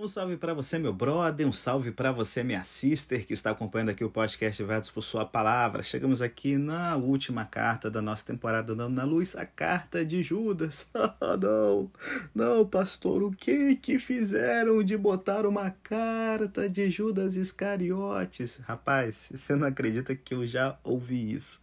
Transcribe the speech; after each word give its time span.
Um 0.00 0.06
salve 0.06 0.38
para 0.38 0.54
você, 0.54 0.78
meu 0.78 0.94
brother, 0.94 1.46
um 1.46 1.52
salve 1.52 1.90
para 1.90 2.10
você, 2.10 2.42
minha 2.42 2.64
sister, 2.64 3.26
que 3.26 3.34
está 3.34 3.50
acompanhando 3.50 3.90
aqui 3.90 4.02
o 4.02 4.08
podcast 4.08 4.62
Verdos 4.62 4.90
por 4.90 5.02
Sua 5.02 5.26
Palavra. 5.26 5.82
Chegamos 5.82 6.22
aqui 6.22 6.56
na 6.56 6.96
última 6.96 7.44
carta 7.44 7.90
da 7.90 8.00
nossa 8.00 8.24
temporada 8.24 8.74
Dando 8.74 8.94
na 8.94 9.04
Luz, 9.04 9.36
a 9.36 9.44
carta 9.44 10.02
de 10.02 10.22
Judas. 10.22 10.88
Oh, 10.94 11.36
não, 11.36 11.90
não, 12.34 12.66
pastor, 12.66 13.22
o 13.22 13.30
que 13.30 13.76
que 13.76 13.98
fizeram 13.98 14.82
de 14.82 14.96
botar 14.96 15.44
uma 15.44 15.70
carta 15.70 16.66
de 16.66 16.88
Judas 16.88 17.36
Iscariotes? 17.36 18.56
Rapaz, 18.66 19.30
você 19.30 19.54
não 19.54 19.68
acredita 19.68 20.16
que 20.16 20.32
eu 20.32 20.46
já 20.46 20.78
ouvi 20.82 21.34
isso. 21.34 21.60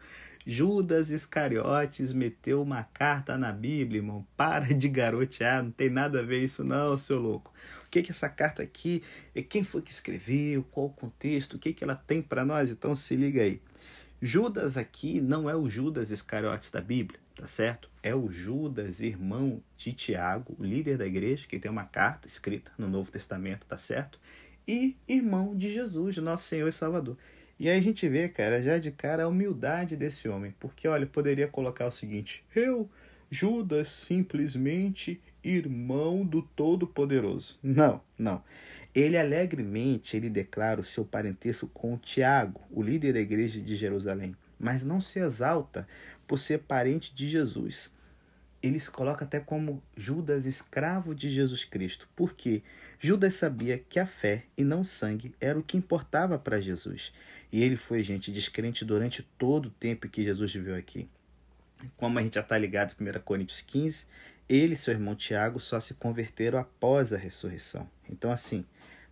Judas 0.50 1.10
Iscariotes 1.12 2.14
meteu 2.14 2.62
uma 2.62 2.82
carta 2.82 3.38
na 3.38 3.52
Bíblia, 3.52 4.00
irmão. 4.00 4.26
Para 4.38 4.74
de 4.74 4.88
garotear, 4.88 5.62
não 5.62 5.72
tem 5.72 5.90
nada 5.90 6.22
a 6.22 6.24
ver 6.24 6.42
isso 6.42 6.64
não, 6.64 6.98
seu 6.98 7.20
louco. 7.20 7.52
O 7.86 7.90
que 7.90 8.02
que 8.02 8.12
essa 8.12 8.30
carta 8.30 8.64
aqui, 8.64 9.04
quem 9.50 9.62
foi 9.62 9.82
que 9.82 9.92
escreveu, 9.92 10.64
qual 10.72 10.86
o 10.86 10.90
contexto, 10.90 11.56
o 11.56 11.60
que 11.60 11.74
que 11.74 11.84
ela 11.84 11.96
tem 11.96 12.22
para 12.22 12.46
nós? 12.46 12.72
Então 12.72 12.96
se 12.96 13.14
liga 13.18 13.42
aí. 13.42 13.62
Judas 14.22 14.78
aqui 14.78 15.20
não 15.20 15.50
é 15.50 15.56
o 15.56 15.70
Judas 15.70 16.12
Iscariotes 16.12 16.72
da 16.72 16.80
Bíblia, 16.80 17.20
tá 17.36 17.46
certo? 17.46 17.90
É 18.02 18.16
o 18.16 18.32
Judas, 18.32 19.02
irmão 19.02 19.62
de 19.76 19.92
Tiago, 19.92 20.56
líder 20.62 20.98
da 20.98 21.06
igreja, 21.06 21.46
que 21.46 21.60
tem 21.60 21.70
uma 21.70 21.84
carta 21.84 22.26
escrita 22.26 22.72
no 22.78 22.88
Novo 22.88 23.12
Testamento, 23.12 23.66
tá 23.68 23.78
certo? 23.78 24.18
E 24.66 24.96
irmão 25.10 25.54
de 25.54 25.74
Jesus, 25.74 26.16
nosso 26.18 26.46
Senhor 26.46 26.70
e 26.70 26.72
Salvador. 26.72 27.18
E 27.60 27.70
aí 27.70 27.78
a 27.78 27.82
gente 27.82 28.08
vê, 28.08 28.30
cara, 28.30 28.62
já 28.62 28.78
de 28.78 28.92
cara 28.92 29.24
a 29.24 29.28
humildade 29.28 29.96
desse 29.96 30.28
homem. 30.30 30.54
Porque, 30.60 30.88
olha, 30.88 31.06
poderia 31.06 31.48
colocar 31.48 31.88
o 31.88 31.92
seguinte: 31.92 32.44
eu, 32.56 32.90
Judas, 33.30 33.90
simplesmente 33.90 35.22
irmão 35.44 36.26
do 36.26 36.42
Todo-Poderoso. 36.42 37.58
Não, 37.64 38.02
não. 38.18 38.44
Ele 38.94 39.18
alegremente 39.18 40.18
ele 40.18 40.30
declara 40.30 40.82
o 40.82 40.84
seu 40.84 41.06
parentesco 41.06 41.68
com 41.68 41.98
Tiago, 41.98 42.62
o 42.72 42.82
líder 42.82 43.14
da 43.14 43.20
igreja 43.20 43.62
de 43.62 43.76
Jerusalém, 43.76 44.36
mas 44.60 44.84
não 44.84 45.00
se 45.00 45.20
exalta 45.20 45.88
por 46.28 46.40
ser 46.40 46.60
parente 46.60 47.14
de 47.14 47.30
Jesus 47.30 47.96
eles 48.62 48.90
colocam 48.90 49.26
até 49.26 49.40
como 49.40 49.82
Judas 49.96 50.46
escravo 50.46 51.14
de 51.14 51.30
Jesus 51.30 51.64
Cristo. 51.64 52.08
porque 52.16 52.64
Judas 53.00 53.36
sabia 53.36 53.78
que 53.78 54.00
a 54.00 54.08
fé 54.08 54.46
e 54.58 54.64
não 54.64 54.82
o 54.82 54.86
sangue 54.86 55.36
era 55.40 55.58
o 55.58 55.64
que 55.64 55.78
importava 55.78 56.40
para 56.40 56.60
Jesus. 56.60 57.14
E 57.52 57.62
ele 57.62 57.76
foi 57.76 58.02
gente 58.02 58.32
descrente 58.32 58.84
durante 58.84 59.22
todo 59.38 59.68
o 59.68 59.72
tempo 59.72 60.10
que 60.10 60.24
Jesus 60.24 60.52
viveu 60.52 60.76
aqui. 60.76 61.08
Como 61.96 62.18
a 62.18 62.24
gente 62.24 62.36
já 62.36 62.42
está 62.42 62.58
ligado 62.58 62.96
em 63.00 63.10
1 63.10 63.22
Coríntios 63.22 63.62
15, 63.62 64.06
ele 64.50 64.74
e 64.74 64.78
seu 64.78 64.94
irmão 64.94 65.16
Tiago 65.16 65.60
só 65.60 65.80
se 65.80 65.94
converteram 65.94 66.58
após 66.58 67.14
a 67.14 67.18
ressurreição. 67.18 67.88
Então, 68.10 68.32
assim, 68.32 68.66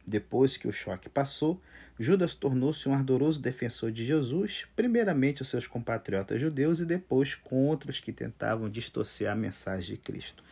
depois 0.05 0.57
que 0.57 0.67
o 0.67 0.71
choque 0.71 1.07
passou, 1.07 1.61
Judas 1.99 2.35
tornou-se 2.35 2.89
um 2.89 2.93
ardoroso 2.93 3.41
defensor 3.41 3.91
de 3.91 4.03
Jesus, 4.03 4.65
primeiramente 4.75 5.41
os 5.41 5.47
seus 5.47 5.67
compatriotas 5.67 6.41
judeus 6.41 6.79
e 6.79 6.85
depois 6.85 7.35
contra 7.35 7.91
os 7.91 7.99
que 7.99 8.11
tentavam 8.11 8.69
distorcer 8.69 9.29
a 9.29 9.35
mensagem 9.35 9.95
de 9.95 10.01
Cristo. 10.01 10.43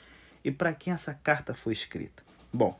E 0.43 0.51
para 0.51 0.73
quem 0.73 0.93
essa 0.93 1.13
carta 1.13 1.53
foi 1.53 1.73
escrita? 1.73 2.23
Bom, 2.51 2.79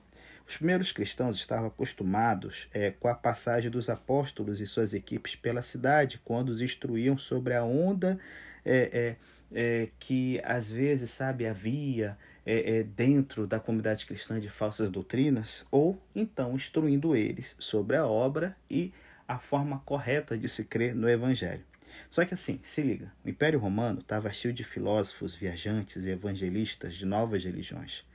os 0.53 0.57
primeiros 0.57 0.91
cristãos 0.91 1.35
estavam 1.37 1.67
acostumados 1.67 2.67
é, 2.71 2.91
com 2.91 3.07
a 3.07 3.15
passagem 3.15 3.71
dos 3.71 3.89
apóstolos 3.89 4.61
e 4.61 4.67
suas 4.67 4.93
equipes 4.93 5.35
pela 5.35 5.63
cidade, 5.63 6.21
quando 6.23 6.49
os 6.49 6.61
instruíam 6.61 7.17
sobre 7.17 7.55
a 7.55 7.63
onda 7.63 8.19
é, 8.63 9.17
é, 9.51 9.61
é 9.83 9.89
que 9.99 10.39
às 10.43 10.69
vezes, 10.69 11.09
sabe, 11.09 11.47
havia 11.47 12.15
é, 12.45 12.77
é, 12.77 12.83
dentro 12.83 13.47
da 13.47 13.59
comunidade 13.59 14.05
cristã 14.05 14.39
de 14.39 14.47
falsas 14.47 14.91
doutrinas, 14.91 15.65
ou 15.71 15.99
então 16.15 16.53
instruindo 16.53 17.15
eles 17.15 17.55
sobre 17.57 17.95
a 17.95 18.05
obra 18.05 18.55
e 18.69 18.93
a 19.27 19.39
forma 19.39 19.81
correta 19.83 20.37
de 20.37 20.47
se 20.47 20.65
crer 20.65 20.93
no 20.93 21.09
Evangelho. 21.09 21.63
Só 22.11 22.23
que 22.25 22.35
assim, 22.35 22.59
se 22.61 22.83
liga, 22.83 23.11
o 23.25 23.29
Império 23.29 23.58
Romano 23.58 24.02
estava 24.02 24.31
cheio 24.31 24.53
de 24.53 24.63
filósofos, 24.63 25.33
viajantes 25.33 26.05
e 26.05 26.11
evangelistas 26.11 26.93
de 26.93 27.08
novas 27.08 27.43
religiões. 27.43 28.05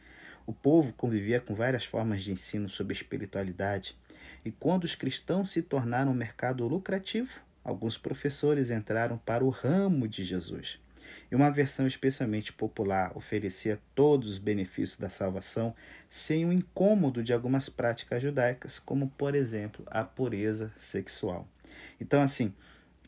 O 0.48 0.53
povo 0.54 0.94
convivia 0.94 1.42
com 1.42 1.54
várias 1.54 1.84
formas 1.84 2.22
de 2.22 2.32
ensino 2.32 2.70
sobre 2.70 2.94
espiritualidade, 2.94 3.94
e 4.42 4.50
quando 4.50 4.84
os 4.84 4.94
cristãos 4.94 5.50
se 5.50 5.60
tornaram 5.60 6.10
um 6.10 6.14
mercado 6.14 6.66
lucrativo, 6.66 7.38
alguns 7.62 7.98
professores 7.98 8.70
entraram 8.70 9.19
para 9.19 9.44
o 9.44 9.50
ramo 9.50 10.09
de 10.09 10.25
Jesus 10.25 10.81
e 11.31 11.34
uma 11.34 11.50
versão 11.50 11.86
especialmente 11.86 12.50
popular 12.50 13.12
oferecia 13.14 13.78
todos 13.94 14.32
os 14.32 14.38
benefícios 14.38 14.98
da 14.98 15.10
salvação 15.10 15.75
sem 16.09 16.47
o 16.47 16.53
incômodo 16.53 17.22
de 17.22 17.34
algumas 17.34 17.69
práticas 17.69 18.22
judaicas, 18.22 18.78
como, 18.78 19.10
por 19.10 19.34
exemplo, 19.34 19.84
a 19.88 20.03
pureza 20.03 20.72
sexual. 20.78 21.47
Então, 22.00 22.22
assim, 22.22 22.54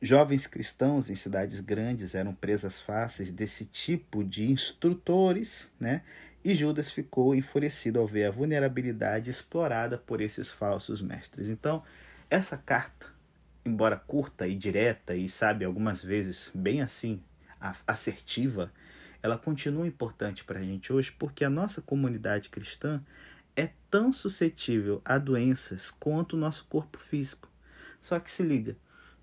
jovens 0.02 0.46
cristãos 0.46 1.08
em 1.08 1.14
cidades 1.14 1.60
grandes 1.60 2.14
eram 2.14 2.34
presas 2.34 2.80
fáceis 2.82 3.30
desse 3.30 3.64
tipo 3.64 4.22
de 4.22 4.50
instrutores, 4.50 5.72
né? 5.80 6.02
E 6.42 6.54
Judas 6.54 6.90
ficou 6.90 7.34
enfurecido 7.34 7.98
ao 7.98 8.06
ver 8.06 8.24
a 8.24 8.30
vulnerabilidade 8.30 9.30
explorada 9.30 9.98
por 9.98 10.22
esses 10.22 10.50
falsos 10.50 11.02
mestres. 11.02 11.50
Então, 11.50 11.82
essa 12.30 12.56
carta, 12.56 13.08
embora 13.64 13.96
curta 13.96 14.48
e 14.48 14.54
direta 14.54 15.14
e 15.14 15.28
sabe 15.28 15.66
algumas 15.66 16.02
vezes 16.02 16.50
bem 16.54 16.80
assim 16.80 17.22
assertiva, 17.86 18.72
ela 19.22 19.36
continua 19.36 19.86
importante 19.86 20.42
para 20.42 20.60
a 20.60 20.62
gente 20.62 20.90
hoje 20.90 21.12
porque 21.12 21.44
a 21.44 21.50
nossa 21.50 21.82
comunidade 21.82 22.48
cristã 22.48 23.02
é 23.54 23.70
tão 23.90 24.10
suscetível 24.10 25.02
a 25.04 25.18
doenças 25.18 25.90
quanto 25.90 26.34
o 26.34 26.38
nosso 26.38 26.64
corpo 26.64 26.98
físico. 26.98 27.50
Só 28.00 28.18
que 28.18 28.30
se 28.30 28.42
liga, 28.42 28.78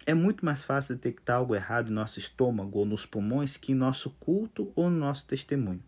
é 0.05 0.13
muito 0.13 0.45
mais 0.45 0.63
fácil 0.63 0.95
detectar 0.95 1.37
algo 1.37 1.55
errado 1.55 1.89
em 1.89 1.95
nosso 1.95 2.19
estômago 2.19 2.77
ou 2.77 2.85
nos 2.85 3.07
pulmões 3.07 3.57
que 3.57 3.71
em 3.71 3.75
nosso 3.75 4.11
culto 4.19 4.71
ou 4.75 4.87
no 4.89 4.99
nosso 4.99 5.25
testemunho. 5.25 5.83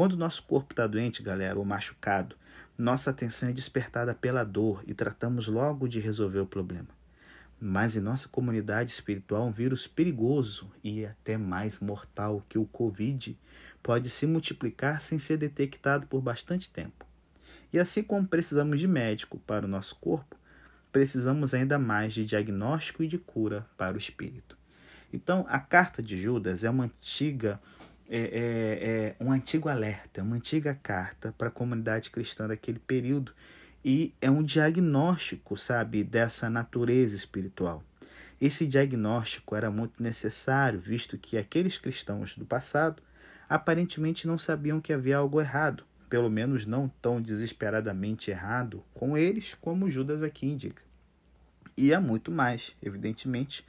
Quando 0.00 0.14
o 0.14 0.16
nosso 0.16 0.42
corpo 0.44 0.72
está 0.72 0.86
doente, 0.86 1.22
galera, 1.22 1.58
ou 1.58 1.64
machucado, 1.66 2.34
nossa 2.78 3.10
atenção 3.10 3.50
é 3.50 3.52
despertada 3.52 4.14
pela 4.14 4.44
dor 4.44 4.82
e 4.86 4.94
tratamos 4.94 5.46
logo 5.46 5.86
de 5.86 6.00
resolver 6.00 6.38
o 6.38 6.46
problema. 6.46 6.88
Mas 7.60 7.96
em 7.96 8.00
nossa 8.00 8.26
comunidade 8.26 8.90
espiritual, 8.90 9.46
um 9.46 9.52
vírus 9.52 9.86
perigoso 9.86 10.72
e 10.82 11.04
até 11.04 11.36
mais 11.36 11.80
mortal 11.80 12.42
que 12.48 12.56
o 12.56 12.64
Covid 12.64 13.38
pode 13.82 14.08
se 14.08 14.26
multiplicar 14.26 15.02
sem 15.02 15.18
ser 15.18 15.36
detectado 15.36 16.06
por 16.06 16.22
bastante 16.22 16.70
tempo. 16.70 17.04
E 17.70 17.78
assim 17.78 18.02
como 18.02 18.26
precisamos 18.26 18.80
de 18.80 18.88
médico 18.88 19.38
para 19.40 19.66
o 19.66 19.68
nosso 19.68 19.96
corpo, 19.96 20.34
precisamos 20.90 21.52
ainda 21.52 21.78
mais 21.78 22.14
de 22.14 22.24
diagnóstico 22.24 23.02
e 23.02 23.06
de 23.06 23.18
cura 23.18 23.66
para 23.76 23.96
o 23.96 23.98
espírito. 23.98 24.56
Então, 25.12 25.44
a 25.46 25.58
carta 25.58 26.02
de 26.02 26.16
Judas 26.16 26.64
é 26.64 26.70
uma 26.70 26.84
antiga 26.84 27.60
é, 28.10 28.18
é, 28.18 29.16
é 29.20 29.24
um 29.24 29.30
antigo 29.30 29.68
alerta, 29.68 30.22
uma 30.22 30.34
antiga 30.34 30.78
carta 30.82 31.32
para 31.38 31.46
a 31.46 31.52
comunidade 31.52 32.10
cristã 32.10 32.48
daquele 32.48 32.80
período 32.80 33.32
e 33.84 34.12
é 34.20 34.28
um 34.30 34.42
diagnóstico, 34.42 35.56
sabe, 35.56 36.02
dessa 36.02 36.50
natureza 36.50 37.14
espiritual. 37.14 37.82
Esse 38.40 38.66
diagnóstico 38.66 39.54
era 39.54 39.70
muito 39.70 40.02
necessário, 40.02 40.80
visto 40.80 41.16
que 41.16 41.38
aqueles 41.38 41.78
cristãos 41.78 42.36
do 42.36 42.44
passado 42.44 43.02
aparentemente 43.48 44.26
não 44.26 44.38
sabiam 44.38 44.80
que 44.80 44.92
havia 44.92 45.18
algo 45.18 45.40
errado, 45.40 45.84
pelo 46.08 46.28
menos 46.28 46.66
não 46.66 46.88
tão 47.00 47.22
desesperadamente 47.22 48.30
errado 48.30 48.82
com 48.92 49.16
eles 49.16 49.56
como 49.60 49.90
Judas 49.90 50.22
aqui 50.22 50.46
indica. 50.46 50.82
E 51.76 51.94
há 51.94 52.00
muito 52.00 52.32
mais, 52.32 52.74
evidentemente, 52.82 53.64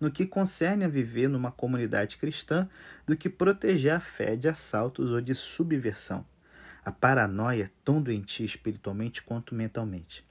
no 0.00 0.10
que 0.10 0.26
concerne 0.26 0.84
a 0.84 0.88
viver 0.88 1.28
numa 1.28 1.50
comunidade 1.50 2.16
cristã 2.16 2.68
do 3.06 3.16
que 3.16 3.28
proteger 3.28 3.92
a 3.92 4.00
fé 4.00 4.36
de 4.36 4.48
assaltos 4.48 5.10
ou 5.10 5.20
de 5.20 5.34
subversão. 5.34 6.24
A 6.84 6.92
paranoia 6.92 7.64
é 7.64 7.70
tão 7.84 8.00
doentia 8.00 8.46
espiritualmente 8.46 9.22
quanto 9.22 9.54
mentalmente. 9.54 10.24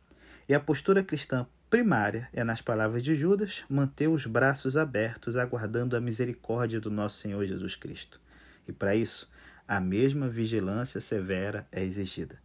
E 0.48 0.54
a 0.54 0.60
postura 0.60 1.04
cristã 1.04 1.46
primária 1.70 2.30
é, 2.32 2.44
nas 2.44 2.62
palavras 2.62 3.04
de 3.04 3.16
Judas, 3.16 3.66
manter 3.68 4.08
os 4.08 4.26
braços 4.26 4.78
abertos, 4.78 5.36
aguardando 5.36 5.98
a 5.98 6.00
misericórdia 6.00 6.80
do 6.80 6.90
nosso 6.90 7.18
Senhor 7.18 7.46
Jesus 7.46 7.76
Cristo. 7.76 8.22
E 8.68 8.72
para 8.72 8.96
isso, 8.96 9.30
a 9.68 9.80
mesma 9.80 10.30
vigilância 10.30 11.02
severa 11.02 11.68
é 11.72 11.84
exigida. 11.84 12.40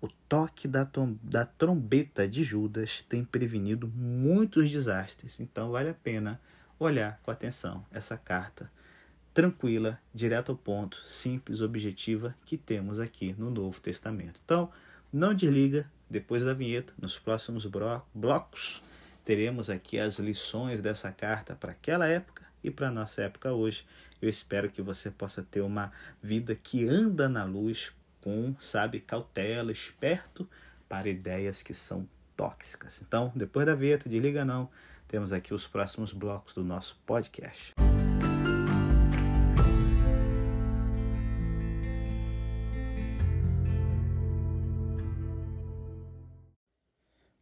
O 0.00 0.08
toque 0.28 0.66
da, 0.66 0.88
da 1.22 1.46
trombeta 1.46 2.26
de 2.26 2.42
Judas 2.42 3.02
tem 3.02 3.24
prevenido 3.24 3.86
muitos 3.86 4.68
desastres, 4.70 5.38
então 5.38 5.70
vale 5.70 5.90
a 5.90 5.94
pena 5.94 6.40
olhar 6.82 7.20
com 7.22 7.30
atenção 7.30 7.84
essa 7.90 8.16
carta 8.16 8.70
tranquila, 9.32 9.98
direto 10.12 10.52
ao 10.52 10.58
ponto, 10.58 10.96
simples, 11.06 11.60
objetiva 11.60 12.34
que 12.44 12.56
temos 12.56 13.00
aqui 13.00 13.34
no 13.38 13.50
Novo 13.50 13.80
Testamento. 13.80 14.40
Então, 14.44 14.70
não 15.12 15.34
desliga, 15.34 15.90
depois 16.08 16.44
da 16.44 16.52
vinheta, 16.52 16.92
nos 16.98 17.18
próximos 17.18 17.66
blocos, 18.14 18.82
teremos 19.24 19.70
aqui 19.70 19.98
as 19.98 20.18
lições 20.18 20.82
dessa 20.82 21.10
carta 21.10 21.54
para 21.54 21.72
aquela 21.72 22.06
época 22.06 22.42
e 22.62 22.70
para 22.70 22.88
a 22.88 22.92
nossa 22.92 23.22
época 23.22 23.52
hoje. 23.52 23.86
Eu 24.20 24.28
espero 24.28 24.70
que 24.70 24.82
você 24.82 25.10
possa 25.10 25.42
ter 25.42 25.62
uma 25.62 25.90
vida 26.22 26.54
que 26.54 26.86
anda 26.86 27.28
na 27.28 27.44
luz 27.44 27.92
com, 28.20 28.54
sabe, 28.60 29.00
cautela, 29.00 29.72
esperto 29.72 30.48
para 30.88 31.08
ideias 31.08 31.62
que 31.62 31.74
são 31.74 32.06
tóxicas. 32.36 33.02
Então, 33.02 33.32
depois 33.34 33.66
da 33.66 33.74
vinheta 33.74 34.08
de 34.08 34.18
Liga 34.18 34.44
Não, 34.44 34.68
temos 35.12 35.30
aqui 35.30 35.52
os 35.52 35.66
próximos 35.66 36.10
blocos 36.10 36.54
do 36.54 36.64
nosso 36.64 36.98
podcast. 37.04 37.74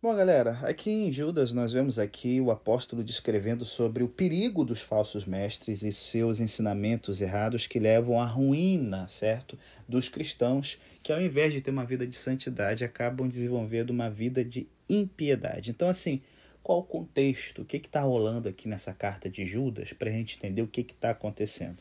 Bom, 0.03 0.17
galera, 0.17 0.59
aqui 0.65 0.91
em 0.91 1.13
Judas 1.13 1.53
nós 1.53 1.73
vemos 1.73 1.97
aqui 1.97 2.41
o 2.41 2.51
apóstolo 2.51 3.05
descrevendo 3.05 3.65
sobre 3.65 4.03
o 4.03 4.09
perigo 4.09 4.65
dos 4.65 4.81
falsos 4.81 5.25
mestres 5.25 5.85
e 5.85 5.93
seus 5.93 6.41
ensinamentos 6.41 7.21
errados 7.21 7.69
que 7.69 7.79
levam 7.79 8.21
à 8.21 8.27
ruína, 8.27 9.07
certo? 9.07 9.57
Dos 9.89 10.09
cristãos 10.09 10.77
que 11.05 11.13
ao 11.13 11.23
invés 11.23 11.53
de 11.53 11.61
ter 11.61 11.71
uma 11.71 11.85
vida 11.85 12.05
de 12.05 12.17
santidade 12.17 12.83
acabam 12.83 13.29
desenvolvendo 13.29 13.91
uma 13.91 14.11
vida 14.11 14.45
de 14.45 14.67
impiedade. 14.89 15.71
Então, 15.71 15.89
assim, 15.89 16.21
qual 16.63 16.81
o 16.81 16.85
contexto? 16.85 17.63
O 17.63 17.65
que 17.65 17.77
está 17.77 18.01
rolando 18.01 18.49
aqui 18.49 18.69
nessa 18.69 18.93
carta 18.93 19.29
de 19.29 19.45
Judas 19.45 19.93
para 19.93 20.11
a 20.11 20.13
gente 20.13 20.37
entender 20.37 20.63
o 20.63 20.69
que 20.69 20.81
está 20.83 21.11
acontecendo? 21.11 21.79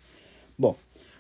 Bom, 0.58 0.78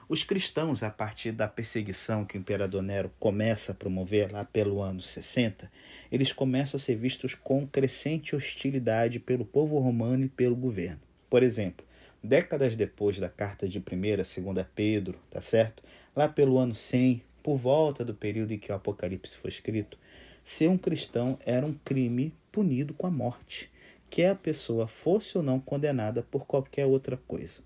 os 0.09 0.23
cristãos, 0.23 0.81
a 0.81 0.89
partir 0.89 1.31
da 1.31 1.47
perseguição 1.47 2.25
que 2.25 2.35
o 2.35 2.39
imperador 2.39 2.81
Nero 2.81 3.11
começa 3.19 3.71
a 3.73 3.75
promover 3.75 4.31
lá 4.31 4.44
pelo 4.44 4.81
ano 4.81 5.03
60, 5.03 5.71
eles 6.11 6.33
começam 6.33 6.77
a 6.77 6.81
ser 6.81 6.95
vistos 6.95 7.35
com 7.35 7.67
crescente 7.67 8.35
hostilidade 8.35 9.19
pelo 9.19 9.45
povo 9.45 9.77
romano 9.77 10.25
e 10.25 10.29
pelo 10.29 10.56
governo. 10.56 11.00
Por 11.29 11.44
exemplo, 11.44 11.85
décadas 12.23 12.75
depois 12.75 13.19
da 13.19 13.29
carta 13.29 13.67
de 13.67 13.77
1 13.77 13.81
e 14.06 14.17
2 14.17 14.67
Pedro, 14.73 15.19
tá 15.29 15.41
certo? 15.41 15.83
Lá 16.15 16.27
pelo 16.27 16.57
ano 16.57 16.73
100, 16.73 17.21
por 17.44 17.57
volta 17.57 18.03
do 18.03 18.15
período 18.15 18.51
em 18.51 18.57
que 18.57 18.71
o 18.71 18.75
Apocalipse 18.75 19.38
foi 19.38 19.51
escrito, 19.51 19.95
ser 20.44 20.69
um 20.69 20.77
cristão 20.77 21.38
era 21.45 21.65
um 21.65 21.74
crime 21.74 22.33
punido 22.51 22.94
com 22.94 23.07
a 23.07 23.12
morte, 23.12 23.71
quer 24.09 24.31
a 24.31 24.36
pessoa 24.36 24.88
fosse 24.88 25.38
ou 25.38 25.44
não 25.44 25.59
condenada 25.59 26.24
por 26.24 26.45
qualquer 26.45 26.86
outra 26.86 27.18
coisa. 27.27 27.62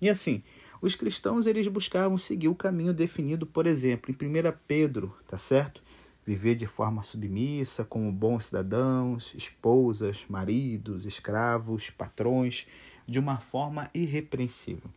E 0.00 0.08
assim, 0.08 0.42
os 0.80 0.96
cristãos 0.96 1.46
eles 1.46 1.68
buscavam 1.68 2.18
seguir 2.18 2.48
o 2.48 2.54
caminho 2.54 2.92
definido, 2.92 3.46
por 3.46 3.66
exemplo, 3.66 4.10
em 4.10 4.14
1 4.14 4.52
Pedro, 4.66 5.16
tá 5.28 5.38
certo? 5.38 5.82
Viver 6.26 6.54
de 6.54 6.66
forma 6.66 7.02
submissa, 7.02 7.84
como 7.84 8.10
bons 8.10 8.46
cidadãos, 8.46 9.34
esposas, 9.34 10.24
maridos, 10.28 11.04
escravos, 11.04 11.90
patrões, 11.90 12.66
de 13.06 13.18
uma 13.18 13.38
forma 13.38 13.90
irrepreensível. 13.94 14.90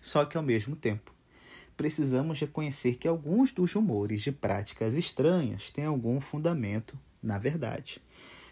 Só 0.00 0.24
que 0.24 0.36
ao 0.36 0.42
mesmo 0.42 0.76
tempo, 0.76 1.12
precisamos 1.82 2.38
reconhecer 2.38 2.94
que 2.94 3.08
alguns 3.08 3.50
dos 3.50 3.72
rumores 3.72 4.22
de 4.22 4.30
práticas 4.30 4.94
estranhas 4.94 5.68
têm 5.68 5.84
algum 5.84 6.20
fundamento 6.20 6.96
na 7.20 7.38
verdade. 7.38 8.00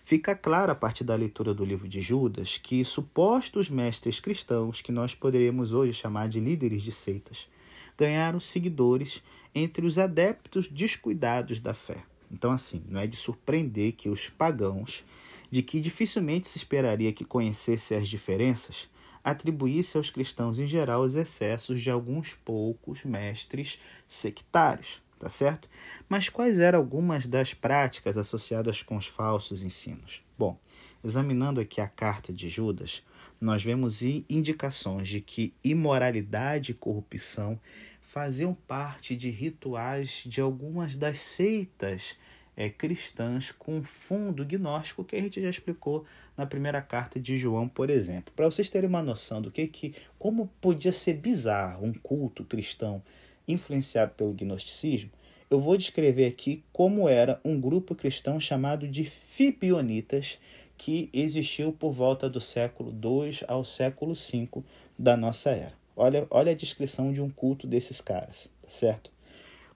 Fica 0.05 0.35
claro 0.35 0.73
a 0.73 0.75
partir 0.75 1.05
da 1.05 1.15
leitura 1.15 1.55
do 1.55 1.65
livro 1.65 1.89
de 1.89 2.01
Judas 2.01 2.59
que 2.59 2.85
supostos 2.85 3.71
mestres 3.71 4.19
cristãos, 4.19 4.83
que 4.83 4.91
nós 4.91 5.15
poderíamos 5.15 5.73
hoje 5.73 5.93
chamar 5.93 6.29
de 6.29 6.41
líderes 6.41 6.83
de 6.83 6.91
seitas, 6.91 7.49
ganharam 7.97 8.41
seguidores 8.41 9.23
entre 9.55 9.87
os 9.87 9.97
adeptos 9.97 10.67
descuidados 10.67 11.61
da 11.61 11.73
fé. 11.73 11.99
Então, 12.33 12.51
assim, 12.51 12.83
não 12.89 12.99
é 12.99 13.07
de 13.07 13.15
surpreender 13.15 13.93
que 13.93 14.09
os 14.09 14.29
pagãos, 14.29 15.05
de 15.49 15.63
que 15.63 15.81
dificilmente 15.81 16.49
se 16.49 16.59
esperaria 16.59 17.13
que 17.13 17.25
conhecessem 17.25 17.97
as 17.97 18.09
diferenças, 18.09 18.89
atribuísse 19.23 19.97
aos 19.97 20.11
cristãos 20.11 20.59
em 20.59 20.67
geral 20.67 21.03
os 21.03 21.17
excessos 21.17 21.81
de 21.81 21.91
alguns 21.91 22.35
poucos 22.35 23.05
mestres 23.05 23.79
sectários, 24.07 25.03
tá 25.19 25.29
certo? 25.29 25.69
Mas 26.09 26.29
quais 26.29 26.59
eram 26.59 26.79
algumas 26.79 27.27
das 27.27 27.55
práticas 27.55 28.17
associadas 28.17 28.83
com 28.83 28.97
os 28.97 29.07
falsos 29.07 29.63
ensinos? 29.63 30.23
Bom, 30.39 30.59
examinando 31.05 31.61
aqui 31.61 31.81
a 31.81 31.89
carta 31.89 32.33
de 32.33 32.49
Judas, 32.49 33.03
nós 33.41 33.63
vemos 33.63 34.03
indicações 34.03 35.09
de 35.09 35.21
que 35.21 35.55
imoralidade 35.65 36.73
e 36.73 36.75
corrupção 36.75 37.59
faziam 38.01 38.53
parte 38.53 39.17
de 39.17 39.31
rituais 39.31 40.23
de 40.27 40.41
algumas 40.41 40.97
das 40.97 41.21
seitas 41.21 42.17
é, 42.61 42.69
cristãs 42.69 43.51
com 43.53 43.83
fundo 43.83 44.45
gnóstico 44.45 45.03
que 45.03 45.17
a 45.17 45.19
gente 45.19 45.41
já 45.41 45.49
explicou 45.49 46.05
na 46.37 46.45
primeira 46.45 46.83
carta 46.83 47.19
de 47.19 47.39
João, 47.39 47.67
por 47.67 47.89
exemplo. 47.89 48.35
Para 48.37 48.45
vocês 48.45 48.69
terem 48.69 48.87
uma 48.87 49.03
noção 49.03 49.41
do 49.41 49.51
que, 49.51 49.67
que 49.67 49.95
como 50.19 50.47
podia 50.61 50.93
ser 50.93 51.15
bizarro 51.15 51.87
um 51.87 51.95
culto 51.95 52.45
cristão 52.45 53.03
influenciado 53.49 54.13
pelo 54.13 54.35
gnosticismo, 54.35 55.11
eu 55.49 55.59
vou 55.59 55.75
descrever 55.75 56.27
aqui 56.27 56.63
como 56.71 57.09
era 57.09 57.41
um 57.43 57.59
grupo 57.59 57.95
cristão 57.95 58.39
chamado 58.39 58.87
de 58.87 59.07
Fibionitas, 59.07 60.39
que 60.77 61.09
existiu 61.15 61.73
por 61.73 61.93
volta 61.93 62.29
do 62.29 62.43
século 62.43 62.91
II 62.93 63.39
ao 63.49 63.65
século 63.65 64.13
V 64.13 64.63
da 64.99 65.17
nossa 65.17 65.49
era. 65.49 65.73
Olha, 65.97 66.27
olha 66.29 66.53
a 66.53 66.55
descrição 66.55 67.11
de 67.11 67.23
um 67.23 67.31
culto 67.31 67.67
desses 67.67 68.03
caras, 68.03 68.51
tá 68.61 68.69
certo? 68.69 69.11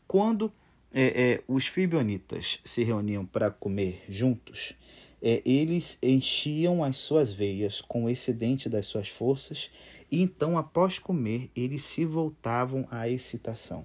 Quando 0.06 0.52
é, 0.96 1.32
é, 1.32 1.43
os 1.49 1.67
fibionitas 1.67 2.61
se 2.64 2.85
reuniam 2.85 3.26
para 3.26 3.50
comer 3.50 4.05
juntos, 4.08 4.75
é, 5.20 5.43
eles 5.44 5.99
enchiam 6.00 6.85
as 6.85 6.96
suas 6.96 7.32
veias 7.32 7.81
com 7.81 8.05
o 8.05 8.11
excedente 8.11 8.69
das 8.69 8.87
suas 8.87 9.08
forças 9.08 9.70
e 10.11 10.23
então, 10.23 10.56
após 10.56 11.00
comer, 11.00 11.50
eles 11.56 11.82
se 11.82 12.05
voltavam 12.05 12.87
à 12.88 13.08
excitação. 13.08 13.85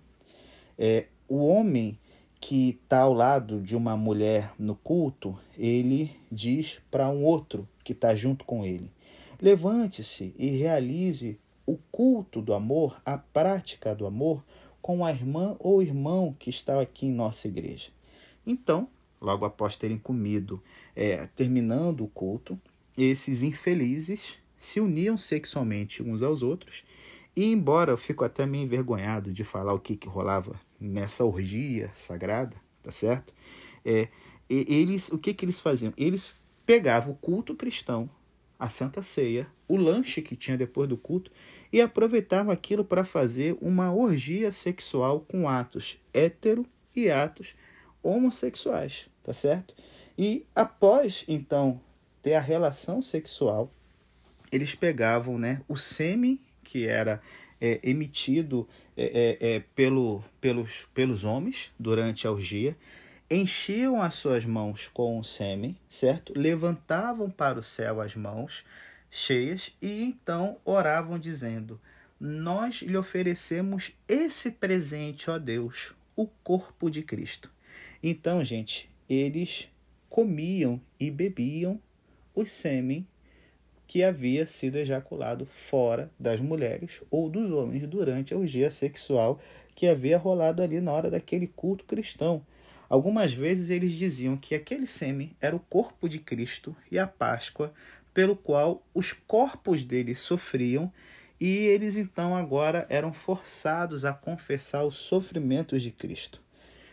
É, 0.77 1.07
o 1.27 1.47
homem 1.47 1.97
que 2.39 2.79
está 2.83 2.99
ao 2.99 3.13
lado 3.13 3.59
de 3.59 3.75
uma 3.75 3.97
mulher 3.97 4.53
no 4.59 4.75
culto, 4.75 5.35
ele 5.57 6.15
diz 6.31 6.79
para 6.91 7.09
um 7.09 7.23
outro 7.23 7.67
que 7.83 7.93
está 7.93 8.15
junto 8.15 8.45
com 8.45 8.63
ele: 8.63 8.91
levante-se 9.41 10.35
e 10.37 10.49
realize 10.49 11.39
o 11.65 11.77
culto 11.91 12.43
do 12.43 12.53
amor, 12.53 13.01
a 13.03 13.17
prática 13.17 13.95
do 13.95 14.05
amor, 14.05 14.43
com 14.89 15.05
a 15.05 15.11
irmã 15.11 15.55
ou 15.59 15.83
irmão 15.83 16.35
que 16.39 16.49
está 16.49 16.81
aqui 16.81 17.05
em 17.05 17.11
nossa 17.11 17.47
igreja. 17.47 17.91
Então, 18.43 18.89
logo 19.21 19.45
após 19.45 19.75
terem 19.75 19.99
comido, 19.99 20.59
é, 20.95 21.27
terminando 21.27 22.03
o 22.03 22.07
culto, 22.07 22.59
esses 22.97 23.43
infelizes 23.43 24.39
se 24.57 24.79
uniam 24.79 25.15
sexualmente 25.15 26.01
uns 26.01 26.23
aos 26.23 26.41
outros. 26.41 26.83
E 27.35 27.51
embora 27.51 27.91
eu 27.91 27.97
fico 27.99 28.23
até 28.23 28.47
meio 28.47 28.63
envergonhado 28.63 29.31
de 29.31 29.43
falar 29.43 29.75
o 29.75 29.79
que, 29.79 29.95
que 29.95 30.07
rolava 30.07 30.59
nessa 30.81 31.23
orgia 31.23 31.91
sagrada, 31.93 32.55
tá 32.81 32.91
certo? 32.91 33.31
É, 33.85 34.07
eles, 34.49 35.11
o 35.11 35.19
que, 35.19 35.35
que 35.35 35.45
eles 35.45 35.59
faziam? 35.59 35.93
Eles 35.95 36.41
pegavam 36.65 37.13
o 37.13 37.17
culto 37.17 37.53
cristão, 37.53 38.09
a 38.57 38.67
Santa 38.67 39.03
Ceia, 39.03 39.45
o 39.67 39.77
lanche 39.77 40.19
que 40.19 40.35
tinha 40.35 40.57
depois 40.57 40.89
do 40.89 40.97
culto 40.97 41.31
e 41.71 41.81
aproveitavam 41.81 42.51
aquilo 42.51 42.83
para 42.83 43.03
fazer 43.03 43.57
uma 43.61 43.93
orgia 43.93 44.51
sexual 44.51 45.21
com 45.21 45.47
atos 45.47 45.97
hétero 46.13 46.65
e 46.95 47.09
atos 47.09 47.55
homossexuais, 48.01 49.07
tá 49.23 49.33
certo? 49.33 49.75
E 50.17 50.45
após 50.55 51.23
então 51.27 51.79
ter 52.21 52.33
a 52.33 52.41
relação 52.41 53.01
sexual, 53.01 53.71
eles 54.51 54.75
pegavam 54.75 55.37
né, 55.37 55.61
o 55.67 55.77
sêmen 55.77 56.39
que 56.63 56.87
era 56.87 57.21
é, 57.59 57.79
emitido 57.83 58.67
é, 58.95 59.37
é, 59.41 59.55
é, 59.55 59.59
pelo, 59.75 60.23
pelos, 60.39 60.87
pelos 60.93 61.23
homens 61.23 61.71
durante 61.79 62.27
a 62.27 62.31
orgia, 62.31 62.75
enchiam 63.29 64.01
as 64.01 64.15
suas 64.15 64.45
mãos 64.45 64.89
com 64.93 65.19
o 65.19 65.23
sêmen, 65.23 65.77
certo? 65.89 66.33
Levantavam 66.35 67.29
para 67.29 67.59
o 67.59 67.63
céu 67.63 68.01
as 68.01 68.15
mãos 68.15 68.63
cheias 69.09 69.75
e 69.81 70.03
então 70.03 70.57
oravam 70.63 71.17
dizendo: 71.17 71.79
Nós 72.19 72.81
lhe 72.81 72.97
oferecemos 72.97 73.91
esse 74.07 74.51
presente, 74.51 75.29
ó 75.29 75.37
Deus, 75.37 75.93
o 76.15 76.27
corpo 76.43 76.89
de 76.89 77.01
Cristo. 77.01 77.49
Então, 78.01 78.43
gente, 78.43 78.89
eles 79.09 79.69
comiam 80.09 80.81
e 80.99 81.11
bebiam 81.11 81.79
o 82.33 82.45
sêmen 82.45 83.07
que 83.87 84.03
havia 84.03 84.45
sido 84.45 84.77
ejaculado 84.77 85.45
fora 85.45 86.11
das 86.19 86.39
mulheres 86.39 87.01
ou 87.09 87.27
dos 87.27 87.49
homens 87.51 87.87
durante 87.87 88.33
a 88.33 88.37
orgia 88.37 88.69
sexual 88.69 89.39
que 89.75 89.87
havia 89.87 90.17
rolado 90.17 90.61
ali 90.61 90.79
na 90.79 90.91
hora 90.91 91.09
daquele 91.09 91.47
culto 91.47 91.85
cristão. 91.85 92.45
Algumas 92.87 93.33
vezes 93.33 93.69
eles 93.69 93.93
diziam 93.93 94.35
que 94.35 94.53
aquele 94.53 94.85
sêmen 94.85 95.35
era 95.39 95.55
o 95.55 95.59
corpo 95.59 96.09
de 96.09 96.19
Cristo 96.19 96.75
e 96.91 96.99
a 96.99 97.07
Páscoa 97.07 97.73
pelo 98.13 98.35
qual 98.35 98.85
os 98.93 99.13
corpos 99.13 99.83
deles 99.83 100.19
sofriam 100.19 100.91
e 101.39 101.47
eles 101.47 101.95
então 101.95 102.35
agora 102.35 102.85
eram 102.89 103.13
forçados 103.13 104.03
a 104.03 104.13
confessar 104.13 104.83
os 104.83 104.97
sofrimentos 104.97 105.81
de 105.81 105.91
Cristo. 105.91 106.41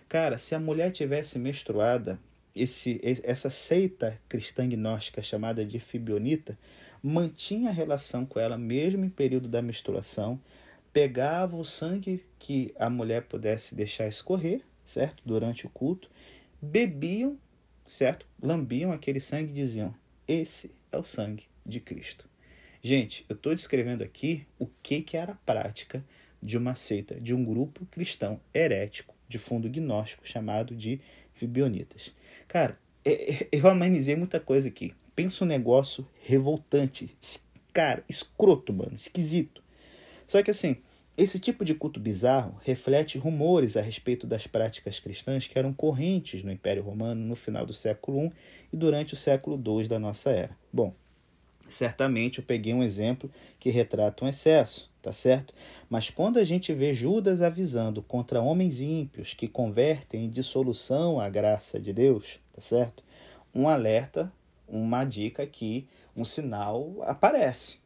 Cara, 0.08 0.38
se 0.38 0.54
a 0.54 0.61
mulher 0.61 0.92
tivesse 0.92 1.38
menstruada, 1.38 2.18
esse, 2.54 3.00
essa 3.25 3.50
seita 3.50 4.18
cristã 4.28 4.66
gnóstica 4.68 5.20
chamada 5.20 5.64
de 5.64 5.80
Fibionita 5.80 6.56
mantinha 7.02 7.70
relação 7.70 8.25
com 8.25 8.38
ela 8.38 8.56
mesmo 8.56 9.04
em 9.04 9.11
período 9.11 9.49
da 9.49 9.61
menstruação, 9.61 10.40
pegava 10.92 11.56
o 11.56 11.64
sangue 11.64 12.25
que 12.38 12.73
a 12.78 12.88
mulher 12.88 13.23
pudesse 13.23 13.75
deixar 13.75 14.06
escorrer, 14.06 14.62
certo? 14.85 15.23
Durante 15.26 15.66
o 15.66 15.70
culto, 15.70 16.08
bebiam 16.62 17.37
certo? 17.87 18.26
Lambiam 18.42 18.92
aquele 18.92 19.20
sangue 19.20 19.50
e 19.50 19.54
diziam: 19.54 19.94
Esse 20.28 20.75
é 20.90 20.99
o 20.99 21.04
sangue 21.04 21.45
de 21.64 21.78
Cristo. 21.78 22.28
Gente, 22.83 23.25
eu 23.28 23.37
estou 23.37 23.54
descrevendo 23.54 24.02
aqui 24.02 24.47
o 24.59 24.66
que, 24.83 25.00
que 25.02 25.16
era 25.16 25.33
a 25.33 25.37
prática 25.37 26.04
de 26.42 26.56
uma 26.59 26.75
seita, 26.75 27.21
de 27.21 27.33
um 27.33 27.45
grupo 27.45 27.87
cristão 27.87 28.40
herético 28.52 29.14
de 29.28 29.38
fundo 29.38 29.68
gnóstico 29.68 30.26
chamado 30.26 30.75
de 30.75 31.00
Fibionitas. 31.33 32.14
Cara, 32.49 32.78
é, 33.04 33.35
é, 33.35 33.49
eu 33.52 33.68
amenizei 33.68 34.16
muita 34.16 34.40
coisa 34.40 34.68
aqui. 34.68 34.95
Pensa 35.14 35.45
um 35.45 35.49
negócio 35.49 36.09
revoltante. 36.23 37.16
Cara, 37.73 38.04
escroto, 38.09 38.73
mano, 38.73 38.97
esquisito. 38.97 39.62
Só 40.26 40.42
que 40.42 40.50
assim, 40.50 40.76
esse 41.16 41.38
tipo 41.38 41.64
de 41.64 41.75
culto 41.75 41.99
bizarro 41.99 42.61
reflete 42.62 43.16
rumores 43.16 43.75
a 43.76 43.80
respeito 43.80 44.26
das 44.26 44.46
práticas 44.46 45.00
cristãs 45.00 45.49
que 45.49 45.58
eram 45.58 45.73
correntes 45.73 46.42
no 46.42 46.52
Império 46.52 46.82
Romano 46.82 47.25
no 47.25 47.35
final 47.35 47.64
do 47.64 47.73
século 47.73 48.26
I 48.26 48.32
e 48.73 48.76
durante 48.76 49.14
o 49.14 49.16
século 49.16 49.56
II 49.56 49.88
da 49.88 49.99
nossa 49.99 50.30
era. 50.30 50.54
Bom, 50.70 50.92
certamente 51.68 52.38
eu 52.38 52.44
peguei 52.44 52.75
um 52.75 52.82
exemplo 52.82 53.30
que 53.58 53.70
retrata 53.70 54.26
um 54.26 54.28
excesso, 54.28 54.90
tá 55.00 55.11
certo? 55.11 55.54
Mas 55.88 56.11
quando 56.11 56.38
a 56.38 56.44
gente 56.44 56.75
vê 56.75 56.92
Judas 56.92 57.40
avisando 57.40 58.02
contra 58.02 58.42
homens 58.42 58.82
ímpios 58.82 59.32
que 59.32 59.49
convertem 59.49 60.26
em 60.26 60.30
dissolução 60.30 61.18
a 61.18 61.30
graça 61.30 61.80
de 61.80 61.94
Deus, 61.94 62.38
tá 62.52 62.61
certo? 62.61 63.02
Um 63.54 63.68
alerta, 63.68 64.30
uma 64.68 65.02
dica 65.02 65.42
aqui, 65.42 65.88
um 66.14 66.26
sinal 66.26 66.92
aparece. 67.06 67.78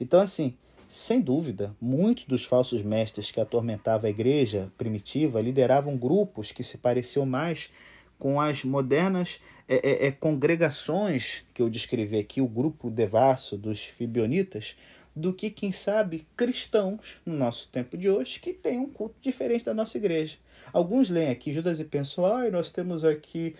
Então, 0.00 0.20
assim, 0.20 0.54
sem 0.88 1.20
dúvida, 1.20 1.74
muitos 1.80 2.24
dos 2.24 2.44
falsos 2.44 2.82
mestres 2.82 3.30
que 3.30 3.40
atormentavam 3.40 4.06
a 4.06 4.10
igreja 4.10 4.72
primitiva 4.78 5.40
lideravam 5.40 5.96
grupos 5.96 6.52
que 6.52 6.62
se 6.62 6.78
pareciam 6.78 7.26
mais 7.26 7.70
com 8.18 8.40
as 8.40 8.64
modernas 8.64 9.40
é, 9.68 9.76
é, 9.76 10.06
é, 10.06 10.12
congregações 10.12 11.44
que 11.52 11.60
eu 11.60 11.68
descrevi 11.68 12.18
aqui, 12.18 12.40
o 12.40 12.46
grupo 12.46 12.90
devasso 12.90 13.56
dos 13.56 13.84
fibionitas, 13.84 14.76
do 15.14 15.32
que, 15.32 15.50
quem 15.50 15.72
sabe, 15.72 16.26
cristãos 16.36 17.20
no 17.24 17.34
nosso 17.34 17.68
tempo 17.68 17.96
de 17.96 18.08
hoje 18.08 18.38
que 18.38 18.52
têm 18.52 18.78
um 18.78 18.88
culto 18.88 19.16
diferente 19.20 19.64
da 19.64 19.74
nossa 19.74 19.96
igreja. 19.96 20.36
Alguns 20.72 21.08
leem 21.08 21.30
aqui 21.30 21.52
Judas 21.52 21.80
e 21.80 21.84
pensam, 21.84 22.26
ah, 22.26 22.50
nós 22.50 22.70
temos 22.70 23.02
aqui 23.02 23.56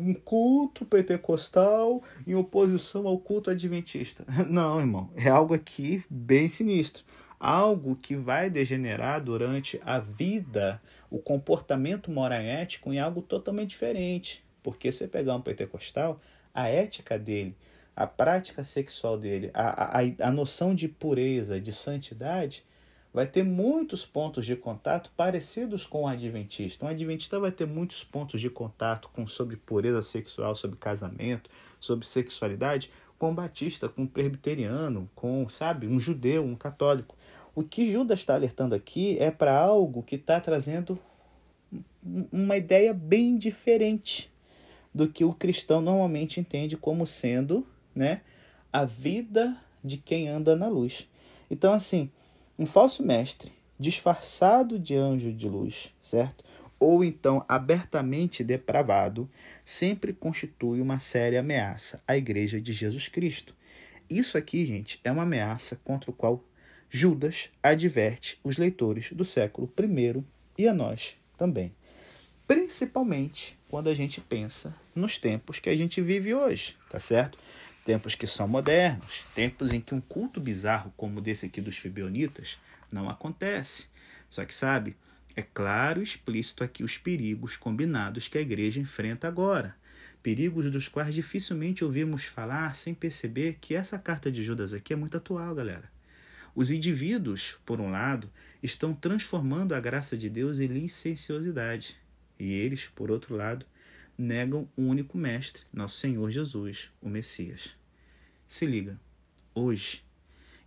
um 0.00 0.14
culto 0.14 0.84
pentecostal 0.84 2.02
em 2.26 2.34
oposição 2.34 3.06
ao 3.06 3.18
culto 3.18 3.50
adventista. 3.50 4.24
Não, 4.48 4.80
irmão, 4.80 5.10
é 5.16 5.28
algo 5.28 5.54
aqui 5.54 6.04
bem 6.10 6.48
sinistro. 6.48 7.04
Algo 7.38 7.96
que 7.96 8.16
vai 8.16 8.48
degenerar 8.48 9.22
durante 9.22 9.80
a 9.84 9.98
vida, 9.98 10.80
o 11.10 11.18
comportamento 11.18 12.10
moral 12.10 12.40
e 12.40 12.46
ético 12.46 12.92
em 12.92 12.98
algo 12.98 13.20
totalmente 13.20 13.70
diferente. 13.70 14.42
Porque 14.62 14.90
se 14.90 15.06
pegar 15.06 15.36
um 15.36 15.40
pentecostal, 15.40 16.20
a 16.54 16.68
ética 16.68 17.18
dele, 17.18 17.54
a 17.94 18.06
prática 18.06 18.64
sexual 18.64 19.18
dele, 19.18 19.50
a, 19.52 20.00
a, 20.00 20.28
a 20.28 20.30
noção 20.30 20.74
de 20.74 20.88
pureza, 20.88 21.60
de 21.60 21.72
santidade, 21.72 22.64
vai 23.16 23.26
ter 23.26 23.42
muitos 23.42 24.04
pontos 24.04 24.44
de 24.44 24.54
contato 24.54 25.10
parecidos 25.16 25.86
com 25.86 26.02
o 26.02 26.06
adventista. 26.06 26.84
Um 26.84 26.88
adventista 26.88 27.40
vai 27.40 27.50
ter 27.50 27.66
muitos 27.66 28.04
pontos 28.04 28.38
de 28.38 28.50
contato 28.50 29.08
com 29.08 29.26
sobre 29.26 29.56
pureza 29.56 30.02
sexual, 30.02 30.54
sobre 30.54 30.76
casamento, 30.76 31.48
sobre 31.80 32.06
sexualidade, 32.06 32.90
com 33.18 33.30
o 33.30 33.34
batista, 33.34 33.88
com 33.88 34.02
o 34.02 34.06
presbiteriano, 34.06 35.08
com, 35.14 35.48
sabe, 35.48 35.86
um 35.86 35.98
judeu, 35.98 36.44
um 36.44 36.54
católico. 36.54 37.16
O 37.54 37.62
que 37.62 37.90
Judas 37.90 38.18
está 38.18 38.34
alertando 38.34 38.74
aqui 38.74 39.16
é 39.18 39.30
para 39.30 39.58
algo 39.58 40.02
que 40.02 40.16
está 40.16 40.38
trazendo 40.38 40.98
uma 42.30 42.58
ideia 42.58 42.92
bem 42.92 43.38
diferente 43.38 44.30
do 44.94 45.08
que 45.08 45.24
o 45.24 45.32
cristão 45.32 45.80
normalmente 45.80 46.38
entende 46.38 46.76
como 46.76 47.06
sendo 47.06 47.66
né, 47.94 48.20
a 48.70 48.84
vida 48.84 49.56
de 49.82 49.96
quem 49.96 50.28
anda 50.28 50.54
na 50.54 50.68
luz. 50.68 51.08
Então, 51.50 51.72
assim, 51.72 52.10
um 52.58 52.66
falso 52.66 53.02
mestre 53.02 53.52
disfarçado 53.78 54.78
de 54.78 54.94
anjo 54.94 55.32
de 55.32 55.48
luz, 55.48 55.92
certo? 56.00 56.44
Ou 56.78 57.04
então 57.04 57.44
abertamente 57.48 58.42
depravado, 58.42 59.30
sempre 59.64 60.12
constitui 60.12 60.80
uma 60.80 60.98
séria 60.98 61.40
ameaça 61.40 62.02
à 62.06 62.16
Igreja 62.16 62.60
de 62.60 62.72
Jesus 62.72 63.08
Cristo. 63.08 63.54
Isso 64.08 64.38
aqui, 64.38 64.64
gente, 64.64 65.00
é 65.02 65.10
uma 65.10 65.24
ameaça 65.24 65.78
contra 65.84 66.10
o 66.10 66.14
qual 66.14 66.42
Judas 66.88 67.50
adverte 67.62 68.38
os 68.44 68.56
leitores 68.56 69.12
do 69.12 69.24
século 69.24 69.70
I 69.78 70.22
e 70.56 70.68
a 70.68 70.72
nós 70.72 71.16
também. 71.36 71.74
Principalmente 72.46 73.58
quando 73.68 73.88
a 73.88 73.94
gente 73.94 74.20
pensa 74.20 74.74
nos 74.94 75.18
tempos 75.18 75.58
que 75.58 75.68
a 75.68 75.76
gente 75.76 76.00
vive 76.00 76.32
hoje, 76.34 76.76
tá 76.88 77.00
certo? 77.00 77.36
Tempos 77.86 78.16
que 78.16 78.26
são 78.26 78.48
modernos, 78.48 79.22
tempos 79.32 79.72
em 79.72 79.80
que 79.80 79.94
um 79.94 80.00
culto 80.00 80.40
bizarro 80.40 80.92
como 80.96 81.20
desse 81.20 81.46
aqui 81.46 81.60
dos 81.60 81.78
Fibionitas 81.78 82.58
não 82.92 83.08
acontece. 83.08 83.86
Só 84.28 84.44
que 84.44 84.52
sabe, 84.52 84.96
é 85.36 85.42
claro 85.42 86.00
e 86.00 86.02
explícito 86.02 86.64
aqui 86.64 86.82
os 86.82 86.98
perigos 86.98 87.56
combinados 87.56 88.26
que 88.26 88.36
a 88.36 88.40
igreja 88.40 88.80
enfrenta 88.80 89.28
agora. 89.28 89.76
Perigos 90.20 90.68
dos 90.68 90.88
quais 90.88 91.14
dificilmente 91.14 91.84
ouvimos 91.84 92.24
falar 92.24 92.74
sem 92.74 92.92
perceber 92.92 93.58
que 93.60 93.76
essa 93.76 93.96
carta 93.96 94.32
de 94.32 94.42
Judas 94.42 94.72
aqui 94.72 94.92
é 94.92 94.96
muito 94.96 95.16
atual, 95.16 95.54
galera. 95.54 95.88
Os 96.56 96.72
indivíduos, 96.72 97.56
por 97.64 97.80
um 97.80 97.92
lado, 97.92 98.28
estão 98.60 98.94
transformando 98.94 99.76
a 99.76 99.80
graça 99.80 100.16
de 100.16 100.28
Deus 100.28 100.58
em 100.58 100.66
licenciosidade. 100.66 101.96
E 102.36 102.52
eles, 102.52 102.88
por 102.88 103.12
outro 103.12 103.36
lado, 103.36 103.64
negam 104.16 104.68
o 104.76 104.82
único 104.82 105.18
mestre, 105.18 105.64
nosso 105.72 105.96
Senhor 105.96 106.30
Jesus, 106.30 106.90
o 107.00 107.08
Messias. 107.08 107.76
Se 108.46 108.64
liga, 108.64 108.98
hoje 109.54 110.04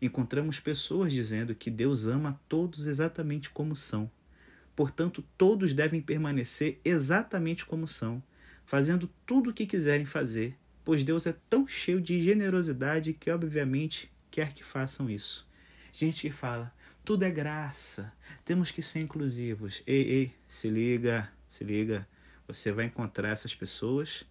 encontramos 0.02 0.60
pessoas 0.60 1.12
dizendo 1.12 1.56
que 1.56 1.70
Deus 1.70 2.08
ama 2.08 2.40
todos 2.48 2.88
exatamente 2.88 3.50
como 3.50 3.76
são. 3.76 4.10
Portanto, 4.76 5.24
todos 5.38 5.74
devem 5.74 6.02
permanecer 6.02 6.80
exatamente 6.86 7.66
como 7.66 7.86
são, 7.86 8.24
fazendo 8.66 9.10
tudo 9.26 9.50
o 9.50 9.54
que 9.54 9.66
quiserem 9.66 10.06
fazer, 10.06 10.58
pois 10.86 11.04
Deus 11.04 11.28
é 11.28 11.36
tão 11.50 11.68
cheio 11.68 12.00
de 12.00 12.22
generosidade 12.22 13.14
que, 13.14 13.30
obviamente, 13.30 14.12
quer 14.32 14.54
que 14.54 14.64
façam 14.64 15.10
isso. 15.10 15.48
Gente 15.92 16.22
que 16.22 16.32
fala, 16.32 16.74
tudo 17.04 17.24
é 17.24 17.32
graça, 17.32 18.14
temos 18.46 18.72
que 18.72 18.82
ser 18.82 19.00
inclusivos. 19.00 19.82
Ei, 19.86 20.02
ei, 20.02 20.36
se 20.48 20.70
liga, 20.70 21.30
se 21.48 21.64
liga. 21.64 22.08
Você 22.50 22.72
vai 22.72 22.86
encontrar 22.86 23.30
essas 23.30 23.54
pessoas 23.54 24.26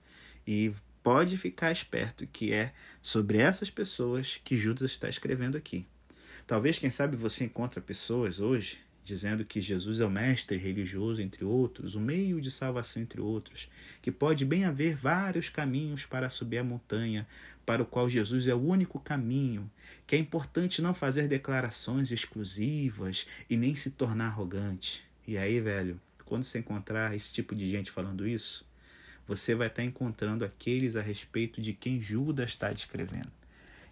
e 0.44 0.72
pode 1.04 1.38
ficar 1.38 1.70
esperto 1.70 2.26
que 2.26 2.52
é 2.52 2.72
sobre 3.00 3.38
essas 3.38 3.70
pessoas 3.70 4.40
que 4.42 4.56
Judas 4.56 4.90
está 4.90 5.08
escrevendo 5.08 5.56
aqui. 5.56 5.86
Talvez, 6.44 6.80
quem 6.80 6.90
sabe, 6.90 7.16
você 7.16 7.44
encontre 7.44 7.80
pessoas 7.80 8.40
hoje 8.40 8.80
dizendo 9.04 9.44
que 9.44 9.60
Jesus 9.60 10.00
é 10.00 10.04
o 10.04 10.10
mestre 10.10 10.58
religioso, 10.58 11.22
entre 11.22 11.44
outros, 11.44 11.94
o 11.94 12.00
meio 12.00 12.40
de 12.40 12.50
salvação, 12.50 13.00
entre 13.00 13.20
outros, 13.20 13.70
que 14.02 14.10
pode 14.10 14.44
bem 14.44 14.64
haver 14.64 14.96
vários 14.96 15.48
caminhos 15.48 16.04
para 16.04 16.28
subir 16.28 16.58
a 16.58 16.64
montanha, 16.64 17.26
para 17.64 17.82
o 17.84 17.86
qual 17.86 18.10
Jesus 18.10 18.48
é 18.48 18.54
o 18.54 18.58
único 18.58 18.98
caminho, 18.98 19.70
que 20.08 20.16
é 20.16 20.18
importante 20.18 20.82
não 20.82 20.92
fazer 20.92 21.28
declarações 21.28 22.10
exclusivas 22.10 23.28
e 23.48 23.56
nem 23.56 23.76
se 23.76 23.92
tornar 23.92 24.26
arrogante. 24.26 25.06
E 25.26 25.38
aí, 25.38 25.60
velho, 25.60 26.00
quando 26.28 26.44
você 26.44 26.58
encontrar 26.58 27.14
esse 27.14 27.32
tipo 27.32 27.54
de 27.54 27.68
gente 27.68 27.90
falando 27.90 28.26
isso, 28.26 28.68
você 29.26 29.54
vai 29.54 29.68
estar 29.68 29.82
encontrando 29.82 30.44
aqueles 30.44 30.94
a 30.94 31.00
respeito 31.00 31.60
de 31.60 31.72
quem 31.72 32.00
Judas 32.00 32.50
está 32.50 32.70
descrevendo. 32.70 33.32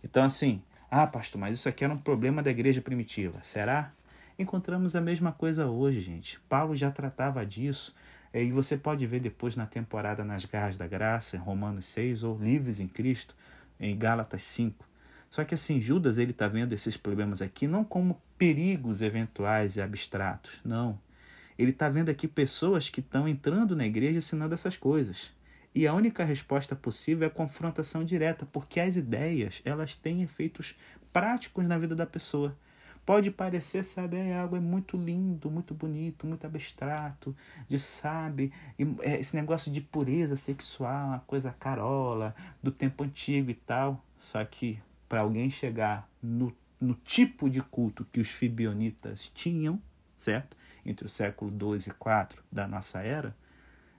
Então, 0.04 0.22
assim, 0.22 0.62
ah, 0.90 1.06
pastor, 1.06 1.40
mas 1.40 1.58
isso 1.58 1.68
aqui 1.68 1.82
era 1.82 1.92
um 1.92 1.98
problema 1.98 2.42
da 2.42 2.50
igreja 2.50 2.82
primitiva. 2.82 3.38
Será? 3.42 3.90
Encontramos 4.38 4.94
a 4.94 5.00
mesma 5.00 5.32
coisa 5.32 5.66
hoje, 5.66 6.00
gente. 6.00 6.38
Paulo 6.48 6.76
já 6.76 6.90
tratava 6.90 7.44
disso. 7.44 7.94
Eh, 8.32 8.44
e 8.44 8.52
você 8.52 8.76
pode 8.76 9.06
ver 9.06 9.20
depois 9.20 9.56
na 9.56 9.64
temporada 9.64 10.22
Nas 10.22 10.44
Garras 10.44 10.76
da 10.76 10.86
Graça, 10.86 11.36
em 11.36 11.40
Romanos 11.40 11.86
6, 11.86 12.22
ou 12.22 12.38
Livres 12.38 12.80
em 12.80 12.86
Cristo, 12.86 13.34
em 13.80 13.96
Gálatas 13.96 14.42
5. 14.42 14.86
Só 15.30 15.42
que 15.42 15.54
assim, 15.54 15.80
Judas 15.80 16.18
ele 16.18 16.32
está 16.32 16.46
vendo 16.46 16.74
esses 16.74 16.96
problemas 16.96 17.40
aqui 17.40 17.66
não 17.66 17.82
como 17.82 18.20
perigos 18.36 19.00
eventuais 19.02 19.76
e 19.76 19.80
abstratos, 19.80 20.60
não. 20.64 20.98
Ele 21.58 21.70
está 21.70 21.88
vendo 21.88 22.08
aqui 22.08 22.28
pessoas 22.28 22.88
que 22.90 23.00
estão 23.00 23.26
entrando 23.28 23.74
na 23.74 23.86
igreja 23.86 24.18
ensinando 24.18 24.54
essas 24.54 24.76
coisas. 24.76 25.32
E 25.74 25.86
a 25.86 25.92
única 25.92 26.24
resposta 26.24 26.74
possível 26.74 27.24
é 27.24 27.26
a 27.26 27.34
confrontação 27.34 28.02
direta, 28.02 28.46
porque 28.46 28.80
as 28.80 28.96
ideias 28.96 29.60
elas 29.64 29.94
têm 29.94 30.22
efeitos 30.22 30.74
práticos 31.12 31.64
na 31.66 31.76
vida 31.76 31.94
da 31.94 32.06
pessoa. 32.06 32.56
Pode 33.04 33.30
parecer, 33.30 33.84
sabe, 33.84 34.16
é 34.16 34.36
algo 34.36 34.56
é 34.56 34.60
muito 34.60 34.96
lindo, 34.96 35.48
muito 35.48 35.72
bonito, 35.74 36.26
muito 36.26 36.44
abstrato, 36.44 37.36
de 37.68 37.78
sabe, 37.78 38.52
é, 39.00 39.20
esse 39.20 39.36
negócio 39.36 39.70
de 39.70 39.80
pureza 39.80 40.34
sexual, 40.34 41.08
uma 41.08 41.20
coisa 41.20 41.52
carola, 41.52 42.34
do 42.60 42.72
tempo 42.72 43.04
antigo 43.04 43.50
e 43.50 43.54
tal. 43.54 44.04
Só 44.18 44.44
que 44.44 44.80
para 45.08 45.20
alguém 45.20 45.48
chegar 45.48 46.08
no, 46.20 46.52
no 46.80 46.94
tipo 46.94 47.48
de 47.48 47.60
culto 47.60 48.04
que 48.10 48.18
os 48.18 48.28
fibionitas 48.28 49.30
tinham, 49.32 49.80
certo? 50.16 50.56
Entre 50.86 51.04
o 51.04 51.08
século 51.08 51.50
2 51.50 51.88
e 51.88 51.90
4 51.90 52.42
da 52.50 52.68
nossa 52.68 53.00
era, 53.00 53.34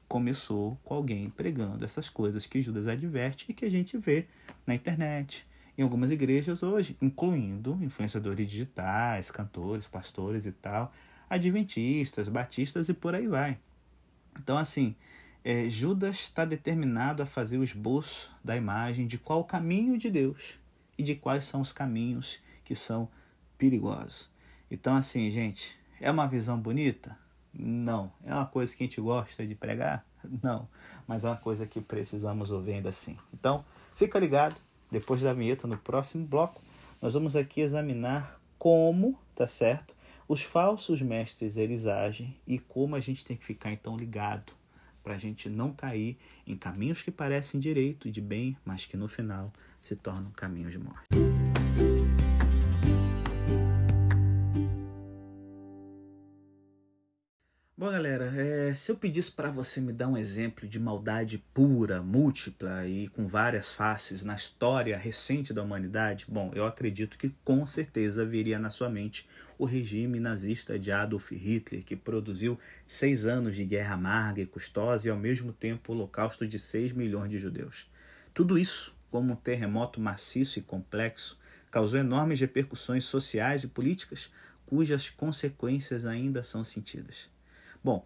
começou 0.07 0.79
com 0.83 0.93
alguém 0.93 1.29
pregando 1.29 1.83
essas 1.83 2.09
coisas 2.09 2.47
que 2.47 2.61
Judas 2.61 2.87
adverte 2.87 3.45
e 3.49 3.53
que 3.53 3.65
a 3.65 3.69
gente 3.69 3.97
vê 3.97 4.25
na 4.65 4.73
internet, 4.73 5.45
em 5.77 5.83
algumas 5.83 6.11
igrejas 6.11 6.63
hoje, 6.63 6.97
incluindo 7.01 7.77
influenciadores 7.81 8.49
digitais, 8.49 9.29
cantores, 9.29 9.85
pastores 9.85 10.45
e 10.45 10.51
tal, 10.53 10.93
adventistas, 11.29 12.29
batistas 12.29 12.87
e 12.87 12.93
por 12.93 13.13
aí 13.13 13.27
vai. 13.27 13.59
Então, 14.39 14.57
assim, 14.57 14.95
é, 15.43 15.69
Judas 15.69 16.15
está 16.21 16.45
determinado 16.45 17.21
a 17.21 17.25
fazer 17.25 17.57
o 17.57 17.63
esboço 17.63 18.33
da 18.43 18.55
imagem 18.55 19.05
de 19.05 19.17
qual 19.17 19.41
o 19.41 19.45
caminho 19.45 19.97
de 19.97 20.09
Deus 20.09 20.57
e 20.97 21.03
de 21.03 21.15
quais 21.15 21.45
são 21.45 21.61
os 21.61 21.73
caminhos 21.73 22.39
que 22.63 22.73
são 22.73 23.09
perigosos. 23.57 24.29
Então, 24.69 24.95
assim, 24.95 25.29
gente, 25.29 25.77
é 25.99 26.11
uma 26.11 26.27
visão 26.27 26.59
bonita? 26.59 27.17
Não. 27.53 28.11
É 28.23 28.33
uma 28.33 28.45
coisa 28.45 28.75
que 28.75 28.83
a 28.83 28.87
gente 28.87 29.01
gosta 29.01 29.45
de 29.45 29.55
pregar? 29.55 30.05
Não. 30.43 30.67
Mas 31.07 31.25
é 31.25 31.29
uma 31.29 31.37
coisa 31.37 31.65
que 31.65 31.81
precisamos 31.81 32.51
ouvir 32.51 32.73
ainda 32.73 32.89
assim. 32.89 33.17
Então, 33.33 33.65
fica 33.95 34.19
ligado. 34.19 34.59
Depois 34.89 35.21
da 35.21 35.33
vinheta, 35.33 35.67
no 35.67 35.77
próximo 35.77 36.25
bloco, 36.25 36.61
nós 37.01 37.13
vamos 37.13 37.35
aqui 37.35 37.61
examinar 37.61 38.39
como, 38.57 39.19
tá 39.35 39.45
certo? 39.45 39.95
Os 40.27 40.41
falsos 40.41 41.01
mestres 41.01 41.57
eles 41.57 41.85
agem 41.85 42.35
e 42.45 42.59
como 42.59 42.95
a 42.95 42.99
gente 42.99 43.23
tem 43.23 43.35
que 43.35 43.45
ficar 43.45 43.71
então 43.71 43.97
ligado 43.97 44.53
para 45.03 45.15
a 45.15 45.17
gente 45.17 45.49
não 45.49 45.71
cair 45.71 46.17
em 46.45 46.55
caminhos 46.55 47.01
que 47.01 47.11
parecem 47.11 47.59
direito 47.59 48.07
e 48.07 48.11
de 48.11 48.19
bem, 48.19 48.57
mas 48.65 48.85
que 48.85 48.97
no 48.97 49.07
final 49.07 49.51
se 49.79 49.95
tornam 49.95 50.31
caminhos 50.31 50.71
de 50.71 50.79
morte. 50.79 51.07
É, 58.77 58.79
se 58.79 58.91
eu 58.91 58.95
pedisse 58.95 59.31
para 59.31 59.49
você 59.49 59.81
me 59.81 59.91
dar 59.91 60.07
um 60.07 60.15
exemplo 60.15 60.67
de 60.67 60.79
maldade 60.79 61.43
pura, 61.51 62.03
múltipla 62.03 62.85
e 62.85 63.07
com 63.07 63.27
várias 63.27 63.73
faces 63.73 64.23
na 64.23 64.35
história 64.35 64.95
recente 64.95 65.51
da 65.51 65.63
humanidade, 65.63 66.27
bom, 66.29 66.51
eu 66.53 66.63
acredito 66.63 67.17
que 67.17 67.31
com 67.43 67.65
certeza 67.65 68.23
viria 68.23 68.59
na 68.59 68.69
sua 68.69 68.87
mente 68.87 69.27
o 69.57 69.65
regime 69.65 70.19
nazista 70.19 70.77
de 70.77 70.91
Adolf 70.91 71.31
Hitler, 71.31 71.83
que 71.83 71.95
produziu 71.95 72.59
seis 72.87 73.25
anos 73.25 73.55
de 73.55 73.65
guerra 73.65 73.95
amarga 73.95 74.41
e 74.41 74.45
custosa 74.45 75.07
e 75.07 75.11
ao 75.11 75.17
mesmo 75.17 75.51
tempo 75.51 75.91
o 75.91 75.95
holocausto 75.95 76.45
de 76.45 76.59
seis 76.59 76.91
milhões 76.91 77.31
de 77.31 77.39
judeus. 77.39 77.89
Tudo 78.31 78.59
isso, 78.59 78.95
como 79.09 79.33
um 79.33 79.35
terremoto 79.35 79.99
maciço 79.99 80.59
e 80.59 80.61
complexo, 80.61 81.39
causou 81.71 81.99
enormes 81.99 82.39
repercussões 82.39 83.05
sociais 83.05 83.63
e 83.63 83.67
políticas, 83.67 84.29
cujas 84.67 85.09
consequências 85.09 86.05
ainda 86.05 86.43
são 86.43 86.63
sentidas. 86.63 87.27
Bom, 87.83 88.05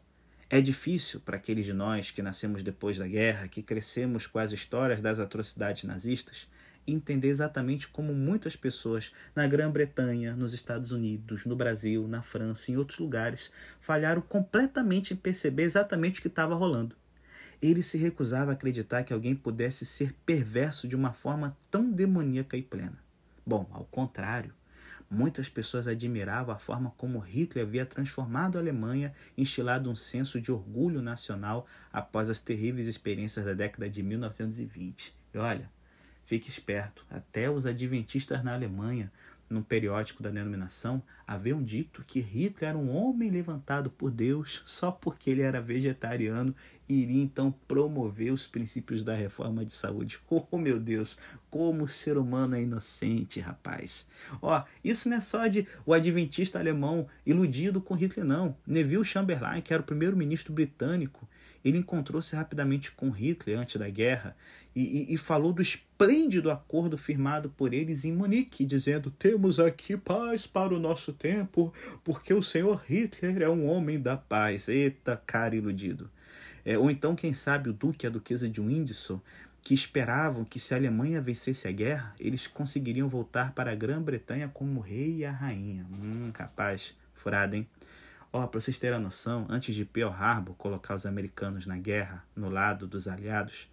é 0.51 0.60
difícil 0.60 1.22
para 1.22 1.38
aqueles 1.38 1.63
de 1.63 1.72
nós 1.72 2.12
que 2.12 2.22
nascemos 2.22 2.62
depois 2.62 2.98
da 2.98 3.08
guerra, 3.08 3.48
que 3.48 3.63
crescemos 3.63 4.27
com 4.27 4.38
as 4.38 4.51
histórias 4.51 5.00
das 5.00 5.17
atrocidades 5.17 5.86
nazistas, 5.86 6.46
entender 6.86 7.29
exatamente 7.29 7.88
como 7.88 8.13
muitas 8.13 8.53
pessoas 8.53 9.13
na 9.34 9.48
Grã-Bretanha, 9.48 10.36
nos 10.36 10.53
Estados 10.53 10.91
Unidos, 10.91 11.46
no 11.46 11.55
Brasil, 11.55 12.05
na 12.05 12.22
França 12.22 12.70
e 12.70 12.74
em 12.74 12.77
outros 12.77 13.00
lugares 13.00 13.50
falharam 13.79 14.22
completamente 14.22 15.13
em 15.13 15.17
perceber 15.17 15.63
exatamente 15.63 16.20
o 16.20 16.22
que 16.22 16.27
estava 16.27 16.53
rolando. 16.53 16.98
Ele 17.62 17.81
se 17.81 17.98
recusava 17.98 18.51
a 18.51 18.53
acreditar 18.53 19.03
que 19.05 19.13
alguém 19.13 19.34
pudesse 19.34 19.86
ser 19.86 20.13
perverso 20.25 20.86
de 20.86 20.98
uma 20.98 21.13
forma 21.13 21.58
tão 21.70 21.89
demoníaca 21.89 22.58
e 22.58 22.62
plena. 22.62 22.98
Bom, 23.46 23.70
ao 23.72 23.86
contrário, 23.86 24.53
Muitas 25.13 25.49
pessoas 25.49 25.89
admiravam 25.89 26.55
a 26.55 26.57
forma 26.57 26.93
como 26.95 27.19
Hitler 27.19 27.65
havia 27.65 27.85
transformado 27.85 28.57
a 28.57 28.61
Alemanha, 28.61 29.11
instilado 29.37 29.91
um 29.91 29.95
senso 29.95 30.39
de 30.39 30.53
orgulho 30.53 31.01
nacional 31.01 31.67
após 31.91 32.29
as 32.29 32.39
terríveis 32.39 32.87
experiências 32.87 33.43
da 33.43 33.53
década 33.53 33.89
de 33.89 34.01
1920. 34.01 35.13
E 35.33 35.37
olha, 35.37 35.69
fique 36.25 36.47
esperto, 36.47 37.05
até 37.09 37.49
os 37.49 37.65
adventistas 37.65 38.41
na 38.41 38.53
Alemanha 38.53 39.11
num 39.53 39.61
periódico 39.61 40.24
da 40.24 40.29
denominação, 40.29 41.01
haviam 41.27 41.61
dito 41.61 42.03
que 42.05 42.20
Hitler 42.20 42.70
era 42.70 42.77
um 42.77 42.90
homem 42.96 43.29
levantado 43.29 43.90
por 43.90 44.09
Deus 44.09 44.64
só 44.66 44.92
porque 44.92 45.29
ele 45.29 45.42
era 45.42 45.61
vegetariano 45.61 46.55
e 46.87 47.03
iria 47.03 47.24
então 47.24 47.53
promover 47.68 48.33
os 48.33 48.46
princípios 48.46 49.03
da 49.03 49.14
reforma 49.14 49.64
de 49.64 49.74
saúde. 49.74 50.20
Oh, 50.53 50.57
meu 50.57 50.79
Deus, 50.79 51.18
como 51.50 51.85
o 51.85 51.87
ser 51.87 52.18
humano 52.18 52.55
é 52.55 52.61
inocente, 52.61 53.40
rapaz. 53.40 54.07
Ó, 54.42 54.64
isso 54.83 55.07
não 55.07 55.18
é 55.18 55.22
só 55.22 55.48
de 55.48 55.66
o 55.85 55.94
adventista 55.94 56.59
alemão 56.59 57.07
iludido 57.25 57.79
com 57.79 57.94
Hitler, 57.94 58.25
não. 58.25 58.55
Neville 58.68 59.05
Chamberlain, 59.05 59.61
que 59.61 59.74
era 59.74 59.81
o 59.81 59.85
primeiro-ministro 59.85 60.51
britânico, 60.51 61.27
ele 61.63 61.77
encontrou-se 61.77 62.35
rapidamente 62.35 62.91
com 62.91 63.09
Hitler 63.09 63.59
antes 63.59 63.75
da 63.75 63.89
guerra 63.89 64.35
e, 64.75 65.11
e, 65.11 65.13
e, 65.13 65.17
falou 65.17 65.51
do 65.51 65.61
esplêndido 65.61 66.50
acordo 66.50 66.97
firmado 66.97 67.50
por 67.50 67.74
eles 67.74 68.05
em 68.05 68.13
Munique, 68.13 68.65
dizendo: 68.65 69.11
Temos 69.11 69.59
aqui 69.59 69.97
paz 69.97 70.47
para 70.47 70.74
o 70.74 70.79
nosso 70.79 71.11
tempo, 71.11 71.74
porque 72.03 72.33
o 72.33 72.41
senhor 72.41 72.81
Hitler 72.87 73.41
é 73.41 73.50
um 73.50 73.67
homem 73.67 74.00
da 74.00 74.15
paz. 74.15 74.69
Eita, 74.69 75.21
cara 75.25 75.55
iludido. 75.55 76.09
É, 76.63 76.77
ou 76.77 76.89
então, 76.89 77.15
quem 77.15 77.33
sabe, 77.33 77.69
o 77.69 77.74
duque 77.74 78.05
e 78.05 78.07
a 78.07 78.09
duquesa 78.09 78.47
de 78.47 78.61
Windsor, 78.61 79.19
que 79.61 79.74
esperavam 79.74 80.45
que 80.45 80.59
se 80.59 80.74
a 80.74 80.77
Alemanha 80.77 81.21
vencesse 81.21 81.67
a 81.67 81.71
guerra, 81.71 82.15
eles 82.19 82.47
conseguiriam 82.47 83.09
voltar 83.09 83.53
para 83.53 83.71
a 83.71 83.75
Grã-Bretanha 83.75 84.50
como 84.53 84.79
rei 84.79 85.17
e 85.17 85.25
a 85.25 85.31
rainha. 85.31 85.85
Hum, 85.91 86.31
capaz, 86.33 86.95
furado, 87.13 87.55
hein? 87.55 87.67
Ó, 88.33 88.44
oh, 88.44 88.48
para 88.48 88.61
vocês 88.61 88.79
terem 88.79 88.96
a 88.96 89.00
noção, 89.00 89.46
antes 89.50 89.75
de 89.75 89.83
Pearl 89.83 90.09
Harbor 90.09 90.55
colocar 90.55 90.96
os 90.96 91.05
americanos 91.05 91.65
na 91.65 91.77
guerra, 91.77 92.25
no 92.33 92.50
lado 92.50 92.87
dos 92.87 93.05
aliados, 93.05 93.67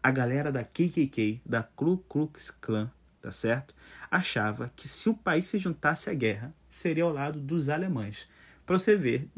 a 0.00 0.08
galera 0.12 0.52
da 0.52 0.62
KKK, 0.62 1.42
da 1.44 1.64
Ku 1.64 1.98
Klux 1.98 2.52
Klan, 2.52 2.88
tá 3.20 3.32
certo? 3.32 3.74
Achava 4.08 4.70
que 4.76 4.86
se 4.86 5.08
o 5.08 5.14
país 5.14 5.48
se 5.48 5.58
juntasse 5.58 6.10
à 6.10 6.14
guerra, 6.14 6.54
seria 6.68 7.02
ao 7.02 7.12
lado 7.12 7.40
dos 7.40 7.68
alemães. 7.68 8.28
Para 8.64 8.78
você 8.78 8.94
ver, 8.94 9.28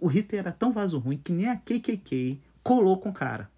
o 0.00 0.06
Hitler 0.06 0.40
era 0.40 0.52
tão 0.52 0.70
vaso 0.70 0.98
ruim 0.98 1.16
que 1.16 1.32
nem 1.32 1.48
a 1.48 1.56
KKK 1.56 2.38
colou 2.62 3.00
com 3.00 3.08
o 3.08 3.14
cara. 3.14 3.50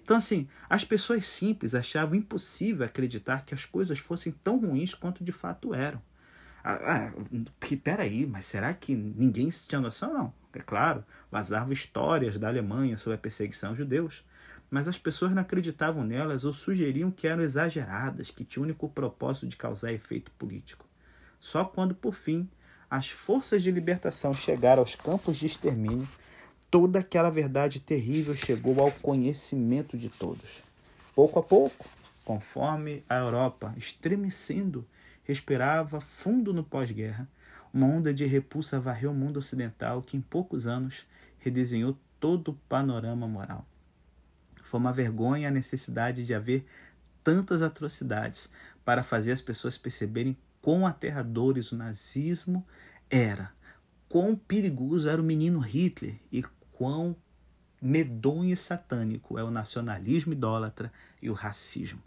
Então, 0.00 0.16
assim, 0.16 0.46
as 0.70 0.84
pessoas 0.84 1.26
simples 1.26 1.74
achavam 1.74 2.14
impossível 2.14 2.86
acreditar 2.86 3.44
que 3.44 3.54
as 3.54 3.64
coisas 3.64 3.98
fossem 3.98 4.32
tão 4.44 4.60
ruins 4.60 4.94
quanto 4.94 5.24
de 5.24 5.32
fato 5.32 5.74
eram. 5.74 6.00
Ah, 6.66 7.12
ah, 7.12 7.12
peraí, 7.82 8.26
mas 8.26 8.46
será 8.46 8.72
que 8.72 8.94
ninguém 8.94 9.50
tinha 9.50 9.80
noção? 9.80 10.14
Não. 10.14 10.32
É 10.54 10.60
claro, 10.60 11.04
vazavam 11.30 11.72
histórias 11.72 12.38
da 12.38 12.48
Alemanha 12.48 12.96
sobre 12.96 13.16
a 13.16 13.18
perseguição 13.18 13.70
aos 13.70 13.78
judeus, 13.78 14.24
mas 14.70 14.88
as 14.88 14.96
pessoas 14.96 15.32
não 15.32 15.42
acreditavam 15.42 16.04
nelas 16.04 16.44
ou 16.44 16.52
sugeriam 16.52 17.10
que 17.10 17.26
eram 17.26 17.42
exageradas, 17.42 18.30
que 18.30 18.44
tinham 18.44 18.62
o 18.62 18.66
único 18.66 18.88
propósito 18.88 19.46
de 19.46 19.56
causar 19.56 19.92
efeito 19.92 20.30
político. 20.32 20.86
Só 21.38 21.64
quando, 21.64 21.94
por 21.94 22.14
fim, 22.14 22.48
as 22.88 23.10
forças 23.10 23.62
de 23.62 23.70
libertação 23.70 24.32
chegaram 24.32 24.80
aos 24.80 24.94
campos 24.94 25.36
de 25.36 25.46
extermínio, 25.46 26.08
toda 26.70 27.00
aquela 27.00 27.30
verdade 27.30 27.80
terrível 27.80 28.34
chegou 28.34 28.80
ao 28.80 28.90
conhecimento 28.90 29.98
de 29.98 30.08
todos. 30.08 30.62
Pouco 31.14 31.38
a 31.40 31.42
pouco, 31.42 31.84
conforme 32.24 33.04
a 33.08 33.16
Europa, 33.16 33.74
estremecendo 33.76 34.86
respirava 35.24 36.00
fundo 36.00 36.52
no 36.52 36.62
pós-guerra, 36.62 37.28
uma 37.72 37.86
onda 37.86 38.14
de 38.14 38.24
repulsa 38.24 38.78
varreu 38.78 39.10
o 39.10 39.14
mundo 39.14 39.38
ocidental 39.38 40.00
que 40.00 40.16
em 40.16 40.20
poucos 40.20 40.66
anos 40.66 41.06
redesenhou 41.38 41.98
todo 42.20 42.52
o 42.52 42.54
panorama 42.68 43.26
moral. 43.26 43.66
Foi 44.62 44.78
uma 44.78 44.92
vergonha 44.92 45.48
a 45.48 45.50
necessidade 45.50 46.24
de 46.24 46.32
haver 46.32 46.64
tantas 47.22 47.62
atrocidades 47.62 48.50
para 48.84 49.02
fazer 49.02 49.32
as 49.32 49.42
pessoas 49.42 49.76
perceberem 49.76 50.36
quão 50.62 50.86
aterradores 50.86 51.72
o 51.72 51.76
nazismo 51.76 52.64
era, 53.10 53.52
quão 54.08 54.36
perigoso 54.36 55.08
era 55.08 55.20
o 55.20 55.24
menino 55.24 55.58
Hitler 55.58 56.16
e 56.30 56.42
quão 56.72 57.16
medonho 57.80 58.52
e 58.52 58.56
satânico 58.56 59.38
é 59.38 59.44
o 59.44 59.50
nacionalismo 59.50 60.32
idólatra 60.32 60.90
e 61.20 61.28
o 61.28 61.34
racismo. 61.34 62.02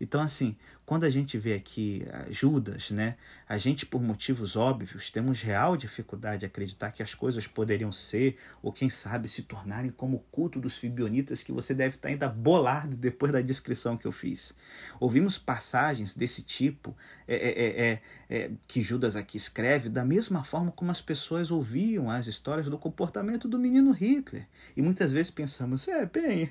Então, 0.00 0.20
assim, 0.20 0.56
quando 0.84 1.04
a 1.04 1.10
gente 1.10 1.38
vê 1.38 1.54
aqui 1.54 2.04
Judas, 2.30 2.90
né, 2.90 3.16
a 3.48 3.58
gente, 3.58 3.84
por 3.84 4.02
motivos 4.02 4.56
óbvios, 4.56 5.10
temos 5.10 5.42
real 5.42 5.76
dificuldade 5.76 6.40
de 6.40 6.46
acreditar 6.46 6.90
que 6.90 7.02
as 7.02 7.14
coisas 7.14 7.46
poderiam 7.46 7.92
ser, 7.92 8.38
ou 8.62 8.72
quem 8.72 8.88
sabe, 8.88 9.28
se 9.28 9.42
tornarem 9.42 9.90
como 9.90 10.16
o 10.16 10.20
culto 10.20 10.58
dos 10.58 10.78
fibionitas, 10.78 11.42
que 11.42 11.52
você 11.52 11.74
deve 11.74 11.96
estar 11.96 12.08
ainda 12.08 12.28
bolado 12.28 12.96
depois 12.96 13.30
da 13.30 13.42
descrição 13.42 13.96
que 13.96 14.06
eu 14.06 14.12
fiz. 14.12 14.54
Ouvimos 14.98 15.36
passagens 15.36 16.16
desse 16.16 16.42
tipo 16.42 16.96
é, 17.28 17.34
é, 17.36 17.50
é, 17.50 18.00
é, 18.30 18.44
é 18.44 18.50
que 18.66 18.80
Judas 18.80 19.16
aqui 19.16 19.36
escreve, 19.36 19.88
da 19.88 20.04
mesma 20.04 20.42
forma 20.42 20.72
como 20.72 20.90
as 20.90 21.02
pessoas 21.02 21.50
ouviam 21.50 22.10
as 22.10 22.26
histórias 22.26 22.68
do 22.68 22.78
comportamento 22.78 23.46
do 23.46 23.58
menino 23.58 23.92
Hitler. 23.92 24.46
E 24.74 24.80
muitas 24.80 25.12
vezes 25.12 25.30
pensamos, 25.30 25.86
é, 25.88 26.06
bem, 26.06 26.48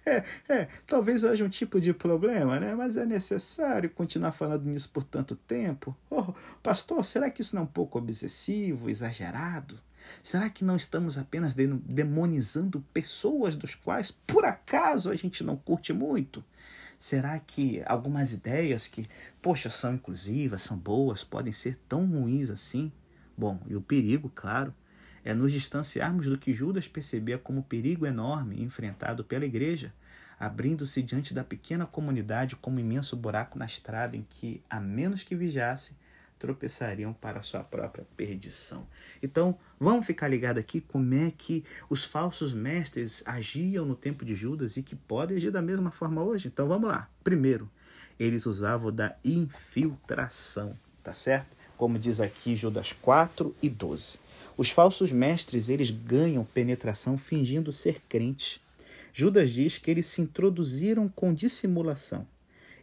é, 0.48 0.66
talvez 0.86 1.24
haja 1.24 1.44
um 1.44 1.48
tipo 1.48 1.78
de 1.78 1.92
problema, 1.92 2.58
né? 2.58 2.74
Mas 2.74 2.96
é 2.96 3.04
necessário 3.04 3.67
continuar 3.94 4.32
falando 4.32 4.64
nisso 4.64 4.90
por 4.90 5.04
tanto 5.04 5.36
tempo? 5.36 5.96
Oh, 6.10 6.32
pastor, 6.62 7.04
será 7.04 7.30
que 7.30 7.40
isso 7.40 7.54
não 7.54 7.62
é 7.62 7.64
um 7.64 7.68
pouco 7.68 7.98
obsessivo, 7.98 8.90
exagerado? 8.90 9.80
Será 10.22 10.48
que 10.48 10.64
não 10.64 10.76
estamos 10.76 11.18
apenas 11.18 11.54
demonizando 11.54 12.84
pessoas 12.92 13.56
dos 13.56 13.74
quais 13.74 14.10
por 14.10 14.44
acaso 14.44 15.10
a 15.10 15.16
gente 15.16 15.42
não 15.44 15.56
curte 15.56 15.92
muito? 15.92 16.44
Será 16.98 17.38
que 17.38 17.82
algumas 17.86 18.32
ideias 18.32 18.88
que, 18.88 19.06
poxa, 19.40 19.70
são 19.70 19.94
inclusivas, 19.94 20.62
são 20.62 20.76
boas, 20.76 21.22
podem 21.22 21.52
ser 21.52 21.78
tão 21.88 22.06
ruins 22.06 22.50
assim? 22.50 22.90
Bom, 23.36 23.60
e 23.68 23.76
o 23.76 23.80
perigo, 23.80 24.30
claro, 24.34 24.74
é 25.24 25.32
nos 25.32 25.52
distanciarmos 25.52 26.26
do 26.26 26.38
que 26.38 26.52
Judas 26.52 26.88
percebia 26.88 27.38
como 27.38 27.62
perigo 27.62 28.04
enorme 28.04 28.60
enfrentado 28.62 29.22
pela 29.22 29.46
igreja, 29.46 29.94
abrindo-se 30.38 31.02
diante 31.02 31.34
da 31.34 31.42
pequena 31.42 31.86
comunidade 31.86 32.56
como 32.56 32.76
um 32.76 32.80
imenso 32.80 33.16
buraco 33.16 33.58
na 33.58 33.66
estrada 33.66 34.16
em 34.16 34.26
que, 34.28 34.62
a 34.68 34.78
menos 34.80 35.22
que 35.22 35.34
vigiasse, 35.34 35.96
tropeçariam 36.38 37.12
para 37.12 37.42
sua 37.42 37.64
própria 37.64 38.06
perdição. 38.16 38.86
Então, 39.22 39.58
vamos 39.78 40.06
ficar 40.06 40.28
ligado 40.28 40.58
aqui 40.58 40.80
como 40.80 41.12
é 41.14 41.32
que 41.36 41.64
os 41.90 42.04
falsos 42.04 42.52
mestres 42.52 43.22
agiam 43.26 43.84
no 43.84 43.96
tempo 43.96 44.24
de 44.24 44.34
Judas 44.34 44.76
e 44.76 44.82
que 44.82 44.94
podem 44.94 45.36
agir 45.36 45.50
da 45.50 45.60
mesma 45.60 45.90
forma 45.90 46.22
hoje. 46.22 46.48
Então, 46.48 46.68
vamos 46.68 46.88
lá. 46.88 47.10
Primeiro, 47.24 47.68
eles 48.18 48.46
usavam 48.46 48.92
da 48.92 49.16
infiltração, 49.24 50.74
tá 51.02 51.12
certo? 51.12 51.56
Como 51.76 51.98
diz 51.98 52.20
aqui 52.20 52.56
Judas 52.56 52.92
4 52.92 53.54
e 53.62 53.68
12. 53.68 54.18
Os 54.56 54.70
falsos 54.70 55.12
mestres, 55.12 55.68
eles 55.68 55.90
ganham 55.90 56.44
penetração 56.44 57.16
fingindo 57.16 57.70
ser 57.70 58.00
crentes. 58.08 58.60
Judas 59.20 59.50
diz 59.50 59.78
que 59.78 59.90
eles 59.90 60.06
se 60.06 60.20
introduziram 60.22 61.08
com 61.08 61.34
dissimulação 61.34 62.24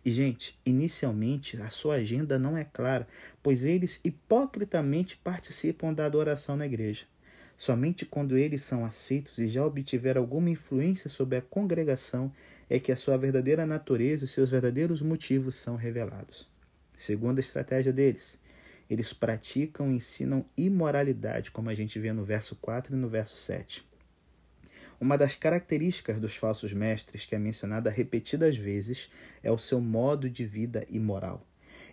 e, 0.04 0.12
gente, 0.12 0.60
inicialmente 0.66 1.56
a 1.62 1.70
sua 1.70 1.96
agenda 1.96 2.38
não 2.38 2.58
é 2.58 2.66
clara, 2.66 3.08
pois 3.42 3.64
eles 3.64 4.02
hipocritamente 4.04 5.16
participam 5.16 5.94
da 5.94 6.06
adoração 6.06 6.58
na 6.58 6.66
igreja. 6.66 7.06
Somente 7.56 8.06
quando 8.06 8.38
eles 8.38 8.64
são 8.64 8.84
aceitos 8.84 9.38
e 9.38 9.48
já 9.48 9.66
obtiveram 9.66 10.20
alguma 10.20 10.50
influência 10.50 11.10
sobre 11.10 11.38
a 11.38 11.42
congregação 11.42 12.30
é 12.70 12.82
que 12.82 12.92
a 12.92 12.98
sua 12.98 13.18
verdadeira 13.18 13.66
natureza 13.66 14.26
e 14.26 14.28
seus 14.28 14.50
verdadeiros 14.50 15.02
motivos 15.02 15.56
são 15.56 15.78
revelados. 15.78 16.50
Segunda 16.98 17.40
estratégia 17.40 17.94
deles, 17.94 18.38
eles 18.90 19.14
praticam 19.14 19.90
e 19.90 19.96
ensinam 19.96 20.46
imoralidade, 20.58 21.50
como 21.50 21.70
a 21.70 21.74
gente 21.74 21.98
vê 21.98 22.12
no 22.12 22.26
verso 22.26 22.58
4 22.58 22.94
e 22.94 23.00
no 23.00 23.08
verso 23.08 23.38
7. 23.38 23.95
Uma 25.00 25.18
das 25.18 25.36
características 25.36 26.20
dos 26.20 26.36
falsos 26.36 26.74
mestres, 26.74 27.26
que 27.26 27.36
é 27.36 27.40
mencionada 27.40 27.90
repetidas 27.90 28.56
vezes, 28.56 29.10
é 29.44 29.52
o 29.52 29.58
seu 29.58 29.82
modo 29.82 30.30
de 30.30 30.46
vida 30.46 30.86
imoral. 30.90 31.46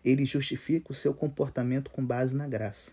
Ele 0.04 0.24
justifica 0.24 0.92
o 0.92 0.94
seu 0.94 1.12
comportamento 1.12 1.90
com 1.90 2.04
base 2.04 2.36
na 2.36 2.46
graça. 2.46 2.92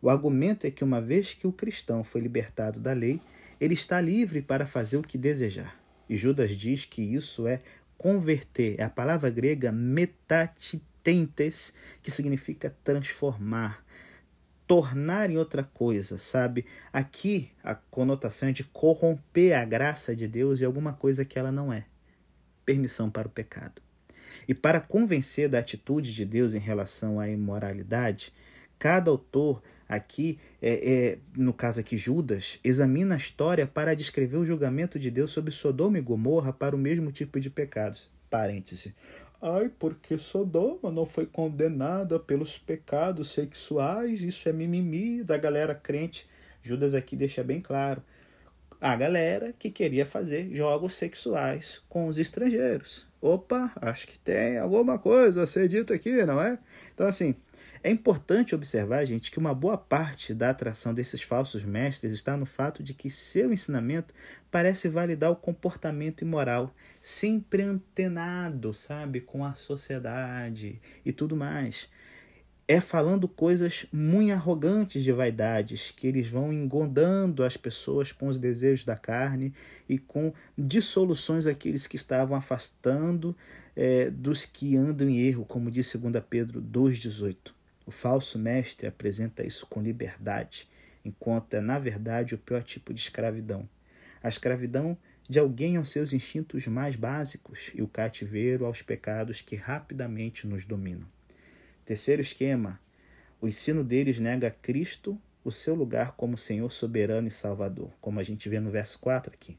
O 0.00 0.10
argumento 0.10 0.66
é 0.66 0.70
que, 0.70 0.84
uma 0.84 1.00
vez 1.00 1.34
que 1.34 1.46
o 1.46 1.52
cristão 1.52 2.04
foi 2.04 2.20
libertado 2.20 2.78
da 2.78 2.92
lei, 2.92 3.20
ele 3.60 3.74
está 3.74 4.00
livre 4.00 4.42
para 4.42 4.66
fazer 4.66 4.98
o 4.98 5.02
que 5.02 5.18
desejar. 5.18 5.80
E 6.08 6.16
Judas 6.16 6.50
diz 6.50 6.84
que 6.84 7.02
isso 7.02 7.46
é 7.46 7.60
converter. 7.96 8.74
É 8.78 8.84
a 8.84 8.90
palavra 8.90 9.30
grega 9.30 9.72
metatitentes, 9.72 11.72
que 12.02 12.10
significa 12.10 12.74
transformar, 12.84 13.82
tornar 14.66 15.30
em 15.30 15.36
outra 15.36 15.62
coisa, 15.62 16.18
sabe? 16.18 16.66
Aqui 16.92 17.50
a 17.62 17.74
conotação 17.74 18.48
é 18.48 18.52
de 18.52 18.64
corromper 18.64 19.56
a 19.56 19.64
graça 19.64 20.14
de 20.14 20.26
Deus 20.26 20.58
de 20.58 20.64
alguma 20.64 20.92
coisa 20.92 21.24
que 21.24 21.38
ela 21.38 21.52
não 21.52 21.72
é. 21.72 21.84
Permissão 22.64 23.10
para 23.10 23.28
o 23.28 23.30
pecado. 23.30 23.80
E 24.48 24.54
para 24.54 24.80
convencer 24.80 25.48
da 25.48 25.58
atitude 25.58 26.12
de 26.12 26.24
Deus 26.24 26.52
em 26.52 26.58
relação 26.58 27.20
à 27.20 27.28
imoralidade, 27.28 28.32
cada 28.78 29.10
autor 29.10 29.62
aqui, 29.88 30.38
é, 30.60 30.92
é, 30.92 31.18
no 31.36 31.52
caso 31.52 31.80
aqui 31.80 31.96
Judas, 31.96 32.58
examina 32.64 33.14
a 33.14 33.18
história 33.18 33.66
para 33.66 33.94
descrever 33.94 34.36
o 34.36 34.44
julgamento 34.44 34.98
de 34.98 35.10
Deus 35.10 35.30
sobre 35.30 35.52
Sodoma 35.52 35.98
e 35.98 36.02
Gomorra 36.02 36.52
para 36.52 36.74
o 36.74 36.78
mesmo 36.78 37.12
tipo 37.12 37.38
de 37.38 37.50
pecados. 37.50 38.10
Parêntese. 38.28 38.92
Ai, 39.48 39.70
porque 39.78 40.18
Sodoma 40.18 40.90
não 40.90 41.06
foi 41.06 41.24
condenada 41.24 42.18
pelos 42.18 42.58
pecados 42.58 43.30
sexuais, 43.30 44.20
isso 44.24 44.48
é 44.48 44.52
mimimi 44.52 45.22
da 45.22 45.38
galera 45.38 45.72
crente. 45.72 46.28
Judas 46.60 46.96
aqui 46.96 47.14
deixa 47.14 47.44
bem 47.44 47.60
claro. 47.60 48.02
A 48.80 48.96
galera 48.96 49.54
que 49.56 49.70
queria 49.70 50.04
fazer 50.04 50.52
jogos 50.52 50.94
sexuais 50.94 51.80
com 51.88 52.08
os 52.08 52.18
estrangeiros. 52.18 53.06
Opa, 53.20 53.70
acho 53.76 54.08
que 54.08 54.18
tem 54.18 54.58
alguma 54.58 54.98
coisa 54.98 55.44
a 55.44 55.46
ser 55.46 55.68
dita 55.68 55.94
aqui, 55.94 56.26
não 56.26 56.42
é? 56.42 56.58
Então, 56.92 57.06
assim, 57.06 57.36
é 57.86 57.90
importante 57.90 58.52
observar, 58.52 59.04
gente, 59.04 59.30
que 59.30 59.38
uma 59.38 59.54
boa 59.54 59.78
parte 59.78 60.34
da 60.34 60.50
atração 60.50 60.92
desses 60.92 61.22
falsos 61.22 61.62
mestres 61.62 62.10
está 62.10 62.36
no 62.36 62.44
fato 62.44 62.82
de 62.82 62.92
que 62.92 63.08
seu 63.08 63.52
ensinamento 63.52 64.12
parece 64.50 64.88
validar 64.88 65.30
o 65.30 65.36
comportamento 65.36 66.22
imoral, 66.22 66.74
sempre 67.00 67.62
antenado, 67.62 68.74
sabe, 68.74 69.20
com 69.20 69.44
a 69.44 69.54
sociedade 69.54 70.80
e 71.04 71.12
tudo 71.12 71.36
mais. 71.36 71.88
É 72.66 72.80
falando 72.80 73.28
coisas 73.28 73.86
muito 73.92 74.32
arrogantes 74.32 75.04
de 75.04 75.12
vaidades, 75.12 75.92
que 75.92 76.08
eles 76.08 76.26
vão 76.26 76.52
engondando 76.52 77.44
as 77.44 77.56
pessoas 77.56 78.10
com 78.10 78.26
os 78.26 78.36
desejos 78.36 78.84
da 78.84 78.96
carne 78.96 79.54
e 79.88 79.96
com 79.96 80.32
dissoluções 80.58 81.46
aqueles 81.46 81.86
que 81.86 81.94
estavam 81.94 82.36
afastando 82.36 83.36
é, 83.76 84.10
dos 84.10 84.44
que 84.44 84.76
andam 84.76 85.08
em 85.08 85.20
erro, 85.20 85.44
como 85.44 85.70
diz 85.70 85.94
2 85.94 86.24
Pedro 86.28 86.60
2,18. 86.60 87.54
O 87.86 87.92
falso 87.92 88.36
mestre 88.36 88.88
apresenta 88.88 89.46
isso 89.46 89.64
com 89.64 89.80
liberdade, 89.80 90.68
enquanto 91.04 91.54
é, 91.54 91.60
na 91.60 91.78
verdade, 91.78 92.34
o 92.34 92.38
pior 92.38 92.64
tipo 92.64 92.92
de 92.92 93.00
escravidão. 93.00 93.68
A 94.20 94.28
escravidão 94.28 94.98
de 95.28 95.38
alguém 95.38 95.76
aos 95.76 95.90
seus 95.90 96.12
instintos 96.12 96.66
mais 96.66 96.96
básicos 96.96 97.70
e 97.74 97.82
o 97.82 97.86
cativeiro 97.86 98.66
aos 98.66 98.82
pecados 98.82 99.40
que 99.40 99.54
rapidamente 99.54 100.48
nos 100.48 100.64
dominam. 100.64 101.06
Terceiro 101.84 102.20
esquema: 102.20 102.80
o 103.40 103.46
ensino 103.46 103.84
deles 103.84 104.18
nega 104.18 104.48
a 104.48 104.50
Cristo 104.50 105.16
o 105.44 105.52
seu 105.52 105.76
lugar 105.76 106.16
como 106.16 106.36
Senhor 106.36 106.72
soberano 106.72 107.28
e 107.28 107.30
Salvador, 107.30 107.92
como 108.00 108.18
a 108.18 108.22
gente 108.24 108.48
vê 108.48 108.58
no 108.58 108.68
verso 108.68 108.98
4 108.98 109.32
aqui. 109.32 109.56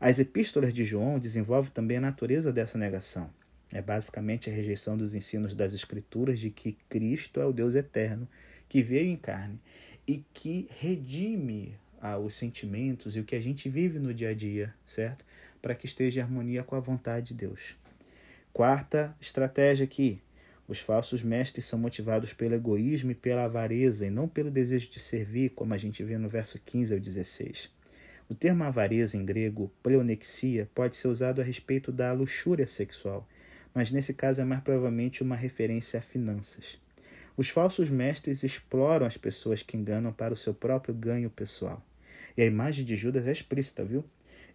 As 0.00 0.18
epístolas 0.18 0.74
de 0.74 0.84
João 0.84 1.16
desenvolvem 1.16 1.70
também 1.70 1.98
a 1.98 2.00
natureza 2.00 2.52
dessa 2.52 2.76
negação. 2.76 3.30
É 3.72 3.82
basicamente 3.82 4.48
a 4.48 4.52
rejeição 4.52 4.96
dos 4.96 5.14
ensinos 5.14 5.54
das 5.54 5.74
Escrituras 5.74 6.38
de 6.38 6.50
que 6.50 6.76
Cristo 6.88 7.40
é 7.40 7.46
o 7.46 7.52
Deus 7.52 7.74
eterno 7.74 8.28
que 8.68 8.82
veio 8.82 9.08
em 9.08 9.16
carne 9.16 9.60
e 10.06 10.24
que 10.32 10.68
redime 10.78 11.76
ah, 12.00 12.18
os 12.18 12.34
sentimentos 12.34 13.16
e 13.16 13.20
o 13.20 13.24
que 13.24 13.34
a 13.34 13.40
gente 13.40 13.68
vive 13.68 13.98
no 13.98 14.14
dia 14.14 14.30
a 14.30 14.34
dia, 14.34 14.72
certo? 14.84 15.24
Para 15.60 15.74
que 15.74 15.86
esteja 15.86 16.20
em 16.20 16.22
harmonia 16.22 16.62
com 16.62 16.76
a 16.76 16.80
vontade 16.80 17.28
de 17.28 17.34
Deus. 17.34 17.76
Quarta 18.52 19.16
estratégia 19.20 19.84
aqui: 19.84 20.20
os 20.68 20.78
falsos 20.78 21.22
mestres 21.22 21.64
são 21.64 21.78
motivados 21.78 22.32
pelo 22.32 22.54
egoísmo 22.54 23.10
e 23.10 23.14
pela 23.14 23.44
avareza 23.44 24.06
e 24.06 24.10
não 24.10 24.28
pelo 24.28 24.50
desejo 24.50 24.90
de 24.90 25.00
servir, 25.00 25.50
como 25.50 25.74
a 25.74 25.78
gente 25.78 26.04
vê 26.04 26.16
no 26.16 26.28
verso 26.28 26.60
15 26.64 26.94
ao 26.94 27.00
16. 27.00 27.74
O 28.28 28.34
termo 28.34 28.64
avareza 28.64 29.16
em 29.16 29.24
grego, 29.24 29.70
pleonexia, 29.82 30.68
pode 30.74 30.96
ser 30.96 31.08
usado 31.08 31.40
a 31.40 31.44
respeito 31.44 31.92
da 31.92 32.12
luxúria 32.12 32.66
sexual 32.66 33.26
mas 33.76 33.90
nesse 33.90 34.14
caso 34.14 34.40
é 34.40 34.44
mais 34.46 34.62
provavelmente 34.62 35.22
uma 35.22 35.36
referência 35.36 35.98
a 35.98 36.02
finanças. 36.02 36.78
Os 37.36 37.50
falsos 37.50 37.90
mestres 37.90 38.42
exploram 38.42 39.04
as 39.04 39.18
pessoas 39.18 39.62
que 39.62 39.76
enganam 39.76 40.14
para 40.14 40.32
o 40.32 40.36
seu 40.36 40.54
próprio 40.54 40.94
ganho 40.94 41.28
pessoal. 41.28 41.84
E 42.34 42.40
a 42.40 42.46
imagem 42.46 42.86
de 42.86 42.96
Judas 42.96 43.26
é 43.26 43.32
explícita, 43.32 43.84
viu? 43.84 44.02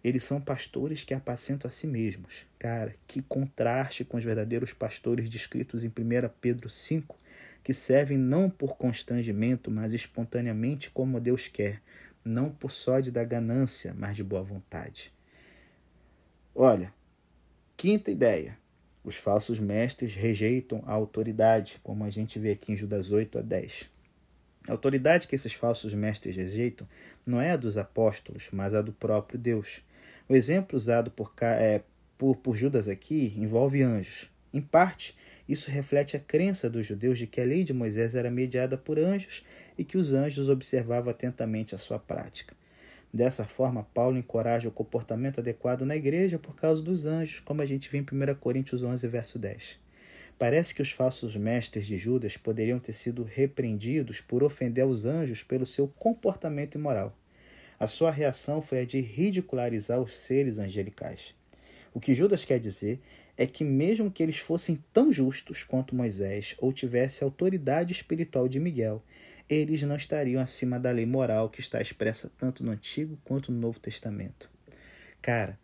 Eles 0.02 0.24
são 0.24 0.40
pastores 0.40 1.04
que 1.04 1.14
apacentam 1.14 1.68
a 1.68 1.72
si 1.72 1.86
mesmos. 1.86 2.48
Cara, 2.58 2.96
que 3.06 3.22
contraste 3.22 4.04
com 4.04 4.16
os 4.16 4.24
verdadeiros 4.24 4.72
pastores 4.72 5.30
descritos 5.30 5.84
em 5.84 5.88
1 5.88 5.92
Pedro 6.40 6.68
5, 6.68 7.16
que 7.62 7.72
servem 7.72 8.18
não 8.18 8.50
por 8.50 8.76
constrangimento, 8.76 9.70
mas 9.70 9.92
espontaneamente 9.92 10.90
como 10.90 11.20
Deus 11.20 11.46
quer, 11.46 11.80
não 12.24 12.50
por 12.50 12.72
sódio 12.72 13.12
da 13.12 13.22
ganância, 13.22 13.94
mas 13.96 14.16
de 14.16 14.24
boa 14.24 14.42
vontade. 14.42 15.12
Olha, 16.52 16.92
quinta 17.76 18.10
ideia. 18.10 18.60
Os 19.04 19.16
falsos 19.16 19.58
mestres 19.58 20.14
rejeitam 20.14 20.82
a 20.86 20.92
autoridade, 20.92 21.80
como 21.82 22.04
a 22.04 22.10
gente 22.10 22.38
vê 22.38 22.52
aqui 22.52 22.72
em 22.72 22.76
Judas 22.76 23.10
8 23.10 23.38
a 23.38 23.42
10. 23.42 23.90
A 24.68 24.72
autoridade 24.72 25.26
que 25.26 25.34
esses 25.34 25.52
falsos 25.52 25.92
mestres 25.92 26.36
rejeitam 26.36 26.86
não 27.26 27.40
é 27.40 27.50
a 27.50 27.56
dos 27.56 27.76
apóstolos, 27.76 28.48
mas 28.52 28.74
a 28.74 28.80
do 28.80 28.92
próprio 28.92 29.38
Deus. 29.38 29.82
O 30.28 30.36
exemplo 30.36 30.76
usado 30.76 31.10
por, 31.10 31.32
é, 31.40 31.82
por, 32.16 32.36
por 32.36 32.56
Judas 32.56 32.86
aqui 32.86 33.34
envolve 33.36 33.82
anjos. 33.82 34.30
Em 34.54 34.60
parte, 34.60 35.16
isso 35.48 35.70
reflete 35.70 36.16
a 36.16 36.20
crença 36.20 36.70
dos 36.70 36.86
judeus 36.86 37.18
de 37.18 37.26
que 37.26 37.40
a 37.40 37.44
lei 37.44 37.64
de 37.64 37.72
Moisés 37.72 38.14
era 38.14 38.30
mediada 38.30 38.78
por 38.78 38.98
anjos 38.98 39.44
e 39.76 39.84
que 39.84 39.98
os 39.98 40.12
anjos 40.12 40.48
observavam 40.48 41.10
atentamente 41.10 41.74
a 41.74 41.78
sua 41.78 41.98
prática. 41.98 42.54
Dessa 43.12 43.44
forma, 43.44 43.86
Paulo 43.92 44.16
encoraja 44.16 44.68
o 44.68 44.72
comportamento 44.72 45.38
adequado 45.38 45.84
na 45.84 45.94
igreja 45.94 46.38
por 46.38 46.56
causa 46.56 46.82
dos 46.82 47.04
anjos, 47.04 47.40
como 47.40 47.60
a 47.60 47.66
gente 47.66 47.90
vê 47.90 47.98
em 47.98 48.02
1 48.02 48.34
Coríntios 48.36 48.82
11, 48.82 49.06
verso 49.06 49.38
10. 49.38 49.78
Parece 50.38 50.74
que 50.74 50.80
os 50.80 50.90
falsos 50.90 51.36
mestres 51.36 51.86
de 51.86 51.98
Judas 51.98 52.38
poderiam 52.38 52.78
ter 52.78 52.94
sido 52.94 53.22
repreendidos 53.22 54.22
por 54.22 54.42
ofender 54.42 54.86
os 54.86 55.04
anjos 55.04 55.42
pelo 55.42 55.66
seu 55.66 55.86
comportamento 55.86 56.78
imoral. 56.78 57.14
A 57.78 57.86
sua 57.86 58.10
reação 58.10 58.62
foi 58.62 58.80
a 58.80 58.84
de 58.86 59.00
ridicularizar 59.00 60.00
os 60.00 60.14
seres 60.14 60.56
angelicais. 60.56 61.34
O 61.92 62.00
que 62.00 62.14
Judas 62.14 62.46
quer 62.46 62.58
dizer 62.58 62.98
é 63.36 63.46
que, 63.46 63.62
mesmo 63.62 64.10
que 64.10 64.22
eles 64.22 64.38
fossem 64.38 64.82
tão 64.90 65.12
justos 65.12 65.62
quanto 65.62 65.94
Moisés 65.94 66.54
ou 66.58 66.72
tivessem 66.72 67.26
a 67.26 67.28
autoridade 67.28 67.92
espiritual 67.92 68.48
de 68.48 68.58
Miguel, 68.58 69.02
eles 69.48 69.82
não 69.82 69.96
estariam 69.96 70.40
acima 70.40 70.78
da 70.78 70.90
lei 70.90 71.06
moral 71.06 71.48
que 71.50 71.60
está 71.60 71.80
expressa 71.80 72.30
tanto 72.38 72.64
no 72.64 72.70
Antigo 72.70 73.18
quanto 73.24 73.52
no 73.52 73.58
Novo 73.58 73.80
Testamento. 73.80 74.50
Cara, 75.20 75.58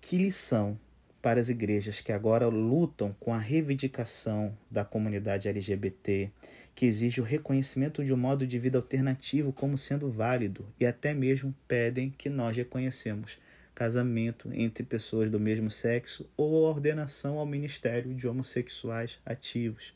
que 0.00 0.16
lição 0.16 0.78
para 1.20 1.40
as 1.40 1.48
igrejas 1.48 2.00
que 2.00 2.12
agora 2.12 2.48
lutam 2.48 3.14
com 3.20 3.34
a 3.34 3.38
reivindicação 3.38 4.56
da 4.70 4.84
comunidade 4.84 5.48
LGBT, 5.48 6.30
que 6.74 6.86
exige 6.86 7.20
o 7.20 7.24
reconhecimento 7.24 8.02
de 8.04 8.12
um 8.12 8.16
modo 8.16 8.46
de 8.46 8.58
vida 8.58 8.78
alternativo 8.78 9.52
como 9.52 9.76
sendo 9.76 10.10
válido 10.10 10.66
e 10.78 10.86
até 10.86 11.12
mesmo 11.12 11.54
pedem 11.68 12.10
que 12.10 12.30
nós 12.30 12.56
reconhecemos 12.56 13.38
casamento 13.74 14.50
entre 14.52 14.84
pessoas 14.84 15.30
do 15.30 15.40
mesmo 15.40 15.70
sexo 15.70 16.28
ou 16.36 16.52
ordenação 16.52 17.38
ao 17.38 17.46
ministério 17.46 18.14
de 18.14 18.26
homossexuais 18.26 19.18
ativos. 19.24 19.94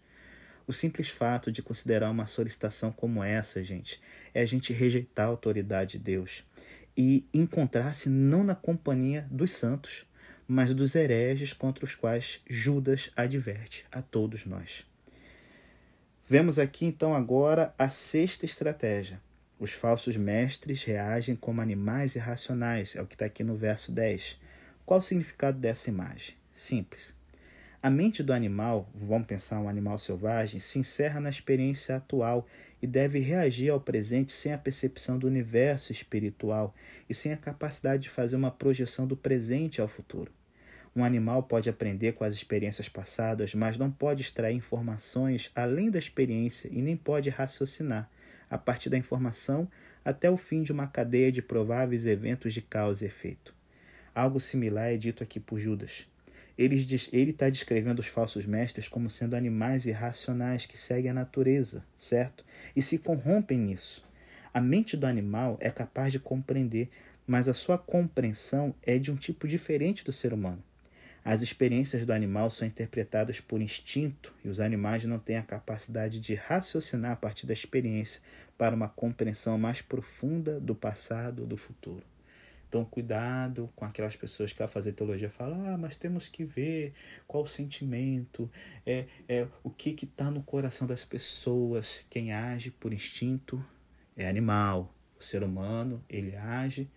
O 0.66 0.72
simples 0.72 1.08
fato 1.08 1.52
de 1.52 1.62
considerar 1.62 2.10
uma 2.10 2.26
solicitação 2.26 2.90
como 2.90 3.22
essa, 3.22 3.62
gente, 3.62 4.00
é 4.32 4.40
a 4.40 4.46
gente 4.46 4.72
rejeitar 4.72 5.26
a 5.26 5.28
autoridade 5.28 5.98
de 5.98 6.04
Deus 6.04 6.42
e 6.96 7.26
encontrar-se 7.34 8.08
não 8.08 8.42
na 8.42 8.54
companhia 8.54 9.26
dos 9.30 9.50
santos, 9.52 10.06
mas 10.46 10.72
dos 10.72 10.94
hereges 10.94 11.52
contra 11.52 11.84
os 11.84 11.94
quais 11.94 12.40
Judas 12.48 13.10
adverte 13.16 13.84
a 13.90 14.00
todos 14.00 14.46
nós. 14.46 14.86
Vemos 16.26 16.58
aqui 16.58 16.86
então 16.86 17.14
agora 17.14 17.74
a 17.78 17.88
sexta 17.88 18.46
estratégia. 18.46 19.20
Os 19.58 19.72
falsos 19.72 20.16
mestres 20.16 20.82
reagem 20.82 21.36
como 21.36 21.60
animais 21.60 22.16
irracionais, 22.16 22.96
é 22.96 23.02
o 23.02 23.06
que 23.06 23.14
está 23.14 23.26
aqui 23.26 23.44
no 23.44 23.56
verso 23.56 23.92
10. 23.92 24.40
Qual 24.86 24.98
o 24.98 25.02
significado 25.02 25.58
dessa 25.58 25.90
imagem? 25.90 26.34
Simples. 26.52 27.14
A 27.84 27.90
mente 27.90 28.22
do 28.22 28.32
animal, 28.32 28.88
vamos 28.94 29.26
pensar 29.26 29.60
um 29.60 29.68
animal 29.68 29.98
selvagem, 29.98 30.58
se 30.58 30.78
encerra 30.78 31.20
na 31.20 31.28
experiência 31.28 31.96
atual 31.96 32.46
e 32.80 32.86
deve 32.86 33.18
reagir 33.18 33.68
ao 33.68 33.78
presente 33.78 34.32
sem 34.32 34.54
a 34.54 34.58
percepção 34.58 35.18
do 35.18 35.26
universo 35.26 35.92
espiritual 35.92 36.74
e 37.10 37.12
sem 37.12 37.34
a 37.34 37.36
capacidade 37.36 38.04
de 38.04 38.08
fazer 38.08 38.36
uma 38.36 38.50
projeção 38.50 39.06
do 39.06 39.14
presente 39.14 39.82
ao 39.82 39.86
futuro. 39.86 40.32
Um 40.96 41.04
animal 41.04 41.42
pode 41.42 41.68
aprender 41.68 42.12
com 42.12 42.24
as 42.24 42.32
experiências 42.32 42.88
passadas, 42.88 43.54
mas 43.54 43.76
não 43.76 43.90
pode 43.90 44.22
extrair 44.22 44.56
informações 44.56 45.52
além 45.54 45.90
da 45.90 45.98
experiência 45.98 46.70
e 46.72 46.80
nem 46.80 46.96
pode 46.96 47.28
raciocinar, 47.28 48.08
a 48.48 48.56
partir 48.56 48.88
da 48.88 48.96
informação 48.96 49.68
até 50.02 50.30
o 50.30 50.38
fim 50.38 50.62
de 50.62 50.72
uma 50.72 50.86
cadeia 50.86 51.30
de 51.30 51.42
prováveis 51.42 52.06
eventos 52.06 52.54
de 52.54 52.62
causa 52.62 53.04
e 53.04 53.08
efeito. 53.08 53.54
Algo 54.14 54.40
similar 54.40 54.90
é 54.90 54.96
dito 54.96 55.22
aqui 55.22 55.38
por 55.38 55.58
Judas. 55.58 56.06
Ele 56.56 56.76
está 56.76 57.50
descrevendo 57.50 57.98
os 57.98 58.06
falsos 58.06 58.46
mestres 58.46 58.88
como 58.88 59.10
sendo 59.10 59.34
animais 59.34 59.86
irracionais 59.86 60.66
que 60.66 60.78
seguem 60.78 61.10
a 61.10 61.14
natureza, 61.14 61.84
certo? 61.96 62.44
E 62.76 62.80
se 62.80 62.98
corrompem 62.98 63.58
nisso. 63.58 64.04
A 64.52 64.60
mente 64.60 64.96
do 64.96 65.06
animal 65.06 65.56
é 65.60 65.68
capaz 65.68 66.12
de 66.12 66.20
compreender, 66.20 66.88
mas 67.26 67.48
a 67.48 67.54
sua 67.54 67.76
compreensão 67.76 68.72
é 68.84 68.98
de 68.98 69.10
um 69.10 69.16
tipo 69.16 69.48
diferente 69.48 70.04
do 70.04 70.12
ser 70.12 70.32
humano. 70.32 70.62
As 71.24 71.40
experiências 71.40 72.04
do 72.04 72.12
animal 72.12 72.50
são 72.50 72.68
interpretadas 72.68 73.40
por 73.40 73.60
instinto 73.60 74.32
e 74.44 74.48
os 74.48 74.60
animais 74.60 75.04
não 75.04 75.18
têm 75.18 75.38
a 75.38 75.42
capacidade 75.42 76.20
de 76.20 76.34
raciocinar 76.34 77.12
a 77.12 77.16
partir 77.16 77.46
da 77.46 77.52
experiência 77.52 78.20
para 78.56 78.76
uma 78.76 78.88
compreensão 78.88 79.58
mais 79.58 79.80
profunda 79.80 80.60
do 80.60 80.74
passado, 80.74 81.46
do 81.46 81.56
futuro. 81.56 82.13
Então, 82.74 82.84
cuidado 82.84 83.70
com 83.76 83.84
aquelas 83.84 84.16
pessoas 84.16 84.52
que 84.52 84.60
ao 84.60 84.66
fazer 84.66 84.94
teologia 84.94 85.30
falam, 85.30 85.64
ah, 85.72 85.78
mas 85.78 85.94
temos 85.94 86.26
que 86.26 86.44
ver 86.44 86.92
qual 87.24 87.44
o 87.44 87.46
sentimento, 87.46 88.50
é, 88.84 89.06
é 89.28 89.46
o 89.62 89.70
que 89.70 89.90
está 89.90 90.28
no 90.28 90.42
coração 90.42 90.84
das 90.84 91.04
pessoas. 91.04 92.04
Quem 92.10 92.32
age 92.32 92.72
por 92.72 92.92
instinto 92.92 93.64
é 94.16 94.28
animal. 94.28 94.92
O 95.16 95.22
ser 95.22 95.44
humano, 95.44 96.04
ele 96.10 96.34
age. 96.34 96.90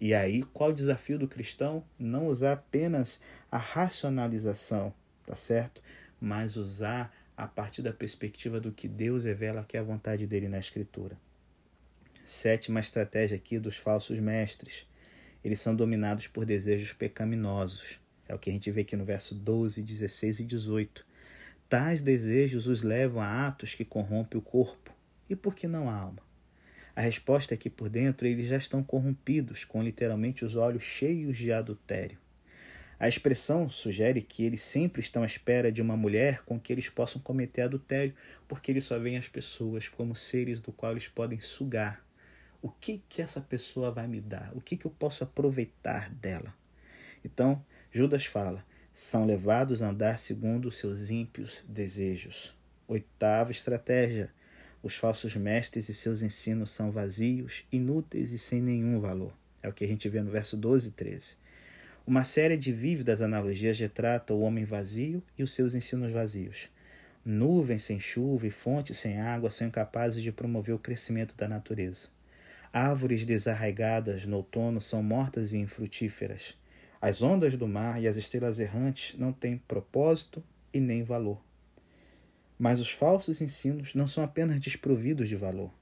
E 0.00 0.14
aí, 0.14 0.44
qual 0.44 0.70
o 0.70 0.72
desafio 0.72 1.18
do 1.18 1.26
cristão? 1.26 1.82
Não 1.98 2.28
usar 2.28 2.52
apenas 2.52 3.20
a 3.50 3.58
racionalização, 3.58 4.94
tá 5.26 5.34
certo? 5.34 5.82
Mas 6.20 6.56
usar 6.56 7.12
a 7.36 7.48
partir 7.48 7.82
da 7.82 7.92
perspectiva 7.92 8.60
do 8.60 8.70
que 8.70 8.86
Deus 8.86 9.24
revela 9.24 9.64
que 9.64 9.76
é 9.76 9.80
a 9.80 9.82
vontade 9.82 10.24
dele 10.24 10.48
na 10.48 10.60
Escritura. 10.60 11.18
Sétima 12.24 12.78
estratégia 12.78 13.36
aqui 13.36 13.58
dos 13.58 13.76
falsos 13.76 14.20
mestres 14.20 14.86
eles 15.46 15.60
são 15.60 15.76
dominados 15.76 16.26
por 16.26 16.44
desejos 16.44 16.92
pecaminosos. 16.92 18.00
É 18.28 18.34
o 18.34 18.38
que 18.38 18.50
a 18.50 18.52
gente 18.52 18.68
vê 18.68 18.80
aqui 18.80 18.96
no 18.96 19.04
verso 19.04 19.32
12, 19.32 19.80
16 19.80 20.40
e 20.40 20.44
18. 20.44 21.06
Tais 21.68 22.02
desejos 22.02 22.66
os 22.66 22.82
levam 22.82 23.22
a 23.22 23.46
atos 23.46 23.72
que 23.72 23.84
corrompem 23.84 24.40
o 24.40 24.42
corpo. 24.42 24.92
E 25.30 25.36
por 25.36 25.54
que 25.54 25.68
não 25.68 25.88
a 25.88 25.94
alma? 25.94 26.18
A 26.96 27.00
resposta 27.00 27.54
é 27.54 27.56
que 27.56 27.70
por 27.70 27.88
dentro 27.88 28.26
eles 28.26 28.48
já 28.48 28.56
estão 28.56 28.82
corrompidos, 28.82 29.64
com 29.64 29.80
literalmente 29.84 30.44
os 30.44 30.56
olhos 30.56 30.82
cheios 30.82 31.36
de 31.36 31.52
adultério. 31.52 32.18
A 32.98 33.08
expressão 33.08 33.70
sugere 33.70 34.22
que 34.22 34.44
eles 34.44 34.62
sempre 34.62 35.00
estão 35.00 35.22
à 35.22 35.26
espera 35.26 35.70
de 35.70 35.80
uma 35.80 35.96
mulher 35.96 36.42
com 36.42 36.58
que 36.58 36.72
eles 36.72 36.88
possam 36.88 37.22
cometer 37.22 37.62
adultério, 37.62 38.16
porque 38.48 38.72
eles 38.72 38.82
só 38.82 38.98
veem 38.98 39.16
as 39.16 39.28
pessoas 39.28 39.88
como 39.88 40.16
seres 40.16 40.60
do 40.60 40.72
qual 40.72 40.90
eles 40.90 41.06
podem 41.06 41.38
sugar 41.38 42.04
o 42.66 42.72
que 42.80 43.00
que 43.08 43.22
essa 43.22 43.40
pessoa 43.40 43.92
vai 43.92 44.08
me 44.08 44.20
dar? 44.20 44.50
O 44.52 44.60
que 44.60 44.76
que 44.76 44.86
eu 44.86 44.90
posso 44.90 45.22
aproveitar 45.22 46.10
dela? 46.10 46.52
Então, 47.24 47.64
Judas 47.92 48.26
fala: 48.26 48.66
são 48.92 49.24
levados 49.24 49.82
a 49.82 49.90
andar 49.90 50.18
segundo 50.18 50.66
os 50.66 50.76
seus 50.76 51.08
ímpios 51.08 51.64
desejos. 51.68 52.52
Oitava 52.88 53.52
estratégia: 53.52 54.30
os 54.82 54.96
falsos 54.96 55.36
mestres 55.36 55.88
e 55.88 55.94
seus 55.94 56.22
ensinos 56.22 56.70
são 56.70 56.90
vazios, 56.90 57.64
inúteis 57.70 58.32
e 58.32 58.38
sem 58.38 58.60
nenhum 58.60 58.98
valor. 58.98 59.32
É 59.62 59.68
o 59.68 59.72
que 59.72 59.84
a 59.84 59.88
gente 59.88 60.08
vê 60.08 60.20
no 60.20 60.32
verso 60.32 60.56
12 60.56 60.88
e 60.88 60.92
13. 60.92 61.36
Uma 62.04 62.24
série 62.24 62.56
de 62.56 62.72
vívidas 62.72 63.22
analogias 63.22 63.78
retrata 63.78 64.34
o 64.34 64.40
homem 64.40 64.64
vazio 64.64 65.22
e 65.38 65.44
os 65.44 65.52
seus 65.52 65.76
ensinos 65.76 66.10
vazios. 66.10 66.68
Nuvens 67.24 67.84
sem 67.84 68.00
chuva 68.00 68.48
e 68.48 68.50
fontes 68.50 68.98
sem 68.98 69.20
água 69.20 69.50
são 69.50 69.68
incapazes 69.68 70.20
de 70.20 70.32
promover 70.32 70.74
o 70.74 70.80
crescimento 70.80 71.36
da 71.36 71.46
natureza. 71.46 72.15
Árvores 72.72 73.24
desarraigadas 73.24 74.26
no 74.26 74.38
outono 74.38 74.80
são 74.80 75.02
mortas 75.02 75.52
e 75.52 75.58
infrutíferas. 75.58 76.56
As 77.00 77.22
ondas 77.22 77.56
do 77.56 77.68
mar 77.68 78.02
e 78.02 78.08
as 78.08 78.16
estrelas 78.16 78.58
errantes 78.58 79.18
não 79.18 79.32
têm 79.32 79.58
propósito 79.58 80.42
e 80.72 80.80
nem 80.80 81.02
valor. 81.02 81.42
Mas 82.58 82.80
os 82.80 82.90
falsos 82.90 83.40
ensinos 83.40 83.94
não 83.94 84.06
são 84.06 84.24
apenas 84.24 84.58
desprovidos 84.58 85.28
de 85.28 85.36
valor, 85.36 85.72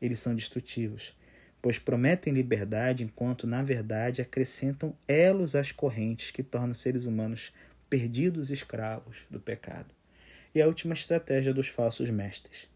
eles 0.00 0.20
são 0.20 0.34
destrutivos, 0.34 1.14
pois 1.60 1.78
prometem 1.78 2.32
liberdade 2.32 3.04
enquanto, 3.04 3.46
na 3.46 3.62
verdade, 3.62 4.22
acrescentam 4.22 4.96
elos 5.06 5.54
às 5.54 5.72
correntes 5.72 6.30
que 6.30 6.42
tornam 6.42 6.74
seres 6.74 7.04
humanos 7.04 7.52
perdidos 7.88 8.50
escravos 8.50 9.18
do 9.30 9.40
pecado. 9.40 9.94
E 10.54 10.60
a 10.60 10.66
última 10.66 10.94
estratégia 10.94 11.52
dos 11.52 11.68
falsos 11.68 12.08
mestres. 12.10 12.68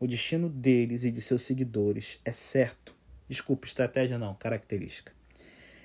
O 0.00 0.06
destino 0.06 0.48
deles 0.48 1.02
e 1.02 1.10
de 1.10 1.20
seus 1.20 1.42
seguidores 1.42 2.20
é 2.24 2.32
certo 2.32 2.94
Desculpa, 3.28 3.66
estratégia 3.66 4.18
não, 4.18 4.34
característica. 4.34 5.12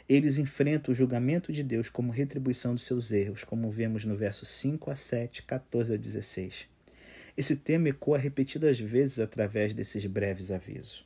Eles 0.08 0.38
enfrentam 0.38 0.92
o 0.92 0.96
julgamento 0.96 1.52
de 1.52 1.64
Deus 1.64 1.90
como 1.90 2.12
retribuição 2.12 2.76
dos 2.76 2.86
seus 2.86 3.12
erros, 3.12 3.44
como 3.44 3.70
vemos 3.70 4.06
no 4.06 4.16
verso 4.16 4.46
5 4.46 4.92
a 4.92 4.96
7, 4.96 5.44
14 5.44 5.94
a 5.94 5.98
16. 5.98 6.68
Esse 7.36 7.56
tema 7.56 7.90
ecoa 7.90 8.18
repetidas 8.18 8.80
vezes 8.80 9.20
através 9.20 9.74
desses 9.74 10.06
breves 10.06 10.52
avisos. 10.52 11.06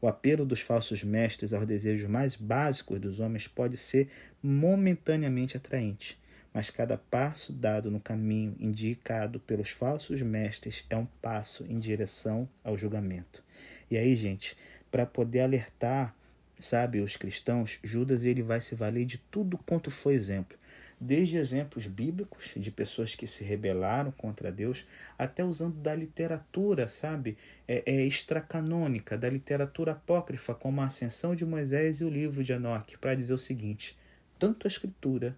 O 0.00 0.08
apelo 0.08 0.44
dos 0.44 0.60
falsos 0.60 1.02
mestres 1.02 1.52
aos 1.52 1.66
desejos 1.66 2.08
mais 2.08 2.36
básicos 2.36 3.00
dos 3.00 3.20
homens 3.20 3.48
pode 3.48 3.76
ser 3.76 4.08
momentaneamente 4.42 5.56
atraente, 5.56 6.18
mas 6.52 6.70
cada 6.70 6.96
passo 6.96 7.52
dado 7.52 7.90
no 7.90 8.00
caminho 8.00 8.56
indicado 8.58 9.40
pelos 9.40 9.70
falsos 9.70 10.22
mestres 10.22 10.84
é 10.88 10.96
um 10.96 11.06
passo 11.20 11.64
em 11.68 11.78
direção 11.78 12.48
ao 12.62 12.78
julgamento. 12.78 13.42
E 13.90 13.96
aí, 13.96 14.16
gente, 14.16 14.56
para 14.90 15.06
poder 15.06 15.40
alertar, 15.40 16.14
sabe, 16.58 17.00
os 17.00 17.16
cristãos, 17.16 17.78
Judas 17.82 18.24
ele 18.24 18.42
vai 18.42 18.60
se 18.60 18.74
valer 18.74 19.04
de 19.04 19.18
tudo 19.18 19.58
quanto 19.58 19.90
foi 19.90 20.14
exemplo. 20.14 20.56
Desde 20.98 21.36
exemplos 21.36 21.86
bíblicos 21.86 22.54
de 22.56 22.70
pessoas 22.70 23.14
que 23.14 23.26
se 23.26 23.44
rebelaram 23.44 24.10
contra 24.10 24.50
Deus, 24.50 24.86
até 25.18 25.44
usando 25.44 25.76
da 25.76 25.94
literatura, 25.94 26.88
sabe, 26.88 27.36
é, 27.68 27.82
é 27.84 28.06
extracanônica, 28.06 29.18
da 29.18 29.28
literatura 29.28 29.92
apócrifa, 29.92 30.54
como 30.54 30.80
a 30.80 30.86
Ascensão 30.86 31.34
de 31.34 31.44
Moisés 31.44 32.00
e 32.00 32.04
o 32.04 32.08
livro 32.08 32.42
de 32.42 32.52
Enoque, 32.52 32.96
para 32.96 33.14
dizer 33.14 33.34
o 33.34 33.38
seguinte: 33.38 33.94
tanto 34.38 34.66
a 34.66 34.68
Escritura 34.68 35.36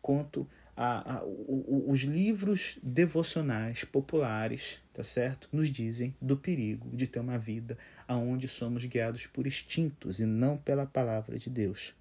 quanto 0.00 0.46
a, 0.82 1.16
a, 1.16 1.24
o, 1.24 1.84
os 1.88 2.00
livros 2.00 2.78
devocionais 2.82 3.84
populares, 3.84 4.78
tá 4.94 5.02
certo? 5.02 5.46
Nos 5.52 5.68
dizem 5.68 6.16
do 6.22 6.38
perigo 6.38 6.88
de 6.96 7.06
ter 7.06 7.20
uma 7.20 7.36
vida 7.36 7.76
aonde 8.08 8.48
somos 8.48 8.86
guiados 8.86 9.26
por 9.26 9.46
instintos 9.46 10.20
e 10.20 10.24
não 10.24 10.56
pela 10.56 10.86
palavra 10.86 11.38
de 11.38 11.50
Deus. 11.50 11.92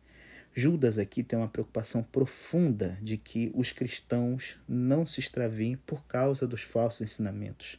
Judas 0.56 0.98
aqui 0.98 1.24
tem 1.24 1.38
uma 1.38 1.50
preocupação 1.50 2.02
profunda 2.02 2.98
de 3.02 3.18
que 3.18 3.52
os 3.54 3.74
cristãos 3.74 4.58
não 4.65 5.06
se 5.06 5.20
extraviem 5.20 5.76
por 5.86 6.06
causa 6.06 6.48
dos 6.48 6.62
falsos 6.62 7.02
ensinamentos. 7.02 7.78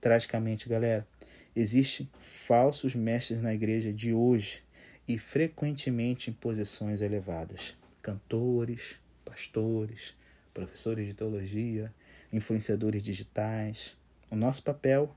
Tragicamente, 0.00 0.68
galera, 0.68 1.06
existem 1.54 2.10
falsos 2.18 2.92
mestres 2.96 3.40
na 3.40 3.54
igreja 3.54 3.92
de 3.92 4.12
hoje 4.12 4.64
e 5.06 5.16
frequentemente 5.16 6.28
em 6.28 6.32
posições 6.32 7.02
elevadas. 7.02 7.76
Cantores, 8.02 8.98
pastores, 9.24 10.16
professores 10.54 11.06
de 11.06 11.12
teologia, 11.12 11.92
influenciadores 12.32 13.02
digitais. 13.02 13.96
O 14.30 14.36
nosso 14.36 14.62
papel, 14.62 15.14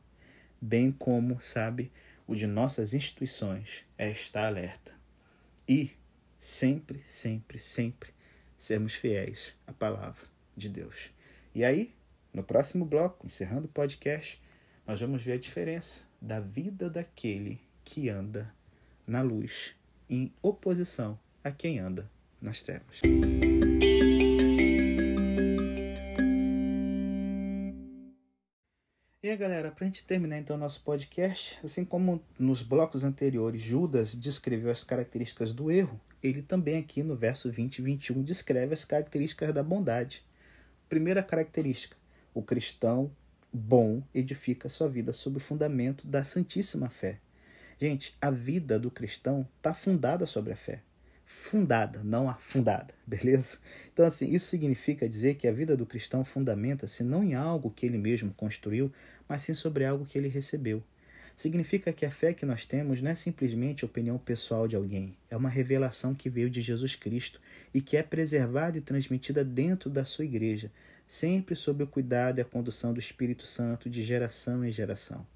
bem 0.59 0.91
como, 0.91 1.39
sabe, 1.39 1.91
o 2.27 2.35
de 2.35 2.47
nossas 2.47 2.93
instituições, 2.93 3.85
é 3.97 4.11
estar 4.11 4.45
alerta. 4.45 4.93
E 5.69 5.91
sempre, 6.37 7.01
sempre, 7.03 7.59
sempre 7.59 8.11
sermos 8.57 8.93
fiéis 8.93 9.53
à 9.65 9.71
palavra 9.71 10.25
de 10.55 10.67
Deus. 10.67 11.11
E 11.53 11.63
aí, 11.63 11.93
no 12.33 12.43
próximo 12.43 12.83
bloco, 12.85 13.25
encerrando 13.25 13.65
o 13.65 13.71
podcast, 13.71 14.41
nós 14.85 14.99
vamos 14.99 15.23
ver 15.23 15.33
a 15.33 15.37
diferença 15.37 16.03
da 16.21 16.39
vida 16.39 16.89
daquele 16.89 17.61
que 17.83 18.09
anda 18.09 18.53
na 19.05 19.21
luz 19.21 19.75
em 20.09 20.31
oposição 20.41 21.19
a 21.43 21.51
quem 21.51 21.79
anda 21.79 22.09
nas 22.41 22.61
trevas. 22.61 23.01
E 29.27 29.29
aí, 29.29 29.35
galera, 29.35 29.71
para 29.71 29.83
a 29.83 29.87
gente 29.87 30.05
terminar 30.05 30.37
então 30.37 30.55
nosso 30.55 30.81
podcast, 30.83 31.59
assim 31.61 31.83
como 31.83 32.23
nos 32.39 32.61
blocos 32.61 33.03
anteriores 33.03 33.61
Judas 33.61 34.15
descreveu 34.15 34.71
as 34.71 34.85
características 34.85 35.51
do 35.51 35.69
erro, 35.69 35.99
ele 36.23 36.41
também 36.41 36.77
aqui 36.77 37.03
no 37.03 37.13
verso 37.13 37.51
20 37.51 37.79
e 37.79 37.81
21 37.81 38.23
descreve 38.23 38.73
as 38.73 38.85
características 38.85 39.53
da 39.53 39.61
bondade. 39.61 40.23
Primeira 40.87 41.21
característica: 41.21 41.97
o 42.33 42.41
cristão 42.41 43.11
bom 43.51 44.01
edifica 44.15 44.69
sua 44.69 44.87
vida 44.87 45.11
sob 45.11 45.35
o 45.35 45.41
fundamento 45.41 46.07
da 46.07 46.23
santíssima 46.23 46.89
fé. 46.89 47.19
Gente, 47.81 48.15
a 48.21 48.31
vida 48.31 48.79
do 48.79 48.89
cristão 48.89 49.45
está 49.57 49.73
fundada 49.73 50.25
sobre 50.25 50.53
a 50.53 50.55
fé. 50.55 50.83
Fundada, 51.29 52.05
não 52.05 52.29
afundada, 52.29 52.93
beleza? 53.05 53.57
Então, 53.91 54.05
assim, 54.05 54.33
isso 54.33 54.47
significa 54.47 55.09
dizer 55.09 55.35
que 55.35 55.45
a 55.45 55.51
vida 55.51 55.75
do 55.75 55.85
cristão 55.85 56.23
fundamenta-se 56.23 57.03
não 57.03 57.21
em 57.21 57.35
algo 57.35 57.69
que 57.69 57.85
ele 57.85 57.97
mesmo 57.97 58.33
construiu, 58.33 58.89
mas 59.27 59.41
sim 59.41 59.53
sobre 59.53 59.83
algo 59.83 60.05
que 60.05 60.17
ele 60.17 60.29
recebeu. 60.29 60.81
Significa 61.35 61.91
que 61.91 62.05
a 62.05 62.09
fé 62.09 62.33
que 62.33 62.45
nós 62.45 62.63
temos 62.63 63.01
não 63.01 63.11
é 63.11 63.15
simplesmente 63.15 63.83
opinião 63.83 64.17
pessoal 64.17 64.69
de 64.69 64.77
alguém, 64.77 65.17
é 65.29 65.35
uma 65.35 65.49
revelação 65.49 66.15
que 66.15 66.29
veio 66.29 66.49
de 66.49 66.61
Jesus 66.61 66.95
Cristo 66.95 67.41
e 67.73 67.81
que 67.81 67.97
é 67.97 68.03
preservada 68.03 68.77
e 68.77 68.81
transmitida 68.81 69.43
dentro 69.43 69.89
da 69.89 70.05
sua 70.05 70.23
igreja, 70.23 70.71
sempre 71.05 71.57
sob 71.57 71.83
o 71.83 71.87
cuidado 71.87 72.39
e 72.39 72.41
a 72.41 72.45
condução 72.45 72.93
do 72.93 73.01
Espírito 73.01 73.45
Santo 73.45 73.89
de 73.89 74.01
geração 74.01 74.63
em 74.63 74.71
geração. 74.71 75.27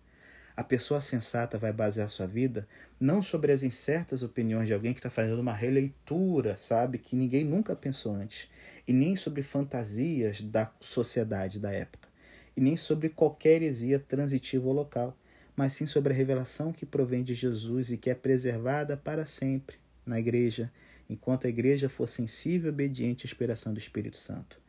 A 0.62 0.64
pessoa 0.64 1.02
sensata 1.02 1.58
vai 1.58 1.74
basear 1.74 2.08
sua 2.08 2.28
vida 2.28 2.68
não 3.00 3.20
sobre 3.20 3.52
as 3.52 3.64
incertas 3.64 4.22
opiniões 4.22 4.68
de 4.68 4.74
alguém 4.76 4.94
que 4.94 5.00
está 5.00 5.10
fazendo 5.10 5.40
uma 5.40 5.56
releitura, 5.56 6.56
sabe, 6.56 7.00
que 7.00 7.16
ninguém 7.16 7.44
nunca 7.44 7.76
pensou 7.76 8.14
antes, 8.14 8.48
e 8.88 8.94
nem 8.94 9.16
sobre 9.16 9.42
fantasias 9.42 10.40
da 10.40 10.72
sociedade 10.80 11.60
da 11.60 11.72
época, 11.72 12.08
e 12.56 12.62
nem 12.62 12.78
sobre 12.78 13.10
qualquer 13.10 13.54
heresia 13.54 13.98
transitiva 13.98 14.68
ou 14.68 14.74
local, 14.74 15.18
mas 15.56 15.74
sim 15.74 15.88
sobre 15.88 16.14
a 16.14 16.16
revelação 16.16 16.72
que 16.72 16.86
provém 16.86 17.24
de 17.24 17.34
Jesus 17.34 17.90
e 17.90 17.98
que 17.98 18.12
é 18.12 18.14
preservada 18.14 18.96
para 18.96 19.26
sempre 19.26 19.78
na 20.06 20.20
igreja, 20.20 20.72
enquanto 21.10 21.48
a 21.48 21.50
igreja 21.50 21.90
for 21.90 22.08
sensível 22.08 22.70
e 22.70 22.72
obediente 22.72 23.26
à 23.26 23.28
inspiração 23.28 23.74
do 23.74 23.80
Espírito 23.80 24.18
Santo. 24.18 24.62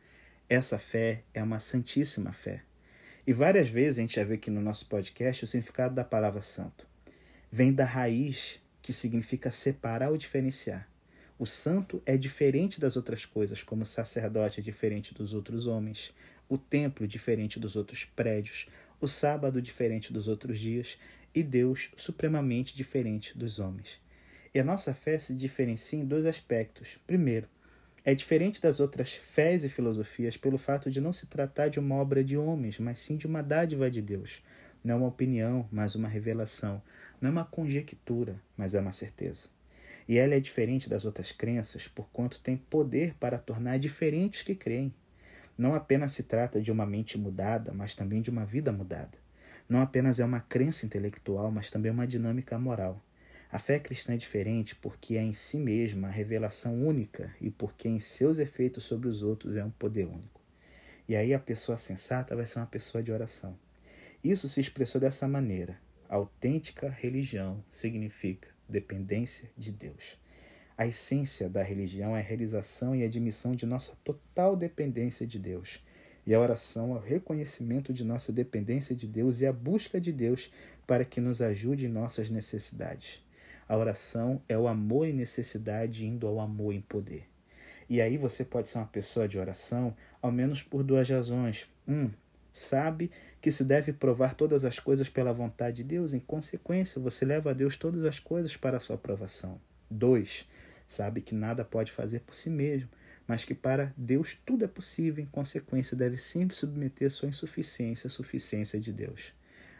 Essa 0.49 0.79
fé 0.79 1.21
é 1.35 1.43
uma 1.43 1.59
santíssima 1.59 2.33
fé. 2.33 2.63
E 3.25 3.31
várias 3.31 3.69
vezes 3.69 3.97
a 3.97 4.01
gente 4.01 4.15
já 4.17 4.23
vê 4.25 4.33
aqui 4.33 4.51
no 4.51 4.59
nosso 4.59 4.85
podcast 4.87 5.45
o 5.45 5.47
significado 5.47 5.95
da 5.95 6.03
palavra 6.03 6.41
santo. 6.41 6.85
Vem 7.49 7.71
da 7.71 7.85
raiz 7.85 8.59
que 8.81 8.91
significa 8.91 9.49
separar 9.49 10.09
ou 10.11 10.17
diferenciar. 10.17 10.89
O 11.39 11.45
santo 11.45 12.03
é 12.05 12.17
diferente 12.17 12.81
das 12.81 12.97
outras 12.97 13.25
coisas, 13.25 13.63
como 13.63 13.83
o 13.83 13.85
sacerdote 13.85 14.59
é 14.59 14.63
diferente 14.63 15.13
dos 15.13 15.33
outros 15.33 15.67
homens, 15.67 16.13
o 16.49 16.57
templo 16.57 17.07
diferente 17.07 17.61
dos 17.61 17.77
outros 17.77 18.03
prédios, 18.03 18.67
o 18.99 19.07
sábado 19.07 19.61
diferente 19.61 20.11
dos 20.11 20.27
outros 20.27 20.59
dias 20.59 20.97
e 21.33 21.41
Deus 21.41 21.91
supremamente 21.95 22.75
diferente 22.75 23.37
dos 23.37 23.57
homens. 23.57 24.01
E 24.53 24.59
a 24.59 24.63
nossa 24.65 24.93
fé 24.93 25.17
se 25.17 25.33
diferencia 25.33 25.97
em 25.97 26.05
dois 26.05 26.25
aspectos. 26.25 26.99
Primeiro, 27.07 27.47
é 28.05 28.13
diferente 28.13 28.61
das 28.61 28.81
outras 28.81 29.13
fés 29.13 29.63
e 29.63 29.69
filosofias 29.69 30.35
pelo 30.35 30.57
fato 30.57 30.91
de 30.91 30.99
não 30.99 31.13
se 31.13 31.27
tratar 31.27 31.69
de 31.69 31.79
uma 31.79 31.95
obra 31.95 32.21
de 32.21 32.37
homens, 32.37 32.77
mas 32.77 32.99
sim 32.99 33.15
de 33.15 33.25
uma 33.25 33.41
dádiva 33.41 33.89
de 33.89 34.01
Deus. 34.01 34.43
Não 34.83 34.95
é 34.95 34.97
uma 34.97 35.07
opinião, 35.07 35.65
mas 35.71 35.95
uma 35.95 36.09
revelação. 36.09 36.81
Não 37.21 37.29
é 37.29 37.31
uma 37.31 37.45
conjectura, 37.45 38.35
mas 38.57 38.73
é 38.73 38.81
uma 38.81 38.91
certeza. 38.91 39.47
E 40.05 40.17
ela 40.17 40.35
é 40.35 40.39
diferente 40.41 40.89
das 40.89 41.05
outras 41.05 41.31
crenças, 41.31 41.87
porquanto 41.87 42.41
tem 42.41 42.57
poder 42.57 43.15
para 43.15 43.37
tornar 43.37 43.79
diferentes 43.79 44.43
que 44.43 44.53
creem. 44.53 44.93
Não 45.57 45.73
apenas 45.73 46.11
se 46.11 46.23
trata 46.23 46.61
de 46.61 46.73
uma 46.73 46.85
mente 46.85 47.17
mudada, 47.17 47.73
mas 47.73 47.95
também 47.95 48.21
de 48.21 48.29
uma 48.29 48.45
vida 48.45 48.73
mudada. 48.73 49.17
Não 49.69 49.81
apenas 49.81 50.19
é 50.19 50.25
uma 50.25 50.41
crença 50.41 50.85
intelectual, 50.85 51.49
mas 51.49 51.69
também 51.69 51.89
uma 51.89 52.05
dinâmica 52.05 52.59
moral. 52.59 53.01
A 53.53 53.59
fé 53.59 53.77
cristã 53.77 54.15
é 54.15 54.17
diferente 54.17 54.75
porque 54.75 55.15
é 55.15 55.21
em 55.21 55.35
si 55.35 55.59
mesma 55.59 56.07
a 56.07 56.11
revelação 56.11 56.83
única 56.83 57.31
e 57.39 57.51
porque 57.51 57.87
em 57.87 57.99
seus 57.99 58.39
efeitos 58.39 58.83
sobre 58.83 59.07
os 59.07 59.21
outros 59.21 59.55
é 59.55 59.63
um 59.63 59.69
poder 59.69 60.07
único. 60.07 60.41
E 61.07 61.15
aí 61.15 61.35
a 61.35 61.39
pessoa 61.39 61.77
sensata 61.77 62.35
vai 62.35 62.47
ser 62.47 62.57
uma 62.57 62.65
pessoa 62.65 63.03
de 63.03 63.11
oração. 63.11 63.55
Isso 64.23 64.49
se 64.49 64.59
expressou 64.59 64.99
dessa 64.99 65.27
maneira. 65.27 65.79
Autêntica 66.09 66.89
religião 66.89 67.63
significa 67.67 68.49
dependência 68.67 69.47
de 69.55 69.71
Deus. 69.71 70.17
A 70.75 70.87
essência 70.87 71.47
da 71.47 71.61
religião 71.61 72.17
é 72.17 72.21
a 72.21 72.23
realização 72.23 72.95
e 72.95 73.03
admissão 73.03 73.55
de 73.55 73.67
nossa 73.67 73.95
total 74.03 74.55
dependência 74.55 75.27
de 75.27 75.37
Deus. 75.37 75.79
E 76.25 76.33
a 76.33 76.39
oração 76.39 76.95
é 76.95 76.97
o 76.97 77.03
reconhecimento 77.03 77.93
de 77.93 78.03
nossa 78.03 78.33
dependência 78.33 78.95
de 78.95 79.05
Deus 79.05 79.41
e 79.41 79.45
a 79.45 79.53
busca 79.53 80.01
de 80.01 80.11
Deus 80.11 80.51
para 80.87 81.05
que 81.05 81.21
nos 81.21 81.39
ajude 81.39 81.85
em 81.85 81.89
nossas 81.89 82.31
necessidades. 82.31 83.22
A 83.67 83.77
oração 83.77 84.41
é 84.47 84.57
o 84.57 84.67
amor 84.67 85.07
em 85.07 85.13
necessidade 85.13 86.05
indo 86.05 86.27
ao 86.27 86.39
amor 86.39 86.73
em 86.73 86.81
poder. 86.81 87.27
E 87.89 88.01
aí 88.01 88.17
você 88.17 88.43
pode 88.43 88.69
ser 88.69 88.77
uma 88.77 88.87
pessoa 88.87 89.27
de 89.27 89.37
oração, 89.37 89.95
ao 90.21 90.31
menos 90.31 90.63
por 90.63 90.83
duas 90.83 91.09
razões. 91.09 91.67
Um, 91.87 92.09
sabe 92.51 93.11
que 93.41 93.51
se 93.51 93.63
deve 93.63 93.93
provar 93.93 94.35
todas 94.35 94.63
as 94.65 94.79
coisas 94.79 95.09
pela 95.09 95.33
vontade 95.33 95.77
de 95.77 95.83
Deus, 95.83 96.13
em 96.13 96.19
consequência, 96.19 97.01
você 97.01 97.25
leva 97.25 97.51
a 97.51 97.53
Deus 97.53 97.77
todas 97.77 98.03
as 98.05 98.19
coisas 98.19 98.55
para 98.55 98.77
a 98.77 98.79
sua 98.79 98.95
aprovação. 98.95 99.59
Dois, 99.89 100.47
sabe 100.87 101.21
que 101.21 101.35
nada 101.35 101.63
pode 101.63 101.91
fazer 101.91 102.21
por 102.21 102.35
si 102.35 102.49
mesmo, 102.49 102.89
mas 103.27 103.45
que 103.45 103.53
para 103.53 103.93
Deus 103.97 104.37
tudo 104.45 104.65
é 104.65 104.67
possível, 104.67 105.23
em 105.23 105.27
consequência, 105.27 105.95
deve 105.95 106.17
sempre 106.17 106.55
submeter 106.55 107.09
sua 107.11 107.29
insuficiência 107.29 108.07
à 108.07 108.09
suficiência 108.09 108.79
de 108.79 108.91
Deus. 108.91 109.33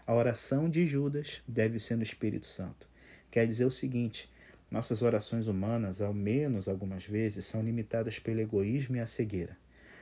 A 0.06 0.14
oração 0.14 0.70
de 0.70 0.86
Judas 0.86 1.42
deve 1.48 1.80
ser 1.80 1.96
no 1.96 2.04
Espírito 2.04 2.46
Santo. 2.46 2.93
Quer 3.34 3.48
dizer 3.48 3.66
o 3.66 3.72
seguinte: 3.72 4.32
nossas 4.70 5.02
orações 5.02 5.48
humanas, 5.48 6.04
ao 6.04 6.14
menos 6.14 6.68
algumas 6.68 7.04
vezes, 7.04 7.46
são 7.46 7.64
limitadas 7.64 8.20
pelo 8.20 8.40
egoísmo 8.40 8.96
e 8.96 9.00
a 9.00 9.08
cegueira. 9.08 9.58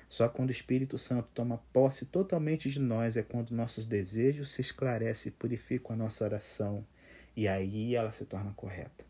Só 0.10 0.28
quando 0.28 0.50
o 0.50 0.52
Espírito 0.52 0.98
Santo 0.98 1.30
toma 1.34 1.64
posse 1.72 2.06
totalmente 2.08 2.70
de 2.70 2.78
nós 2.78 3.16
é 3.16 3.24
quando 3.24 3.52
nossos 3.52 3.86
desejos 3.86 4.52
se 4.52 4.60
esclarecem 4.60 5.30
e 5.30 5.34
purificam 5.34 5.94
a 5.94 5.98
nossa 5.98 6.26
oração, 6.26 6.86
e 7.34 7.48
aí 7.48 7.96
ela 7.96 8.12
se 8.12 8.26
torna 8.26 8.52
correta. 8.52 9.06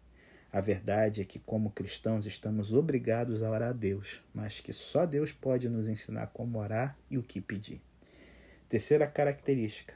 A 0.53 0.61
verdade 0.61 1.21
é 1.21 1.25
que, 1.25 1.39
como 1.39 1.71
cristãos, 1.71 2.27
estamos 2.27 2.71
obrigados 2.71 3.41
a 3.41 3.49
orar 3.49 3.69
a 3.69 3.73
Deus, 3.73 4.21
mas 4.35 4.59
que 4.59 4.71
só 4.71 5.07
Deus 5.07 5.31
pode 5.31 5.67
nos 5.67 5.87
ensinar 5.87 6.27
como 6.27 6.59
orar 6.59 6.95
e 7.09 7.17
o 7.17 7.23
que 7.23 7.41
pedir. 7.41 7.81
Terceira 8.69 9.07
característica: 9.07 9.95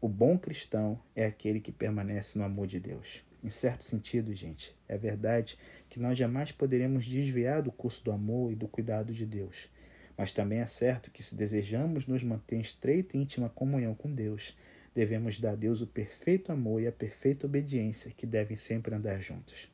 o 0.00 0.08
bom 0.08 0.38
cristão 0.38 0.96
é 1.16 1.26
aquele 1.26 1.58
que 1.58 1.72
permanece 1.72 2.38
no 2.38 2.44
amor 2.44 2.68
de 2.68 2.78
Deus. 2.78 3.24
Em 3.44 3.50
certo 3.50 3.84
sentido, 3.84 4.32
gente, 4.32 4.74
é 4.88 4.96
verdade 4.96 5.58
que 5.90 6.00
nós 6.00 6.16
jamais 6.16 6.50
poderemos 6.50 7.04
desviar 7.04 7.60
do 7.60 7.70
curso 7.70 8.02
do 8.02 8.10
amor 8.10 8.50
e 8.50 8.54
do 8.54 8.66
cuidado 8.66 9.12
de 9.12 9.26
Deus. 9.26 9.68
Mas 10.16 10.32
também 10.32 10.60
é 10.60 10.66
certo 10.66 11.10
que, 11.10 11.22
se 11.22 11.34
desejamos 11.34 12.06
nos 12.06 12.24
manter 12.24 12.56
em 12.56 12.60
estreita 12.62 13.14
e 13.14 13.20
íntima 13.20 13.50
comunhão 13.50 13.94
com 13.94 14.10
Deus, 14.10 14.56
devemos 14.94 15.38
dar 15.38 15.50
a 15.50 15.56
Deus 15.56 15.82
o 15.82 15.86
perfeito 15.86 16.52
amor 16.52 16.80
e 16.80 16.86
a 16.86 16.92
perfeita 16.92 17.46
obediência 17.46 18.10
que 18.16 18.26
devem 18.26 18.56
sempre 18.56 18.94
andar 18.94 19.20
juntos. 19.20 19.70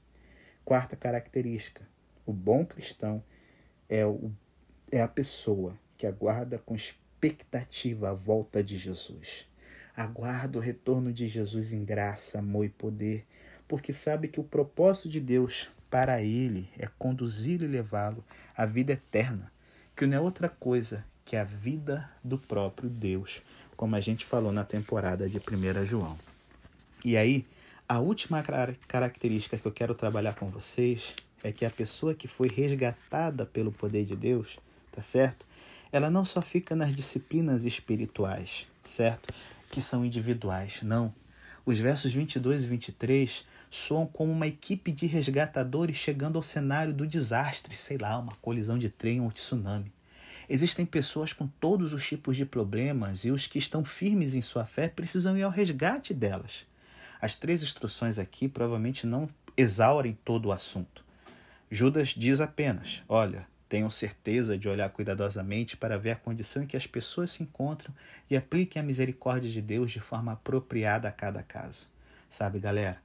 Quarta 0.65 0.97
característica: 0.97 1.87
o 2.27 2.33
bom 2.33 2.65
cristão 2.65 3.23
é, 3.89 4.05
o, 4.05 4.33
é 4.91 5.01
a 5.01 5.07
pessoa 5.07 5.79
que 5.97 6.09
aguarda 6.09 6.59
com 6.59 6.75
expectativa 6.75 8.11
a 8.11 8.15
volta 8.15 8.65
de 8.65 8.77
Jesus. 8.77 9.47
Aguarda 9.95 10.59
o 10.59 10.61
retorno 10.61 11.13
de 11.13 11.29
Jesus 11.29 11.73
em 11.73 11.85
graça, 11.85 12.41
amor 12.41 12.65
e 12.65 12.69
poder, 12.69 13.27
porque 13.71 13.93
sabe 13.93 14.27
que 14.27 14.41
o 14.41 14.45
propósito 14.45 15.09
de 15.09 15.21
Deus 15.21 15.69
para 15.89 16.21
ele 16.21 16.69
é 16.77 16.89
conduzi-lo 16.99 17.65
e 17.65 17.69
levá-lo 17.69 18.25
à 18.57 18.67
vida 18.67 18.95
eterna, 18.95 19.53
que 19.95 20.07
não 20.07 20.17
é 20.17 20.21
outra 20.21 20.49
coisa 20.49 21.05
que 21.25 21.37
a 21.37 21.45
vida 21.45 22.11
do 22.25 22.37
próprio 22.37 22.91
Deus, 22.91 23.41
como 23.77 23.95
a 23.95 24.01
gente 24.01 24.25
falou 24.25 24.51
na 24.51 24.65
temporada 24.65 25.29
de 25.29 25.39
1 25.39 25.87
João. 25.87 26.19
E 27.05 27.17
aí, 27.17 27.47
a 27.89 28.01
última 28.01 28.43
característica 28.89 29.57
que 29.57 29.65
eu 29.65 29.71
quero 29.71 29.95
trabalhar 29.95 30.35
com 30.35 30.49
vocês 30.49 31.15
é 31.41 31.53
que 31.53 31.65
a 31.65 31.71
pessoa 31.71 32.13
que 32.13 32.27
foi 32.27 32.49
resgatada 32.49 33.47
pelo 33.47 33.71
poder 33.71 34.05
de 34.05 34.17
Deus, 34.17 34.59
tá 34.91 35.01
certo? 35.01 35.47
Ela 35.93 36.11
não 36.11 36.25
só 36.25 36.43
fica 36.43 36.75
nas 36.75 36.93
disciplinas 36.93 37.65
espirituais, 37.65 38.67
certo? 38.83 39.33
Que 39.71 39.81
são 39.81 40.05
individuais, 40.05 40.81
não. 40.83 41.15
Os 41.65 41.79
versos 41.79 42.13
22 42.13 42.65
e 42.65 42.67
23 42.67 43.50
soam 43.71 44.05
como 44.05 44.33
uma 44.33 44.49
equipe 44.49 44.91
de 44.91 45.07
resgatadores 45.07 45.97
chegando 45.97 46.37
ao 46.37 46.43
cenário 46.43 46.93
do 46.93 47.07
desastre, 47.07 47.77
sei 47.77 47.97
lá, 47.97 48.19
uma 48.19 48.35
colisão 48.43 48.77
de 48.77 48.91
trem 48.91 49.21
ou 49.21 49.29
um 49.29 49.31
tsunami. 49.31 49.93
Existem 50.49 50.85
pessoas 50.85 51.33
com 51.33 51.47
todos 51.47 51.95
os 51.95 52.05
tipos 52.05 52.37
de 52.37 52.45
problemas 52.45 53.25
e 53.25 53.31
os 53.31 53.47
que 53.47 53.59
estão 53.59 53.85
firmes 53.85 54.35
em 54.35 54.43
sua 54.43 54.67
fé 54.67 54.89
precisam 54.89 55.39
ir 55.39 55.45
ao 55.45 55.51
resgate 55.51 56.13
delas. 56.13 56.67
As 57.23 57.37
três 57.37 57.63
instruções 57.63 58.19
aqui 58.19 58.49
provavelmente 58.49 59.07
não 59.07 59.29
exaurem 59.57 60.19
todo 60.25 60.47
o 60.47 60.53
assunto. 60.53 61.05
Judas 61.71 62.09
diz 62.09 62.41
apenas: 62.41 63.05
Olha, 63.09 63.47
tenham 63.69 63.89
certeza 63.89 64.59
de 64.59 64.69
olhar 64.69 64.91
cuidadosamente 64.91 65.77
para 65.77 65.97
ver 65.97 66.11
a 66.11 66.17
condição 66.17 66.65
em 66.65 66.67
que 66.67 66.77
as 66.77 66.89
pessoas 66.89 67.31
se 67.31 67.45
encontram 67.45 67.95
e 68.29 68.37
apliquem 68.37 68.83
a 68.83 68.85
misericórdia 68.85 69.49
de 69.49 69.63
Deus 69.63 69.93
de 69.93 70.01
forma 70.01 70.33
apropriada 70.33 71.07
a 71.07 71.13
cada 71.13 71.45
caso. 71.45 71.87
Sabe, 72.29 72.59
galera, 72.59 73.01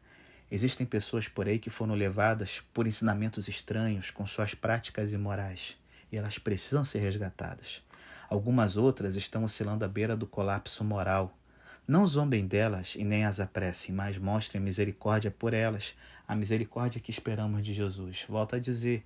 Existem 0.55 0.85
pessoas 0.85 1.27
por 1.27 1.49
aí 1.49 1.59
que 1.59 1.69
foram 1.69 1.95
levadas 1.95 2.63
por 2.73 2.87
ensinamentos 2.87 3.49
estranhos 3.49 4.09
com 4.09 4.25
suas 4.25 4.55
práticas 4.55 5.11
imorais 5.11 5.75
e 6.09 6.15
elas 6.15 6.39
precisam 6.39 6.85
ser 6.85 6.99
resgatadas. 6.99 7.83
Algumas 8.29 8.77
outras 8.77 9.17
estão 9.17 9.43
oscilando 9.43 9.83
à 9.83 9.87
beira 9.89 10.15
do 10.15 10.25
colapso 10.25 10.81
moral. 10.85 11.37
Não 11.85 12.07
zombem 12.07 12.47
delas 12.47 12.95
e 12.95 13.03
nem 13.03 13.25
as 13.25 13.41
apressem, 13.41 13.93
mas 13.93 14.17
mostrem 14.17 14.63
misericórdia 14.63 15.29
por 15.29 15.53
elas, 15.53 15.93
a 16.25 16.33
misericórdia 16.33 17.01
que 17.01 17.11
esperamos 17.11 17.61
de 17.61 17.73
Jesus. 17.73 18.25
Volto 18.29 18.55
a 18.55 18.59
dizer, 18.59 19.05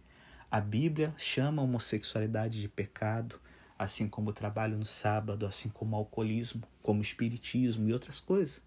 a 0.51 0.61
Bíblia 0.61 1.15
chama 1.17 1.63
a 1.63 1.65
homossexualidade 1.65 2.61
de 2.61 2.69
pecado, 2.69 3.39
assim 3.75 4.07
como 4.07 4.29
o 4.29 4.33
trabalho 4.33 4.77
no 4.77 4.85
sábado, 4.85 5.47
assim 5.47 5.69
como 5.69 5.95
o 5.95 5.99
alcoolismo, 5.99 6.61
como 6.83 6.99
o 6.99 7.03
espiritismo 7.03 7.89
e 7.89 7.93
outras 7.93 8.19
coisas. 8.19 8.61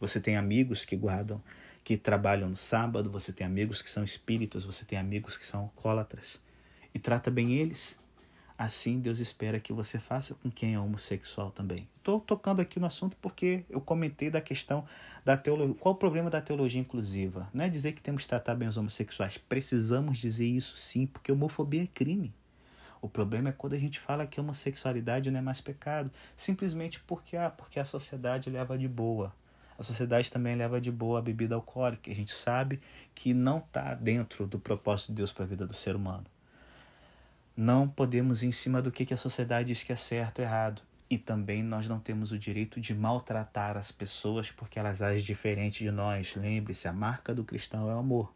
Você 0.00 0.20
tem 0.20 0.36
amigos 0.36 0.84
que 0.84 0.96
guardam 0.96 1.40
que 1.84 1.98
trabalham 1.98 2.48
no 2.48 2.56
sábado, 2.56 3.10
você 3.10 3.30
tem 3.30 3.46
amigos 3.46 3.82
que 3.82 3.90
são 3.90 4.02
espíritas, 4.02 4.64
você 4.64 4.86
tem 4.86 4.98
amigos 4.98 5.36
que 5.36 5.44
são 5.44 5.60
alcoólatras. 5.60 6.40
E 6.94 6.98
trata 6.98 7.30
bem 7.30 7.52
eles. 7.52 7.98
Assim 8.56 9.00
Deus 9.00 9.18
espera 9.18 9.60
que 9.60 9.72
você 9.72 9.98
faça 9.98 10.34
com 10.34 10.50
quem 10.50 10.74
é 10.74 10.80
homossexual 10.80 11.50
também. 11.50 11.86
Estou 11.98 12.20
tocando 12.20 12.60
aqui 12.60 12.80
no 12.80 12.86
assunto 12.86 13.16
porque 13.20 13.64
eu 13.68 13.80
comentei 13.80 14.30
da 14.30 14.40
questão 14.40 14.86
da 15.24 15.36
teologia. 15.36 15.74
Qual 15.74 15.94
o 15.94 15.98
problema 15.98 16.30
da 16.30 16.40
teologia 16.40 16.80
inclusiva? 16.80 17.50
Não 17.52 17.64
é 17.64 17.68
dizer 17.68 17.92
que 17.92 18.00
temos 18.00 18.22
que 18.22 18.28
tratar 18.28 18.54
bem 18.54 18.68
os 18.68 18.78
homossexuais. 18.78 19.36
Precisamos 19.36 20.16
dizer 20.16 20.46
isso 20.46 20.76
sim, 20.76 21.04
porque 21.04 21.32
homofobia 21.32 21.82
é 21.82 21.86
crime. 21.86 22.32
O 23.02 23.08
problema 23.08 23.50
é 23.50 23.52
quando 23.52 23.74
a 23.74 23.78
gente 23.78 24.00
fala 24.00 24.26
que 24.26 24.40
homossexualidade 24.40 25.30
não 25.30 25.40
é 25.40 25.42
mais 25.42 25.60
pecado, 25.60 26.10
simplesmente 26.34 27.00
porque, 27.00 27.36
ah, 27.36 27.50
porque 27.50 27.78
a 27.78 27.84
sociedade 27.84 28.48
leva 28.48 28.78
de 28.78 28.88
boa 28.88 29.34
a 29.78 29.82
sociedade 29.82 30.30
também 30.30 30.54
leva 30.54 30.80
de 30.80 30.90
boa 30.90 31.18
a 31.18 31.22
bebida 31.22 31.54
alcoólica. 31.54 32.10
A 32.10 32.14
gente 32.14 32.32
sabe 32.32 32.80
que 33.14 33.34
não 33.34 33.58
está 33.58 33.94
dentro 33.94 34.46
do 34.46 34.58
propósito 34.58 35.08
de 35.08 35.16
Deus 35.16 35.32
para 35.32 35.44
a 35.44 35.48
vida 35.48 35.66
do 35.66 35.74
ser 35.74 35.96
humano. 35.96 36.24
Não 37.56 37.88
podemos 37.88 38.42
ir 38.42 38.48
em 38.48 38.52
cima 38.52 38.80
do 38.80 38.90
que 38.90 39.12
a 39.12 39.16
sociedade 39.16 39.68
diz 39.68 39.82
que 39.82 39.92
é 39.92 39.96
certo 39.96 40.38
ou 40.40 40.44
errado. 40.44 40.82
E 41.10 41.18
também 41.18 41.62
nós 41.62 41.86
não 41.86 42.00
temos 42.00 42.32
o 42.32 42.38
direito 42.38 42.80
de 42.80 42.94
maltratar 42.94 43.76
as 43.76 43.92
pessoas 43.92 44.50
porque 44.50 44.78
elas 44.78 45.02
agem 45.02 45.24
diferente 45.24 45.84
de 45.84 45.90
nós. 45.90 46.34
Lembre-se, 46.34 46.88
a 46.88 46.92
marca 46.92 47.34
do 47.34 47.44
cristão 47.44 47.90
é 47.90 47.94
o 47.94 47.98
amor. 47.98 48.32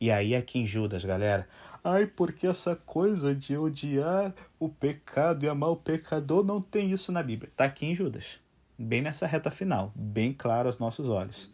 E 0.00 0.10
aí 0.10 0.34
aqui 0.34 0.58
em 0.58 0.66
Judas, 0.66 1.04
galera, 1.04 1.48
ai, 1.82 2.06
porque 2.06 2.46
essa 2.46 2.74
coisa 2.74 3.34
de 3.34 3.56
odiar 3.56 4.34
o 4.58 4.68
pecado 4.68 5.44
e 5.44 5.48
amar 5.48 5.70
o 5.70 5.76
pecador 5.76 6.44
não 6.44 6.60
tem 6.60 6.90
isso 6.90 7.12
na 7.12 7.22
Bíblia. 7.22 7.50
Está 7.50 7.64
aqui 7.64 7.86
em 7.86 7.94
Judas 7.94 8.41
bem 8.78 9.02
nessa 9.02 9.26
reta 9.26 9.50
final, 9.50 9.92
bem 9.94 10.32
claro 10.32 10.68
aos 10.68 10.78
nossos 10.78 11.08
olhos. 11.08 11.50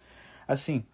Assim, 0.47 0.85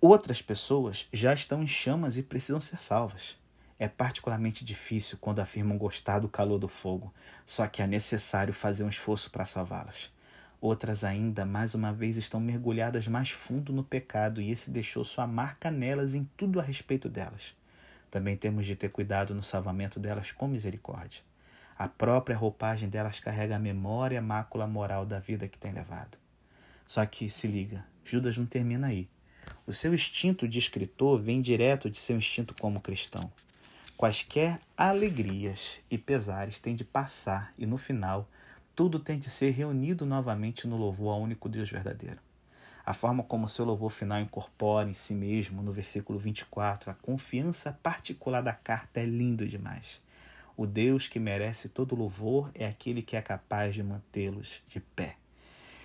outras 0.00 0.42
pessoas 0.42 1.08
já 1.12 1.32
estão 1.32 1.62
em 1.62 1.66
chamas 1.66 2.18
e 2.18 2.22
precisam 2.22 2.60
ser 2.60 2.78
salvas. 2.78 3.36
É 3.78 3.88
particularmente 3.88 4.64
difícil 4.64 5.18
quando 5.20 5.40
afirmam 5.40 5.76
gostar 5.76 6.20
do 6.20 6.28
calor 6.28 6.58
do 6.58 6.68
fogo, 6.68 7.12
só 7.44 7.66
que 7.66 7.82
é 7.82 7.86
necessário 7.86 8.54
fazer 8.54 8.84
um 8.84 8.88
esforço 8.88 9.30
para 9.30 9.44
salvá-las. 9.44 10.12
Outras 10.60 11.04
ainda, 11.04 11.44
mais 11.44 11.74
uma 11.74 11.92
vez, 11.92 12.16
estão 12.16 12.40
mergulhadas 12.40 13.06
mais 13.06 13.30
fundo 13.30 13.72
no 13.72 13.84
pecado 13.84 14.40
e 14.40 14.50
esse 14.50 14.70
deixou 14.70 15.04
sua 15.04 15.26
marca 15.26 15.70
nelas 15.70 16.14
em 16.14 16.24
tudo 16.36 16.58
a 16.58 16.62
respeito 16.62 17.08
delas. 17.08 17.54
Também 18.10 18.36
temos 18.36 18.64
de 18.64 18.74
ter 18.74 18.90
cuidado 18.90 19.34
no 19.34 19.42
salvamento 19.42 20.00
delas 20.00 20.32
com 20.32 20.46
misericórdia. 20.46 21.20
A 21.76 21.88
própria 21.88 22.36
roupagem 22.36 22.88
delas 22.88 23.18
carrega 23.18 23.56
a 23.56 23.58
memória 23.58 24.18
a 24.18 24.22
mácula 24.22 24.66
moral 24.66 25.04
da 25.04 25.18
vida 25.18 25.48
que 25.48 25.58
tem 25.58 25.72
levado. 25.72 26.16
Só 26.86 27.04
que, 27.04 27.28
se 27.28 27.46
liga, 27.46 27.84
Judas 28.04 28.36
não 28.36 28.46
termina 28.46 28.88
aí. 28.88 29.08
O 29.66 29.72
seu 29.72 29.92
instinto 29.92 30.46
de 30.46 30.58
escritor 30.58 31.20
vem 31.20 31.40
direto 31.40 31.90
de 31.90 31.98
seu 31.98 32.16
instinto 32.16 32.54
como 32.60 32.80
cristão. 32.80 33.32
Quaisquer 33.96 34.60
alegrias 34.76 35.80
e 35.90 35.96
pesares 35.96 36.58
têm 36.58 36.76
de 36.76 36.84
passar 36.84 37.52
e, 37.58 37.66
no 37.66 37.76
final, 37.76 38.28
tudo 38.74 38.98
tem 38.98 39.18
de 39.18 39.30
ser 39.30 39.50
reunido 39.50 40.04
novamente 40.04 40.66
no 40.66 40.76
louvor 40.76 41.14
ao 41.14 41.22
único 41.22 41.48
Deus 41.48 41.70
verdadeiro. 41.70 42.18
A 42.84 42.92
forma 42.92 43.22
como 43.22 43.48
seu 43.48 43.64
louvor 43.64 43.90
final 43.90 44.20
incorpora 44.20 44.90
em 44.90 44.94
si 44.94 45.14
mesmo, 45.14 45.62
no 45.62 45.72
versículo 45.72 46.18
24, 46.18 46.90
a 46.90 46.94
confiança 46.94 47.72
particular 47.82 48.42
da 48.42 48.52
carta 48.52 49.00
é 49.00 49.06
lindo 49.06 49.48
demais. 49.48 50.02
O 50.56 50.66
Deus 50.66 51.08
que 51.08 51.18
merece 51.18 51.68
todo 51.68 51.96
louvor 51.96 52.48
é 52.54 52.64
aquele 52.64 53.02
que 53.02 53.16
é 53.16 53.22
capaz 53.22 53.74
de 53.74 53.82
mantê-los 53.82 54.62
de 54.68 54.78
pé. 54.78 55.16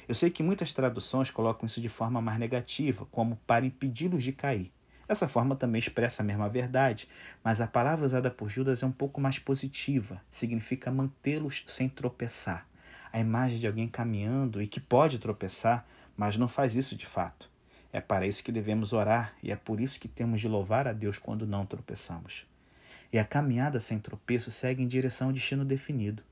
Eu 0.08 0.14
sei 0.14 0.30
que 0.30 0.44
muitas 0.44 0.74
traduções 0.74 1.32
colocam 1.32 1.66
isso 1.66 1.82
de 1.82 1.90
forma 1.90 2.22
mais 2.22 2.38
negativa, 2.38 3.08
como 3.10 3.36
para 3.48 3.66
impedi-los 3.66 4.24
de 4.24 4.32
cair. 4.32 4.72
Essa 5.08 5.28
forma 5.28 5.56
também 5.56 5.80
expressa 5.80 6.22
a 6.22 6.26
mesma 6.26 6.48
verdade, 6.48 7.08
mas 7.44 7.60
a 7.62 7.66
palavra 7.66 8.06
usada 8.06 8.30
por 8.30 8.48
Judas 8.48 8.84
é 8.84 8.86
um 8.86 8.92
pouco 8.92 9.20
mais 9.20 9.40
positiva, 9.40 10.22
significa 10.30 10.92
mantê-los 10.92 11.64
sem 11.66 11.90
tropeçar. 11.90 12.68
A 13.12 13.20
imagem 13.20 13.58
de 13.58 13.66
alguém 13.66 13.88
caminhando 13.88 14.62
e 14.62 14.68
que 14.68 14.80
pode 14.80 15.18
tropeçar, 15.18 15.84
mas 16.16 16.38
não 16.38 16.48
faz 16.48 16.76
isso 16.76 16.96
de 16.96 17.08
fato. 17.08 17.50
É 17.92 18.00
para 18.00 18.28
isso 18.28 18.44
que 18.44 18.52
devemos 18.52 18.94
orar 18.94 19.34
e 19.42 19.52
é 19.52 19.56
por 19.56 19.82
isso 19.82 20.00
que 20.00 20.08
temos 20.08 20.42
de 20.42 20.48
louvar 20.48 20.88
a 20.88 20.94
Deus 20.94 21.18
quando 21.18 21.48
não 21.48 21.66
tropeçamos 21.66 22.49
e 23.12 23.20
a 23.20 23.26
caminhada 23.26 23.80
sem 23.80 24.00
tropeço 24.00 24.52
segue 24.52 24.84
em 24.84 24.88
direção 24.88 25.28
ao 25.28 25.34
destino 25.34 25.66
definido. 25.66 26.24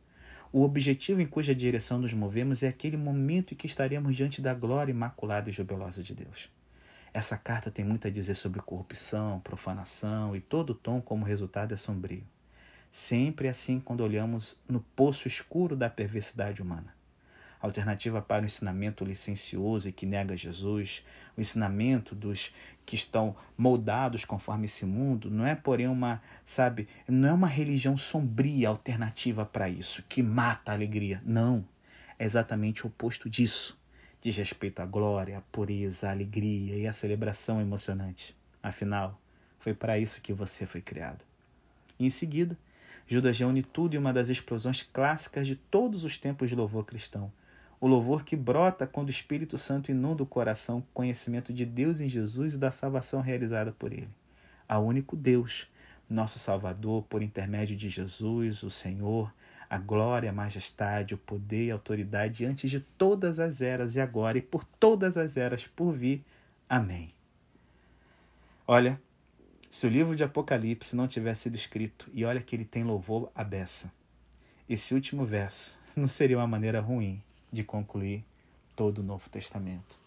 O 0.51 0.63
objetivo 0.63 1.21
em 1.21 1.25
cuja 1.25 1.53
direção 1.53 1.97
nos 1.97 2.13
movemos 2.13 2.63
é 2.63 2.67
aquele 2.67 2.97
momento 2.97 3.53
em 3.53 3.57
que 3.57 3.67
estaremos 3.67 4.15
diante 4.15 4.41
da 4.41 4.53
glória 4.53 4.91
imaculada 4.91 5.49
e 5.49 5.53
jubilosa 5.53 6.01
de 6.01 6.13
Deus. 6.13 6.49
Essa 7.13 7.37
carta 7.37 7.71
tem 7.71 7.83
muito 7.83 8.07
a 8.07 8.11
dizer 8.11 8.35
sobre 8.35 8.61
corrupção, 8.61 9.39
profanação 9.39 10.35
e 10.35 10.41
todo 10.41 10.71
o 10.71 10.75
tom 10.75 11.01
como 11.01 11.25
resultado 11.25 11.73
é 11.73 11.77
sombrio. 11.77 12.23
Sempre 12.91 13.47
assim 13.47 13.79
quando 13.79 14.01
olhamos 14.01 14.59
no 14.67 14.79
poço 14.79 15.27
escuro 15.27 15.75
da 15.75 15.89
perversidade 15.89 16.61
humana 16.61 16.96
alternativa 17.61 18.21
para 18.21 18.43
o 18.43 18.45
ensinamento 18.45 19.03
licencioso 19.03 19.89
e 19.89 19.91
que 19.91 20.05
nega 20.05 20.37
Jesus, 20.37 21.03
o 21.35 21.41
ensinamento 21.41 22.13
dos 22.13 22.53
que 22.85 22.95
estão 22.95 23.35
moldados 23.57 24.23
conforme 24.23 24.65
esse 24.65 24.85
mundo, 24.85 25.29
não 25.29 25.45
é, 25.45 25.55
porém, 25.55 25.87
uma, 25.87 26.21
sabe, 26.45 26.87
não 27.07 27.29
é 27.29 27.33
uma 27.33 27.47
religião 27.47 27.97
sombria 27.97 28.69
alternativa 28.69 29.45
para 29.45 29.69
isso, 29.69 30.03
que 30.07 30.23
mata 30.23 30.71
a 30.71 30.75
alegria. 30.75 31.21
Não. 31.25 31.65
É 32.17 32.25
exatamente 32.25 32.83
o 32.83 32.87
oposto 32.87 33.29
disso. 33.29 33.77
Diz 34.21 34.37
respeito 34.37 34.81
à 34.81 34.85
glória, 34.85 35.37
à 35.37 35.41
pureza, 35.41 36.07
à 36.07 36.11
alegria 36.11 36.75
e 36.75 36.87
à 36.87 36.93
celebração 36.93 37.61
emocionante. 37.61 38.35
Afinal, 38.63 39.19
foi 39.59 39.73
para 39.73 39.99
isso 39.99 40.21
que 40.21 40.33
você 40.33 40.65
foi 40.65 40.81
criado. 40.81 41.23
E 41.99 42.05
em 42.05 42.09
seguida, 42.09 42.57
Judas 43.07 43.37
reúne 43.37 43.63
tudo 43.63 43.95
em 43.95 43.97
uma 43.97 44.13
das 44.13 44.29
explosões 44.29 44.83
clássicas 44.83 45.47
de 45.47 45.55
todos 45.55 46.03
os 46.03 46.17
tempos 46.17 46.49
de 46.49 46.55
louvor 46.55 46.85
cristão, 46.85 47.31
o 47.79 47.87
louvor 47.87 48.23
que 48.23 48.35
brota 48.35 48.87
quando 48.87 49.07
o 49.07 49.11
Espírito 49.11 49.57
Santo 49.57 49.91
inunda 49.91 50.23
o 50.23 50.27
coração 50.27 50.81
com 50.81 50.87
conhecimento 50.93 51.53
de 51.53 51.65
Deus 51.65 52.01
em 52.01 52.09
Jesus 52.09 52.55
e 52.55 52.57
da 52.57 52.71
salvação 52.71 53.21
realizada 53.21 53.71
por 53.71 53.93
ele. 53.93 54.09
A 54.67 54.79
único 54.79 55.15
Deus, 55.15 55.67
nosso 56.09 56.39
Salvador, 56.39 57.03
por 57.03 57.21
intermédio 57.21 57.75
de 57.75 57.87
Jesus, 57.87 58.63
o 58.63 58.69
Senhor, 58.71 59.31
a 59.69 59.77
glória, 59.77 60.29
a 60.29 60.33
majestade, 60.33 61.13
o 61.13 61.17
poder 61.17 61.67
e 61.67 61.71
a 61.71 61.75
autoridade 61.75 62.45
antes 62.45 62.71
de 62.71 62.79
todas 62.79 63.39
as 63.39 63.61
eras 63.61 63.95
e 63.95 63.99
agora 63.99 64.37
e 64.37 64.41
por 64.41 64.63
todas 64.63 65.15
as 65.15 65.37
eras 65.37 65.67
por 65.67 65.91
vir. 65.93 66.25
Amém. 66.67 67.13
Olha, 68.65 68.99
se 69.69 69.85
o 69.85 69.89
livro 69.89 70.15
de 70.15 70.23
Apocalipse 70.23 70.95
não 70.95 71.07
tivesse 71.07 71.43
sido 71.43 71.55
escrito, 71.55 72.09
e 72.13 72.25
olha 72.25 72.41
que 72.41 72.55
ele 72.55 72.65
tem 72.65 72.83
louvor 72.83 73.31
à 73.35 73.43
beça, 73.43 73.91
esse 74.67 74.95
último 74.95 75.25
verso 75.25 75.79
não 75.95 76.07
seria 76.07 76.37
uma 76.37 76.47
maneira 76.47 76.81
ruim 76.81 77.21
de 77.51 77.63
concluir 77.63 78.23
todo 78.75 78.99
o 78.99 79.03
Novo 79.03 79.29
Testamento. 79.29 79.97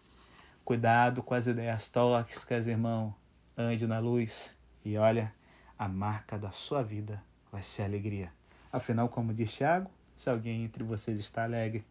Cuidado 0.65 1.23
com 1.23 1.35
as 1.35 1.47
ideias 1.47 1.89
tóxicas, 1.89 2.67
irmão. 2.67 3.15
Ande 3.57 3.87
na 3.87 3.99
luz 3.99 4.55
e 4.85 4.97
olha, 4.97 5.35
a 5.79 5.89
marca 5.89 6.39
da 6.39 6.51
sua 6.51 6.83
vida 6.83 7.23
vai 7.51 7.63
ser 7.63 7.83
alegria. 7.83 8.33
Afinal, 8.73 9.09
como 9.09 9.35
diz 9.35 9.53
Tiago, 9.53 9.91
se 10.17 10.31
alguém 10.31 10.65
entre 10.65 10.85
vocês 10.85 11.19
está 11.19 11.45
alegre, 11.45 11.85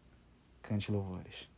cante 0.62 0.90
louvores. 0.90 1.48